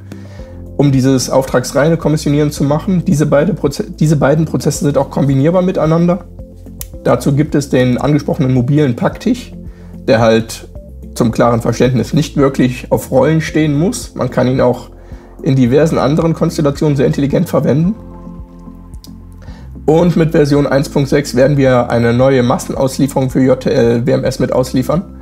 um 0.78 0.92
dieses 0.92 1.30
auftragsreine 1.30 1.98
Kommissionieren 1.98 2.52
zu 2.52 2.64
machen. 2.64 3.04
Diese, 3.06 3.26
beide 3.26 3.56
diese 4.00 4.16
beiden 4.18 4.46
Prozesse 4.46 4.86
sind 4.86 4.98
auch 4.98 5.10
kombinierbar 5.10 5.62
miteinander. 5.62 6.26
Dazu 7.04 7.34
gibt 7.34 7.56
es 7.56 7.70
den 7.70 7.98
angesprochenen 7.98 8.54
mobilen 8.54 8.96
Packtisch, 8.96 9.54
der 10.08 10.20
halt 10.20 10.68
zum 11.16 11.32
klaren 11.32 11.62
Verständnis 11.62 12.14
nicht 12.14 12.38
wirklich 12.38 12.92
auf 12.92 13.12
Rollen 13.12 13.42
stehen 13.42 13.78
muss. 13.78 14.16
Man 14.16 14.30
kann 14.30 14.48
ihn 14.48 14.62
auch 14.62 14.90
in 15.44 15.56
diversen 15.56 15.98
anderen 15.98 16.34
Konstellationen 16.34 16.96
sehr 16.96 17.08
intelligent 17.08 17.50
verwenden. 17.50 17.96
Und 19.88 20.16
mit 20.16 20.32
Version 20.32 20.68
1.6 20.68 21.36
werden 21.36 21.58
wir 21.58 21.90
eine 21.90 22.14
neue 22.14 22.44
Massenauslieferung 22.44 23.30
für 23.30 23.42
JTL 23.42 24.06
WMS 24.06 24.40
mit 24.40 24.54
ausliefern. 24.54 25.21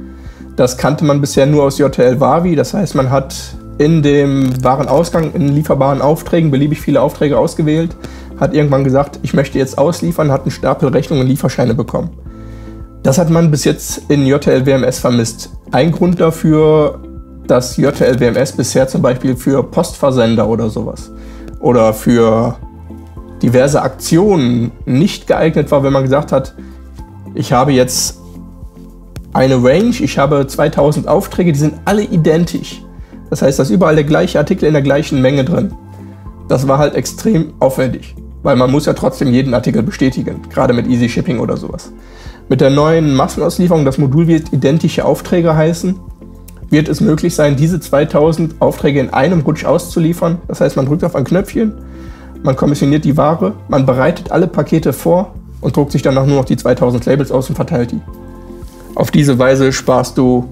Das 0.60 0.76
kannte 0.76 1.06
man 1.06 1.22
bisher 1.22 1.46
nur 1.46 1.64
aus 1.64 1.78
JTL 1.78 2.20
Wavi. 2.20 2.54
Das 2.54 2.74
heißt, 2.74 2.94
man 2.94 3.10
hat 3.10 3.34
in 3.78 4.04
dem 4.04 4.62
Warenausgang 4.62 5.32
in 5.32 5.56
lieferbaren 5.56 6.02
Aufträgen 6.02 6.52
beliebig 6.52 6.82
viele 6.82 7.02
Aufträge 7.02 7.38
ausgewählt, 7.38 7.96
hat 8.42 8.54
irgendwann 8.54 8.84
gesagt, 8.84 9.20
ich 9.24 9.34
möchte 9.34 9.58
jetzt 9.58 9.78
ausliefern, 9.78 10.34
hat 10.34 10.42
einen 10.42 10.52
Stapel 10.52 10.90
Rechnungen 10.90 11.24
und 11.24 11.30
Lieferscheine 11.30 11.76
bekommen. 11.76 12.10
Das 13.04 13.18
hat 13.18 13.30
man 13.30 13.52
bis 13.52 13.64
jetzt 13.64 14.02
in 14.10 14.26
JTL 14.26 14.66
WMS 14.66 15.00
vermisst. 15.00 15.50
Ein 15.72 15.94
Grund 15.94 16.20
dafür, 16.20 17.00
dass 17.48 17.78
JTL 17.78 18.20
WMS 18.20 18.52
bisher 18.52 18.86
zum 18.86 19.02
Beispiel 19.02 19.38
für 19.38 19.64
Postversender 19.64 20.46
oder 20.46 20.70
sowas 20.70 21.10
oder 21.62 21.94
für 21.94 22.58
diverse 23.42 23.82
Aktionen 23.82 24.74
nicht 24.86 25.26
geeignet 25.26 25.72
war, 25.72 25.84
wenn 25.84 25.94
man 25.94 26.04
gesagt 26.04 26.34
hat, 26.34 26.54
ich 27.34 27.54
habe 27.54 27.72
jetzt 27.72 28.19
eine 29.34 29.64
Range, 29.64 29.96
ich 30.00 30.18
habe 30.18 30.48
2000 30.48 31.08
Aufträge, 31.08 31.52
die 31.52 31.60
sind 31.60 31.76
alle 31.86 32.04
identisch. 32.04 32.84
Das 33.30 33.42
heißt, 33.42 33.60
da 33.60 33.64
ist 33.64 33.70
überall 33.70 33.96
der 33.96 34.04
gleiche 34.04 34.40
Artikel 34.40 34.66
in 34.66 34.74
der 34.74 34.82
gleichen 34.82 35.22
Menge 35.22 35.46
drin. 35.46 35.74
Das 36.48 36.68
war 36.68 36.80
halt 36.80 36.96
extrem 36.96 37.54
aufwendig, 37.60 38.16
weil 38.42 38.56
man 38.56 38.72
muss 38.72 38.88
ja 38.88 38.94
trotzdem 38.94 39.32
jeden 39.32 39.54
Artikel 39.54 39.84
bestätigen, 39.84 40.42
gerade 40.50 40.74
mit 40.74 40.88
Easy 40.88 41.08
Shipping 41.08 41.40
oder 41.40 41.58
sowas. 41.58 41.92
Mit 42.48 42.62
der 42.62 42.72
neuen 42.72 43.16
Massenauslieferung, 43.16 43.86
das 43.86 44.00
Modul 44.00 44.28
wird 44.28 44.52
identische 44.52 45.06
Aufträge 45.06 45.56
heißen, 45.56 46.00
wird 46.72 46.90
es 46.90 47.02
möglich 47.02 47.36
sein, 47.36 47.56
diese 47.56 47.80
2000 47.80 48.60
Aufträge 48.60 49.00
in 49.00 49.12
einem 49.12 49.42
Rutsch 49.42 49.66
auszuliefern. 49.66 50.40
Das 50.48 50.62
heißt, 50.62 50.76
man 50.76 50.88
drückt 50.88 51.04
auf 51.04 51.16
ein 51.16 51.24
Knöpfchen, 51.24 51.74
man 52.42 52.56
kommissioniert 52.56 53.06
die 53.06 53.18
Ware, 53.18 53.54
man 53.68 53.86
bereitet 53.86 54.32
alle 54.32 54.48
Pakete 54.48 54.94
vor 54.94 55.36
und 55.62 55.76
druckt 55.76 55.92
sich 55.92 56.02
danach 56.02 56.26
nur 56.26 56.38
noch 56.38 56.46
die 56.46 56.58
2000 56.58 57.06
Labels 57.06 57.32
aus 57.32 57.50
und 57.50 57.56
verteilt 57.56 57.92
die. 57.92 58.02
Auf 59.00 59.12
diese 59.12 59.40
Weise 59.40 59.72
sparst 59.72 60.18
du 60.18 60.50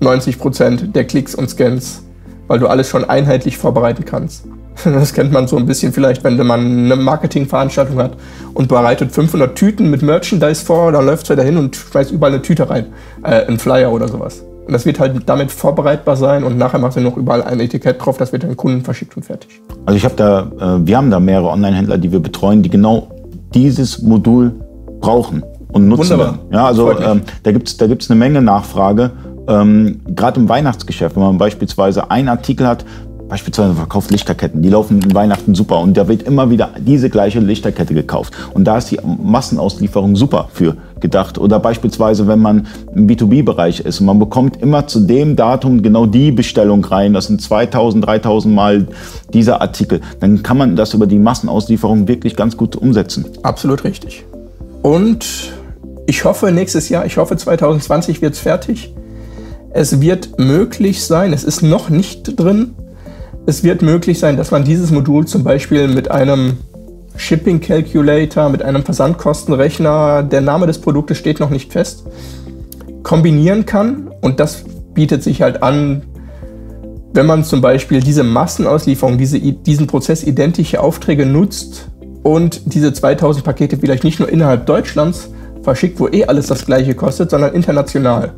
90% 0.00 0.92
der 0.92 1.02
Klicks 1.02 1.34
und 1.34 1.50
Scans, 1.50 2.04
weil 2.46 2.60
du 2.60 2.68
alles 2.68 2.88
schon 2.88 3.04
einheitlich 3.04 3.58
vorbereiten 3.58 4.04
kannst. 4.04 4.44
Das 4.84 5.12
kennt 5.12 5.32
man 5.32 5.48
so 5.48 5.56
ein 5.56 5.66
bisschen 5.66 5.92
vielleicht, 5.92 6.22
wenn 6.22 6.36
man 6.36 6.84
eine 6.84 6.94
Marketingveranstaltung 6.94 7.98
hat 7.98 8.12
und 8.54 8.68
bereitet 8.68 9.10
500 9.10 9.56
Tüten 9.56 9.90
mit 9.90 10.02
Merchandise 10.02 10.64
vor, 10.64 10.92
dann 10.92 11.04
läuft 11.04 11.24
es 11.24 11.30
wieder 11.30 11.42
hin 11.42 11.56
und 11.56 11.74
schmeißt 11.74 12.12
überall 12.12 12.32
eine 12.32 12.42
Tüte 12.42 12.70
rein, 12.70 12.86
äh, 13.24 13.46
einen 13.46 13.58
Flyer 13.58 13.90
oder 13.90 14.06
sowas. 14.06 14.44
Und 14.64 14.72
das 14.72 14.86
wird 14.86 15.00
halt 15.00 15.20
damit 15.26 15.50
vorbereitbar 15.50 16.14
sein 16.14 16.44
und 16.44 16.58
nachher 16.58 16.78
macht 16.78 16.94
er 16.94 17.02
noch 17.02 17.16
überall 17.16 17.42
ein 17.42 17.58
Etikett 17.58 17.96
drauf, 18.00 18.18
das 18.18 18.30
wird 18.30 18.44
an 18.44 18.50
den 18.50 18.56
Kunden 18.56 18.84
verschickt 18.84 19.16
und 19.16 19.24
fertig. 19.24 19.60
Also 19.84 19.96
ich 19.96 20.04
habe 20.04 20.14
da, 20.14 20.52
äh, 20.60 20.86
wir 20.86 20.96
haben 20.96 21.10
da 21.10 21.18
mehrere 21.18 21.48
Online-Händler, 21.48 21.98
die 21.98 22.12
wir 22.12 22.20
betreuen, 22.20 22.62
die 22.62 22.70
genau 22.70 23.08
dieses 23.52 24.00
Modul 24.00 24.52
brauchen 25.00 25.42
und 25.72 25.88
nutzen. 25.88 26.10
Wunderbar. 26.10 26.38
Ja, 26.50 26.66
also 26.66 26.98
ähm, 26.98 27.22
da 27.42 27.52
gibt 27.52 27.68
es 27.68 27.76
da 27.76 27.86
gibt's 27.86 28.10
eine 28.10 28.18
Menge 28.18 28.42
Nachfrage. 28.42 29.10
Ähm, 29.48 30.00
Gerade 30.14 30.40
im 30.40 30.48
Weihnachtsgeschäft, 30.48 31.16
wenn 31.16 31.22
man 31.22 31.38
beispielsweise 31.38 32.10
einen 32.10 32.28
Artikel 32.28 32.66
hat, 32.66 32.84
beispielsweise 33.28 33.74
verkauft 33.74 34.10
Lichterketten, 34.10 34.62
die 34.62 34.70
laufen 34.70 35.02
in 35.02 35.14
Weihnachten 35.14 35.54
super 35.54 35.80
und 35.80 35.96
da 35.96 36.08
wird 36.08 36.22
immer 36.22 36.50
wieder 36.50 36.70
diese 36.78 37.10
gleiche 37.10 37.40
Lichterkette 37.40 37.94
gekauft. 37.94 38.32
Und 38.54 38.64
da 38.64 38.78
ist 38.78 38.90
die 38.90 38.98
Massenauslieferung 39.04 40.16
super 40.16 40.48
für 40.52 40.76
gedacht. 41.00 41.38
Oder 41.38 41.60
beispielsweise, 41.60 42.26
wenn 42.26 42.40
man 42.40 42.66
im 42.94 43.06
B2B-Bereich 43.06 43.80
ist 43.80 44.00
und 44.00 44.06
man 44.06 44.18
bekommt 44.18 44.60
immer 44.60 44.86
zu 44.86 45.00
dem 45.00 45.36
Datum 45.36 45.82
genau 45.82 46.06
die 46.06 46.32
Bestellung 46.32 46.84
rein, 46.84 47.12
das 47.12 47.26
sind 47.26 47.40
2000, 47.40 48.04
3000 48.04 48.54
Mal 48.54 48.88
dieser 49.32 49.60
Artikel, 49.60 50.00
dann 50.20 50.42
kann 50.42 50.56
man 50.56 50.76
das 50.76 50.94
über 50.94 51.06
die 51.06 51.18
Massenauslieferung 51.18 52.08
wirklich 52.08 52.34
ganz 52.34 52.56
gut 52.56 52.76
umsetzen. 52.76 53.26
Absolut 53.42 53.84
richtig. 53.84 54.24
Und 54.82 55.52
ich 56.08 56.24
hoffe 56.24 56.50
nächstes 56.50 56.88
Jahr, 56.88 57.04
ich 57.04 57.18
hoffe 57.18 57.36
2020 57.36 58.22
wird 58.22 58.32
es 58.32 58.40
fertig. 58.40 58.94
Es 59.70 60.00
wird 60.00 60.38
möglich 60.38 61.04
sein, 61.04 61.34
es 61.34 61.44
ist 61.44 61.60
noch 61.60 61.90
nicht 61.90 62.40
drin, 62.40 62.74
es 63.44 63.62
wird 63.62 63.82
möglich 63.82 64.18
sein, 64.18 64.38
dass 64.38 64.50
man 64.50 64.64
dieses 64.64 64.90
Modul 64.90 65.26
zum 65.26 65.44
Beispiel 65.44 65.86
mit 65.86 66.10
einem 66.10 66.56
Shipping 67.14 67.60
Calculator, 67.60 68.48
mit 68.48 68.62
einem 68.62 68.84
Versandkostenrechner, 68.84 70.22
der 70.22 70.40
Name 70.40 70.66
des 70.66 70.80
Produktes 70.80 71.18
steht 71.18 71.40
noch 71.40 71.50
nicht 71.50 71.72
fest, 71.72 72.04
kombinieren 73.02 73.66
kann. 73.66 74.10
Und 74.22 74.40
das 74.40 74.64
bietet 74.94 75.22
sich 75.22 75.42
halt 75.42 75.62
an, 75.62 76.04
wenn 77.12 77.26
man 77.26 77.44
zum 77.44 77.60
Beispiel 77.60 78.00
diese 78.00 78.22
Massenauslieferung, 78.22 79.18
diese, 79.18 79.38
diesen 79.38 79.86
Prozess 79.86 80.24
identische 80.24 80.80
Aufträge 80.80 81.26
nutzt 81.26 81.90
und 82.22 82.72
diese 82.72 82.94
2000 82.94 83.44
Pakete 83.44 83.76
vielleicht 83.76 84.04
nicht 84.04 84.20
nur 84.20 84.30
innerhalb 84.30 84.64
Deutschlands 84.64 85.28
verschickt, 85.68 86.00
wo 86.00 86.08
eh 86.08 86.24
alles 86.24 86.46
das 86.46 86.64
gleiche 86.64 86.94
kostet, 86.94 87.30
sondern 87.30 87.52
international. 87.52 88.32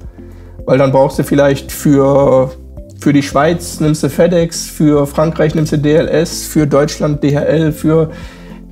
Weil 0.67 0.79
dann 0.79 0.91
brauchst 0.91 1.21
du 1.21 1.23
vielleicht 1.23 1.71
für 1.71 2.51
für 2.99 3.15
die 3.15 3.23
Schweiz 3.23 3.81
nimmst 3.81 4.03
du 4.03 4.11
FedEx, 4.11 4.67
für 4.67 5.07
Frankreich 5.07 5.55
nimmst 5.55 5.73
du 5.73 5.79
DLS, 5.79 6.45
für 6.45 6.67
Deutschland 6.67 7.23
DHL, 7.23 7.73
für 7.73 8.11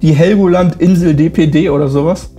die 0.02 0.12
Helgoland-Insel 0.12 1.14
DPD 1.14 1.70
oder 1.70 1.88
sowas. 1.88 2.30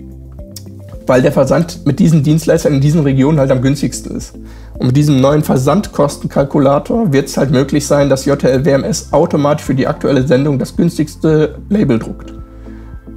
Weil 1.07 1.24
der 1.24 1.32
Versand 1.32 1.86
mit 1.88 1.97
diesen 1.97 2.22
Dienstleistern 2.22 2.76
in 2.76 2.82
diesen 2.82 3.01
Regionen 3.01 3.39
halt 3.39 3.49
am 3.49 3.61
günstigsten 3.61 4.15
ist. 4.15 4.36
Und 4.78 4.88
mit 4.88 4.97
diesem 4.97 5.20
neuen 5.20 5.41
Versandkostenkalkulator 5.41 7.11
wird 7.11 7.28
es 7.28 7.38
halt 7.38 7.49
möglich 7.49 7.88
sein, 7.88 8.07
dass 8.07 8.26
JTL 8.26 8.65
WMS 8.65 9.11
automatisch 9.11 9.65
für 9.65 9.74
die 9.74 9.88
aktuelle 9.88 10.28
Sendung 10.28 10.59
das 10.59 10.76
günstigste 10.76 11.57
Label 11.70 11.97
druckt. 11.97 12.34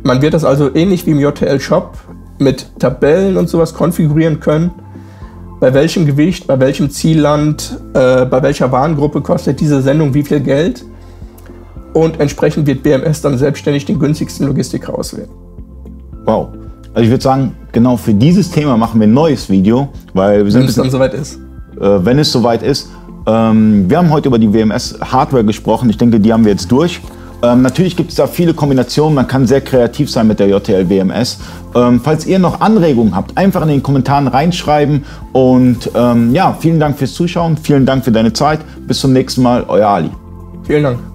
Man 0.02 0.22
wird 0.22 0.32
das 0.32 0.44
also 0.44 0.74
ähnlich 0.74 1.06
wie 1.06 1.10
im 1.10 1.20
JTL 1.20 1.60
Shop 1.60 1.98
mit 2.42 2.78
Tabellen 2.78 3.36
und 3.36 3.48
sowas 3.48 3.74
konfigurieren 3.74 4.40
können 4.40 4.72
bei 5.62 5.72
welchem 5.72 6.06
Gewicht, 6.06 6.48
bei 6.48 6.58
welchem 6.58 6.90
Zielland, 6.90 7.78
äh, 7.94 8.24
bei 8.24 8.42
welcher 8.42 8.72
Warengruppe 8.72 9.20
kostet 9.20 9.60
diese 9.60 9.80
Sendung 9.80 10.12
wie 10.12 10.24
viel 10.24 10.40
Geld. 10.40 10.84
Und 11.92 12.18
entsprechend 12.18 12.66
wird 12.66 12.82
BMS 12.82 13.20
dann 13.20 13.38
selbstständig 13.38 13.84
den 13.84 14.00
günstigsten 14.00 14.48
Logistiker 14.48 14.98
auswählen. 14.98 15.28
Wow. 16.24 16.48
Also 16.92 17.04
ich 17.04 17.10
würde 17.10 17.22
sagen, 17.22 17.54
genau 17.70 17.96
für 17.96 18.12
dieses 18.12 18.50
Thema 18.50 18.76
machen 18.76 18.98
wir 18.98 19.06
ein 19.06 19.14
neues 19.14 19.48
Video, 19.48 19.88
weil 20.14 20.44
wir 20.44 20.50
sind. 20.50 20.62
Wenn 20.62 20.68
es 20.68 20.74
dann 20.74 20.90
soweit 20.90 21.14
ist. 21.14 21.38
Äh, 21.80 22.04
wenn 22.04 22.18
es 22.18 22.32
soweit 22.32 22.64
ist. 22.64 22.90
Ähm, 23.28 23.88
wir 23.88 23.98
haben 23.98 24.10
heute 24.10 24.26
über 24.26 24.40
die 24.40 24.52
WMS 24.52 24.98
Hardware 25.00 25.44
gesprochen. 25.44 25.88
Ich 25.90 25.96
denke, 25.96 26.18
die 26.18 26.32
haben 26.32 26.44
wir 26.44 26.50
jetzt 26.50 26.72
durch. 26.72 27.00
Ähm, 27.42 27.62
natürlich 27.62 27.96
gibt 27.96 28.10
es 28.10 28.16
da 28.16 28.26
viele 28.26 28.54
Kombinationen, 28.54 29.14
man 29.14 29.26
kann 29.26 29.46
sehr 29.46 29.60
kreativ 29.60 30.10
sein 30.10 30.26
mit 30.26 30.38
der 30.38 30.48
JTL 30.48 30.88
WMS. 30.88 31.38
Ähm, 31.74 32.00
falls 32.02 32.26
ihr 32.26 32.38
noch 32.38 32.60
Anregungen 32.60 33.16
habt, 33.16 33.36
einfach 33.36 33.62
in 33.62 33.68
den 33.68 33.82
Kommentaren 33.82 34.28
reinschreiben. 34.28 35.04
Und 35.32 35.90
ähm, 35.94 36.34
ja, 36.34 36.56
vielen 36.58 36.78
Dank 36.78 36.98
fürs 36.98 37.14
Zuschauen, 37.14 37.56
vielen 37.56 37.86
Dank 37.86 38.04
für 38.04 38.12
deine 38.12 38.32
Zeit. 38.32 38.60
Bis 38.86 39.00
zum 39.00 39.12
nächsten 39.12 39.42
Mal, 39.42 39.64
euer 39.68 39.88
Ali. 39.88 40.10
Vielen 40.64 40.84
Dank. 40.84 41.11